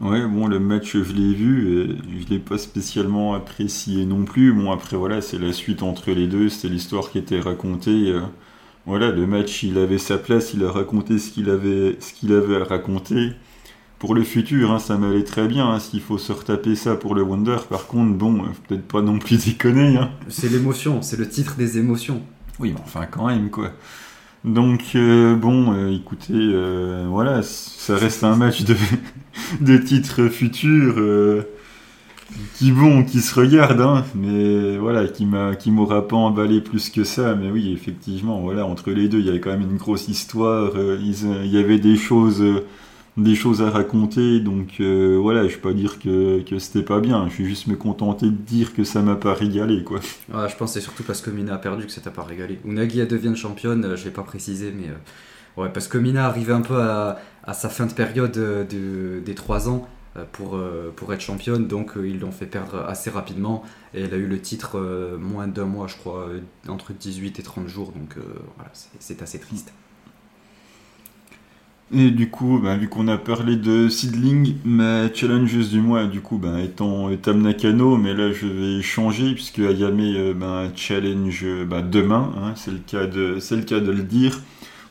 Ouais, 0.00 0.26
bon, 0.26 0.48
le 0.48 0.58
match, 0.58 0.96
je 0.96 1.12
l'ai 1.12 1.34
vu, 1.34 1.68
et 1.68 2.20
je 2.20 2.28
l'ai 2.28 2.40
pas 2.40 2.58
spécialement 2.58 3.34
apprécié 3.34 4.04
non 4.04 4.24
plus. 4.24 4.52
Bon, 4.52 4.72
après, 4.72 4.96
voilà, 4.96 5.20
c'est 5.20 5.38
la 5.38 5.52
suite 5.52 5.84
entre 5.84 6.10
les 6.10 6.26
deux, 6.26 6.48
c'était 6.48 6.68
l'histoire 6.68 7.10
qui 7.10 7.18
était 7.18 7.38
racontée. 7.38 8.10
Euh, 8.10 8.22
voilà, 8.86 9.12
le 9.12 9.26
match, 9.26 9.62
il 9.62 9.78
avait 9.78 9.98
sa 9.98 10.18
place, 10.18 10.52
il 10.52 10.64
a 10.64 10.72
raconté 10.72 11.18
ce 11.20 11.30
qu'il 11.30 11.48
avait, 11.48 11.96
ce 12.00 12.12
qu'il 12.12 12.32
avait 12.32 12.56
à 12.56 12.64
raconter. 12.64 13.34
Pour 14.00 14.16
le 14.16 14.24
futur, 14.24 14.72
hein, 14.72 14.80
ça 14.80 14.98
m'allait 14.98 15.22
très 15.22 15.46
bien. 15.46 15.70
Hein, 15.70 15.78
S'il 15.78 16.00
faut 16.00 16.18
se 16.18 16.32
retaper 16.32 16.74
ça 16.74 16.96
pour 16.96 17.14
le 17.14 17.22
Wonder, 17.22 17.58
par 17.70 17.86
contre, 17.86 18.14
bon, 18.14 18.42
euh, 18.42 18.48
peut-être 18.66 18.88
pas 18.88 19.00
non 19.00 19.20
plus 19.20 19.44
déconner. 19.46 19.96
Hein. 19.96 20.10
C'est 20.28 20.50
l'émotion, 20.50 21.02
c'est 21.02 21.16
le 21.16 21.28
titre 21.28 21.54
des 21.54 21.78
émotions. 21.78 22.20
Oui, 22.58 22.72
mais 22.74 22.80
enfin, 22.84 23.06
quand 23.06 23.28
même, 23.28 23.48
quoi. 23.48 23.70
Donc 24.44 24.94
euh, 24.94 25.34
bon, 25.36 25.72
euh, 25.72 25.90
écoutez, 25.90 26.34
euh, 26.34 27.06
voilà, 27.08 27.42
ça 27.42 27.96
reste 27.96 28.24
un 28.24 28.36
match 28.36 28.64
de, 28.64 28.76
de 29.62 29.78
titres 29.78 30.28
futurs 30.28 30.96
qui 32.56 32.72
bon, 32.72 33.04
qui 33.04 33.20
se 33.20 33.34
regarde, 33.34 33.80
hein, 33.80 34.04
mais 34.14 34.76
voilà, 34.76 35.06
qui 35.08 35.24
m'a, 35.24 35.56
qui 35.56 35.70
m'aura 35.70 36.06
pas 36.06 36.16
emballé 36.16 36.60
plus 36.60 36.90
que 36.90 37.04
ça. 37.04 37.34
Mais 37.34 37.50
oui, 37.50 37.72
effectivement, 37.72 38.40
voilà, 38.40 38.66
entre 38.66 38.90
les 38.90 39.08
deux, 39.08 39.20
il 39.20 39.26
y 39.26 39.28
avait 39.30 39.40
quand 39.40 39.50
même 39.50 39.62
une 39.62 39.78
grosse 39.78 40.08
histoire. 40.08 40.72
il 40.76 41.46
y 41.46 41.58
avait 41.58 41.78
des 41.78 41.96
choses 41.96 42.44
des 43.16 43.34
choses 43.34 43.62
à 43.62 43.70
raconter. 43.70 44.40
Donc 44.40 44.80
euh, 44.80 45.16
voilà, 45.20 45.46
je 45.48 45.54
vais 45.54 45.60
pas 45.60 45.72
dire 45.72 45.98
que, 45.98 46.42
que 46.42 46.58
c'était 46.58 46.82
pas 46.84 47.00
bien. 47.00 47.28
Je 47.28 47.42
vais 47.42 47.48
juste 47.48 47.66
me 47.66 47.76
contenter 47.76 48.26
de 48.26 48.30
dire 48.32 48.74
que 48.74 48.84
ça 48.84 49.02
m'a 49.02 49.16
pas 49.16 49.34
régalé. 49.34 49.84
quoi. 49.84 50.00
Je 50.00 50.56
pense 50.56 50.70
que 50.70 50.74
c'est 50.74 50.80
surtout 50.80 51.02
parce 51.04 51.20
que 51.20 51.30
Mina 51.30 51.54
a 51.54 51.58
perdu 51.58 51.86
que 51.86 51.92
ça 51.92 52.00
t'a 52.00 52.10
pas 52.10 52.24
régalé. 52.24 52.58
Unagi 52.64 53.00
a 53.00 53.06
devienne 53.06 53.36
championne, 53.36 53.84
euh, 53.84 53.96
je 53.96 54.04
vais 54.04 54.10
pas 54.10 54.22
préciser, 54.22 54.72
mais 54.72 54.88
euh, 54.88 55.62
ouais, 55.62 55.70
parce 55.72 55.88
que 55.88 55.98
Mina 55.98 56.26
arrivait 56.26 56.52
un 56.52 56.62
peu 56.62 56.80
à, 56.80 57.18
à 57.44 57.54
sa 57.54 57.68
fin 57.68 57.86
de 57.86 57.92
période 57.92 58.32
de, 58.32 59.22
des 59.24 59.34
3 59.34 59.68
ans. 59.68 59.88
Pour, 60.30 60.56
pour 60.94 61.12
être 61.12 61.20
championne, 61.22 61.66
donc 61.66 61.94
ils 61.96 62.20
l'ont 62.20 62.30
fait 62.30 62.46
perdre 62.46 62.84
assez 62.86 63.10
rapidement 63.10 63.64
et 63.94 64.02
elle 64.02 64.14
a 64.14 64.16
eu 64.16 64.28
le 64.28 64.40
titre 64.40 64.78
moins 65.18 65.48
d'un 65.48 65.64
mois, 65.64 65.88
je 65.88 65.96
crois, 65.96 66.28
entre 66.68 66.92
18 66.92 67.40
et 67.40 67.42
30 67.42 67.66
jours, 67.66 67.90
donc 67.90 68.14
voilà, 68.54 68.70
c'est 69.00 69.22
assez 69.22 69.40
triste. 69.40 69.72
Et 71.92 72.10
du 72.10 72.30
coup, 72.30 72.58
bah, 72.62 72.76
vu 72.76 72.88
qu'on 72.88 73.08
a 73.08 73.18
parlé 73.18 73.56
de 73.56 73.88
Seedling, 73.88 74.54
ma 74.64 75.12
challengeuse 75.12 75.70
du 75.70 75.80
mois, 75.80 76.06
du 76.06 76.20
coup, 76.20 76.38
bah, 76.38 76.60
étant 76.60 77.14
Tam 77.16 77.42
Nakano, 77.42 77.96
mais 77.98 78.14
là 78.14 78.32
je 78.32 78.46
vais 78.46 78.82
changer 78.82 79.34
puisque 79.34 79.58
Ayame 79.58 80.00
euh, 80.00 80.34
bah, 80.34 80.64
challenge 80.74 81.44
demain, 81.90 82.32
hein, 82.38 82.52
c'est 82.56 82.70
le, 82.70 82.78
cas 82.78 83.06
de, 83.06 83.38
le 83.38 83.62
cas 83.62 83.80
de 83.80 83.90
le 83.92 84.02
dire, 84.02 84.40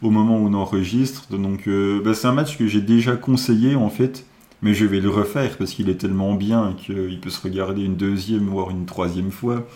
au 0.04 0.12
moment 0.12 0.38
où 0.38 0.48
on 0.48 0.54
enregistre. 0.54 1.28
Donc 1.36 1.68
euh, 1.68 2.14
c'est 2.14 2.28
un 2.28 2.34
match 2.34 2.58
que 2.58 2.68
j'ai 2.68 2.82
déjà 2.82 3.16
conseillé 3.16 3.76
en 3.76 3.90
fait, 3.90 4.26
mais 4.62 4.74
je 4.76 4.86
vais 4.86 5.02
le 5.02 5.10
refaire 5.10 5.58
parce 5.58 5.72
qu'il 5.72 5.90
est 5.90 5.96
tellement 5.96 6.36
bien 6.36 6.76
qu'il 6.78 7.20
peut 7.20 7.32
se 7.32 7.42
regarder 7.42 7.84
une 7.84 7.96
deuxième 7.96 8.46
voire 8.48 8.70
une 8.70 8.86
troisième 8.86 9.32
fois 9.32 9.68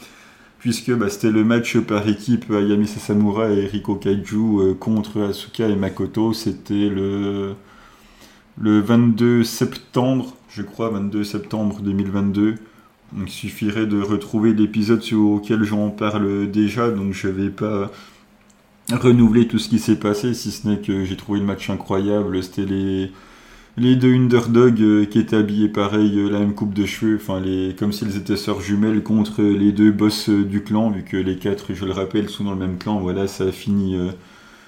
puisque 0.59 0.91
bah, 0.91 1.09
c'était 1.09 1.31
le 1.31 1.43
match 1.43 1.77
par 1.79 2.07
équipe 2.07 2.51
Ayami 2.51 2.87
Sasamura 2.87 3.49
et 3.49 3.67
Riko 3.67 3.95
Kaiju 3.95 4.59
euh, 4.59 4.73
contre 4.73 5.21
Asuka 5.21 5.67
et 5.67 5.75
Makoto. 5.75 6.33
C'était 6.33 6.89
le, 6.89 7.55
le 8.59 8.79
22 8.81 9.43
septembre, 9.43 10.35
je 10.49 10.61
crois, 10.61 10.89
22 10.89 11.23
septembre 11.23 11.81
2022. 11.81 12.55
Donc, 13.13 13.29
il 13.29 13.29
suffirait 13.29 13.85
de 13.85 14.01
retrouver 14.01 14.53
l'épisode 14.53 15.01
auquel 15.13 15.63
j'en 15.63 15.89
parle 15.89 16.51
déjà, 16.51 16.91
donc 16.91 17.13
je 17.13 17.29
vais 17.29 17.49
pas 17.49 17.89
renouveler 18.91 19.47
tout 19.47 19.59
ce 19.59 19.69
qui 19.69 19.79
s'est 19.79 19.97
passé, 19.97 20.33
si 20.33 20.51
ce 20.51 20.67
n'est 20.67 20.79
que 20.79 21.05
j'ai 21.05 21.15
trouvé 21.15 21.39
le 21.39 21.45
match 21.45 21.69
incroyable. 21.69 22.43
C'était 22.43 22.65
les 22.65 23.11
les 23.77 23.95
deux 23.95 24.13
underdogs 24.15 24.81
euh, 24.81 25.05
qui 25.05 25.19
étaient 25.19 25.35
habillés 25.35 25.69
pareil, 25.69 26.17
euh, 26.17 26.29
la 26.29 26.39
même 26.39 26.55
coupe 26.55 26.73
de 26.73 26.85
cheveux, 26.85 27.17
enfin 27.21 27.39
les, 27.39 27.75
comme 27.77 27.91
s'ils 27.91 28.17
étaient 28.17 28.35
sœurs 28.35 28.59
jumelles 28.59 29.03
contre 29.03 29.43
les 29.43 29.71
deux 29.71 29.91
boss 29.91 30.29
euh, 30.29 30.43
du 30.43 30.63
clan, 30.63 30.89
vu 30.89 31.03
que 31.03 31.15
les 31.15 31.37
quatre, 31.37 31.73
je 31.75 31.85
le 31.85 31.91
rappelle, 31.91 32.27
sont 32.29 32.43
dans 32.43 32.53
le 32.53 32.57
même 32.57 32.77
clan. 32.79 32.99
Voilà, 32.99 33.27
ça 33.27 33.45
a 33.45 33.51
fini, 33.51 33.95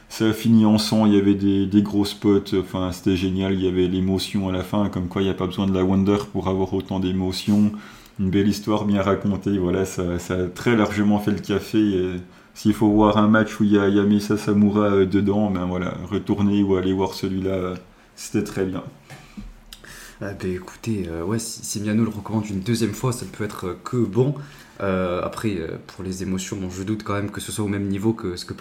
ça 0.09 0.27
a 0.27 0.33
fini 0.33 0.65
en 0.65 0.77
sang. 0.77 1.05
Il 1.07 1.15
y 1.15 1.17
avait 1.17 1.33
des, 1.33 1.81
gros 1.81 2.05
spots, 2.05 2.55
enfin 2.59 2.91
c'était 2.91 3.15
génial. 3.15 3.53
Il 3.53 3.63
y 3.63 3.67
avait 3.67 3.87
l'émotion 3.87 4.47
à 4.49 4.51
la 4.51 4.63
fin, 4.63 4.89
comme 4.89 5.07
quoi 5.07 5.21
il 5.23 5.25
n'y 5.25 5.31
a 5.31 5.35
pas 5.35 5.47
besoin 5.47 5.67
de 5.67 5.73
la 5.73 5.83
Wonder 5.83 6.17
pour 6.31 6.47
avoir 6.47 6.73
autant 6.73 6.99
d'émotions. 6.99 7.71
Une 8.19 8.29
belle 8.29 8.47
histoire 8.47 8.85
bien 8.85 9.01
racontée. 9.01 9.57
Voilà, 9.57 9.85
ça, 9.85 10.03
a 10.29 10.45
très 10.53 10.75
largement 10.75 11.19
fait 11.19 11.31
le 11.31 11.39
café. 11.39 11.79
S'il 12.53 12.73
faut 12.73 12.89
voir 12.89 13.17
un 13.17 13.27
match 13.27 13.59
où 13.59 13.63
il 13.63 13.71
y 13.73 13.79
a 13.79 13.87
Yamisa 13.87 14.37
Samura 14.37 15.05
dedans, 15.05 15.49
ben 15.49 15.65
voilà, 15.65 15.95
retourner 16.11 16.61
ou 16.63 16.75
aller 16.75 16.93
voir 16.93 17.13
celui-là, 17.13 17.75
c'était 18.15 18.43
très 18.43 18.65
bien. 18.65 18.83
Ah, 20.21 20.33
ben, 20.33 20.53
écoutez, 20.53 21.05
euh, 21.07 21.23
ouais, 21.23 21.39
si, 21.39 21.79
Miano 21.79 22.03
le 22.03 22.09
recommande 22.09 22.45
une 22.49 22.59
deuxième 22.59 22.93
fois, 22.93 23.13
ça 23.13 23.25
ne 23.25 23.31
peut 23.31 23.45
être 23.45 23.77
que 23.85 23.95
bon. 23.95 24.35
Euh, 24.81 25.21
après, 25.23 25.55
euh, 25.57 25.77
pour 25.87 26.03
les 26.03 26.23
émotions, 26.23 26.57
bon, 26.57 26.69
je 26.69 26.83
doute 26.83 27.03
quand 27.03 27.13
même 27.13 27.31
que 27.31 27.39
ce 27.39 27.53
soit 27.53 27.63
au 27.63 27.69
même 27.69 27.87
niveau 27.87 28.11
que 28.11 28.35
ce 28.35 28.43
que, 28.43 28.53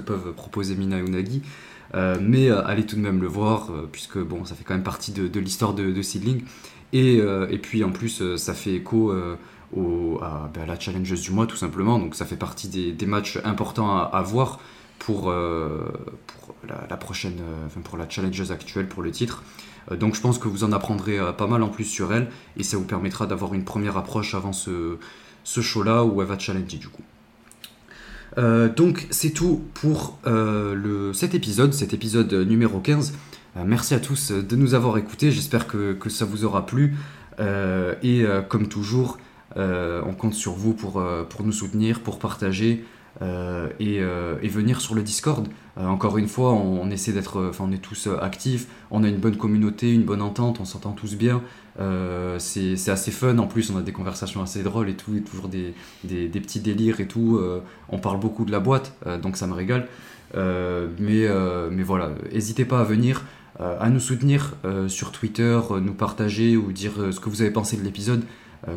peuvent 0.00 0.32
proposer 0.34 0.74
Mina 0.74 0.98
et 0.98 1.00
Unagi. 1.00 1.40
mais 2.20 2.50
allez 2.50 2.84
tout 2.84 2.96
de 2.96 3.00
même 3.00 3.22
le 3.22 3.26
voir, 3.26 3.70
puisque 3.90 4.18
bon, 4.18 4.44
ça 4.44 4.54
fait 4.54 4.64
quand 4.64 4.74
même 4.74 4.82
partie 4.82 5.12
de, 5.12 5.40
l'histoire 5.40 5.72
de, 5.72 5.90
de. 5.92 6.02
Et, 6.92 7.16
et, 7.16 7.58
puis 7.58 7.84
en 7.84 7.90
plus, 7.90 8.36
ça 8.36 8.52
fait 8.52 8.74
écho 8.74 9.14
au, 9.74 10.18
à, 10.22 10.50
ben, 10.52 10.66
la 10.66 10.78
challengeuse 10.78 11.22
du 11.22 11.30
mois, 11.30 11.46
tout 11.46 11.56
simplement. 11.56 11.98
Donc 11.98 12.14
ça 12.14 12.26
fait 12.26 12.36
partie 12.36 12.68
des, 12.68 13.06
matchs 13.06 13.38
importants 13.44 13.96
à, 13.96 14.22
voir 14.22 14.60
pour 14.98 15.32
la, 16.68 16.96
prochaine, 16.96 17.40
enfin, 17.66 17.80
pour 17.80 17.98
la 17.98 18.08
challengeuse 18.08 18.52
actuelle 18.52 18.88
pour 18.88 19.02
le 19.02 19.10
titre. 19.10 19.42
Euh, 19.90 19.96
donc 19.96 20.14
je 20.14 20.20
pense 20.20 20.38
que 20.38 20.48
vous 20.48 20.64
en 20.64 20.72
apprendrez 20.72 21.18
euh, 21.18 21.32
pas 21.32 21.46
mal 21.46 21.62
en 21.62 21.68
plus 21.68 21.84
sur 21.84 22.12
elle 22.12 22.28
et 22.56 22.62
ça 22.62 22.76
vous 22.76 22.84
permettra 22.84 23.26
d'avoir 23.26 23.54
une 23.54 23.64
première 23.64 23.96
approche 23.96 24.34
avant 24.34 24.52
ce, 24.52 24.96
ce 25.44 25.60
show-là 25.60 26.04
où 26.04 26.20
elle 26.22 26.28
va 26.28 26.38
challenger 26.38 26.78
du 26.78 26.88
coup. 26.88 27.02
Euh, 28.38 28.68
donc 28.68 29.06
c'est 29.10 29.30
tout 29.30 29.62
pour 29.74 30.18
le, 30.24 31.12
cet 31.12 31.34
épisode, 31.34 31.74
cet 31.74 31.92
épisode 31.92 32.32
numéro 32.32 32.78
15. 32.80 33.14
merci 33.66 33.94
à 33.94 34.00
tous 34.00 34.32
de 34.32 34.56
nous 34.56 34.74
avoir 34.74 34.96
écoutés, 34.96 35.30
j'espère 35.30 35.66
que, 35.66 35.92
que, 35.92 36.08
ça 36.08 36.24
vous 36.24 36.44
aura 36.44 36.64
plu. 36.64 36.96
et 37.38 38.24
comme 38.48 38.68
toujours, 38.68 39.18
on 39.56 40.14
compte 40.16 40.32
sur 40.32 40.52
vous 40.52 40.72
pour, 40.72 41.02
pour 41.28 41.42
nous 41.44 41.52
soutenir, 41.52 42.00
pour 42.00 42.18
partager, 42.18 42.84
euh, 43.22 43.68
euh, 43.80 44.36
et, 44.42 44.48
venir 44.48 44.80
sur 44.80 44.94
le 44.94 45.02
Discord. 45.02 45.46
Euh, 45.78 45.86
encore 45.86 46.18
une 46.18 46.28
fois, 46.28 46.52
on, 46.52 46.90
essaie 46.90 47.12
d'être, 47.12 47.48
enfin, 47.48 47.64
on 47.68 47.72
est 47.72 47.78
tous 47.78 48.08
actifs, 48.20 48.66
on 48.90 49.04
a 49.04 49.08
une 49.08 49.18
bonne 49.18 49.36
communauté, 49.36 49.92
une 49.92 50.02
bonne 50.02 50.22
entente, 50.22 50.58
on 50.60 50.64
s'entend 50.64 50.92
tous 50.92 51.16
bien. 51.16 51.42
c'est 52.38 52.88
assez 52.88 53.10
fun. 53.10 53.38
En 53.38 53.46
plus, 53.46 53.70
on 53.70 53.78
a 53.78 53.82
des 53.82 53.92
conversations 53.92 54.42
assez 54.42 54.62
drôles 54.62 54.88
et 54.88 54.94
tout, 54.94 55.16
et 55.16 55.20
toujours 55.20 55.48
des, 55.48 55.74
des, 56.04 56.28
petits 56.28 56.60
délires 56.60 57.00
et 57.00 57.06
tout. 57.06 57.40
on 57.88 57.98
parle 57.98 58.20
beaucoup 58.20 58.44
de 58.44 58.52
la 58.52 58.60
boîte, 58.60 58.94
donc 59.22 59.36
ça 59.36 59.46
me 59.46 59.54
régale. 59.54 59.88
mais, 60.34 61.28
mais 61.70 61.82
voilà, 61.82 62.10
n'hésitez 62.32 62.64
pas 62.64 62.80
à 62.80 62.84
venir, 62.84 63.24
à 63.58 63.88
nous 63.88 64.00
soutenir 64.00 64.54
sur 64.88 65.12
Twitter, 65.12 65.58
nous 65.80 65.94
partager 65.94 66.56
ou 66.56 66.72
dire 66.72 66.92
ce 67.12 67.20
que 67.20 67.30
vous 67.30 67.40
avez 67.40 67.52
pensé 67.52 67.76
de 67.76 67.82
l'épisode. 67.82 68.24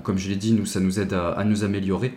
comme 0.04 0.18
je 0.18 0.30
l'ai 0.30 0.38
dit, 0.38 0.54
nous, 0.54 0.66
ça 0.66 0.80
nous 0.80 1.00
aide 1.00 1.14
à 1.14 1.44
nous 1.44 1.64
améliorer. 1.64 2.14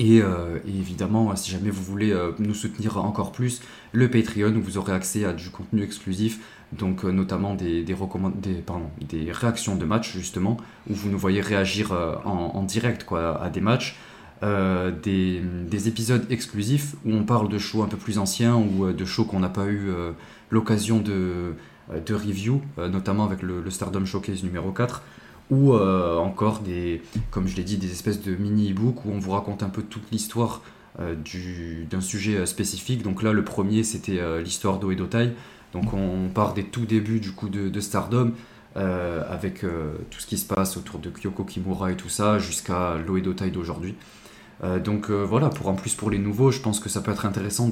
Euh, 0.00 0.58
et, 0.66 0.70
évidemment, 0.70 1.34
si 1.36 1.50
jamais 1.50 1.70
vous 1.70 1.82
voulez 1.82 2.12
euh, 2.12 2.32
nous 2.38 2.54
soutenir 2.54 2.98
encore 2.98 3.32
plus, 3.32 3.60
le 3.92 4.10
Patreon 4.10 4.54
où 4.56 4.62
vous 4.62 4.78
aurez 4.78 4.92
accès 4.92 5.24
à 5.24 5.32
du 5.32 5.50
contenu 5.50 5.82
exclusif, 5.82 6.40
donc 6.72 7.04
euh, 7.04 7.10
notamment 7.10 7.54
des, 7.54 7.82
des, 7.82 7.94
des, 9.08 9.32
réactions 9.32 9.76
de 9.76 9.84
matchs 9.84 10.16
justement, 10.16 10.56
où 10.88 10.94
vous 10.94 11.10
nous 11.10 11.18
voyez 11.18 11.40
réagir 11.40 11.92
en, 12.24 12.62
direct 12.62 13.04
quoi, 13.04 13.40
à 13.42 13.50
des 13.50 13.60
matchs, 13.60 13.96
des, 14.42 15.40
des, 15.70 15.88
épisodes 15.88 16.26
exclusifs 16.30 16.96
où 17.04 17.12
on 17.12 17.22
parle 17.22 17.48
de 17.48 17.58
shows 17.58 17.82
un 17.82 17.88
peu 17.88 17.96
plus 17.96 18.18
anciens 18.18 18.56
ou 18.56 18.92
de 18.92 19.04
shows 19.04 19.24
qu'on 19.24 19.38
n'a 19.38 19.48
pas 19.48 19.66
eu 19.66 19.90
l'occasion 20.50 20.98
de, 20.98 21.54
de 22.04 22.14
review, 22.14 22.60
notamment 22.78 23.24
avec 23.24 23.42
le, 23.42 23.68
Stardom 23.70 24.04
Showcase 24.04 24.42
numéro 24.42 24.72
4, 24.72 25.02
ou 25.52 25.74
encore 25.74 26.60
des, 26.60 27.02
comme 27.30 27.46
je 27.46 27.56
l'ai 27.56 27.62
dit, 27.62 27.76
des 27.76 27.92
espèces 27.92 28.22
de 28.22 28.34
mini-e-book 28.34 29.04
où 29.04 29.10
on 29.10 29.18
vous 29.18 29.32
raconte 29.32 29.62
un 29.62 29.68
peu 29.68 29.82
toute 29.82 30.10
l'histoire 30.10 30.62
d'un 30.98 32.00
sujet 32.00 32.46
spécifique. 32.46 33.02
Donc 33.02 33.22
là, 33.22 33.32
le 33.32 33.44
premier, 33.44 33.84
c'était 33.84 34.18
l'histoire 34.42 34.78
d'Oedotai. 34.78 35.32
Donc 35.72 35.92
on 35.92 36.28
part 36.28 36.54
des 36.54 36.64
tout 36.64 36.86
débuts 36.86 37.20
du 37.20 37.32
coup 37.32 37.48
de, 37.50 37.80
Stardom, 37.80 38.32
avec 38.74 39.60
tout 39.60 40.20
ce 40.20 40.26
qui 40.26 40.38
se 40.38 40.46
passe 40.46 40.76
autour 40.78 40.98
de 41.00 41.10
Kyoko 41.10 41.44
Kimura 41.44 41.92
et 41.92 41.96
tout 41.96 42.08
ça, 42.08 42.38
jusqu'à 42.38 42.96
l'Oedotai 42.96 43.50
d'aujourd'hui. 43.50 43.94
Euh, 44.64 44.78
donc 44.78 45.10
euh, 45.10 45.24
voilà, 45.24 45.48
pour 45.48 45.68
en 45.68 45.74
plus 45.74 45.94
pour 45.94 46.10
les 46.10 46.18
nouveaux, 46.18 46.50
je 46.50 46.60
pense 46.60 46.80
que 46.80 46.88
ça 46.88 47.00
peut 47.00 47.10
être 47.12 47.26
intéressant 47.26 47.68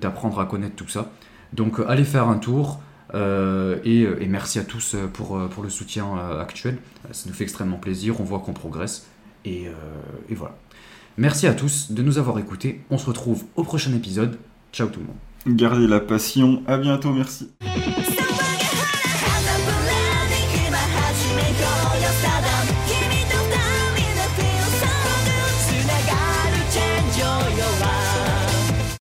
d'apprendre 0.00 0.40
à 0.40 0.46
connaître 0.46 0.76
tout 0.76 0.88
ça. 0.88 1.10
Donc 1.52 1.80
euh, 1.80 1.88
allez 1.88 2.04
faire 2.04 2.28
un 2.28 2.38
tour. 2.38 2.80
Et, 3.14 4.26
merci 4.28 4.58
à 4.58 4.64
tous 4.64 4.96
pour, 5.12 5.48
pour 5.48 5.62
le 5.62 5.70
soutien 5.70 6.16
actuel. 6.40 6.78
Ça 7.10 7.28
nous 7.28 7.34
fait 7.34 7.44
extrêmement 7.44 7.78
plaisir, 7.78 8.20
on 8.20 8.24
voit 8.24 8.40
qu'on 8.40 8.52
progresse. 8.52 9.06
Et, 9.44 9.66
et, 10.28 10.34
voilà. 10.34 10.56
Merci 11.18 11.46
à 11.46 11.54
tous 11.54 11.92
de 11.92 12.02
nous 12.02 12.18
avoir 12.18 12.38
écoutés. 12.38 12.80
On 12.90 12.98
se 12.98 13.06
retrouve 13.06 13.44
au 13.56 13.64
prochain 13.64 13.92
épisode. 13.94 14.38
Ciao 14.72 14.88
tout 14.88 15.00
le 15.00 15.06
monde. 15.06 15.58
Gardez 15.58 15.86
la 15.86 16.00
passion. 16.00 16.62
À 16.66 16.78
bientôt, 16.78 17.12
merci. 17.12 17.50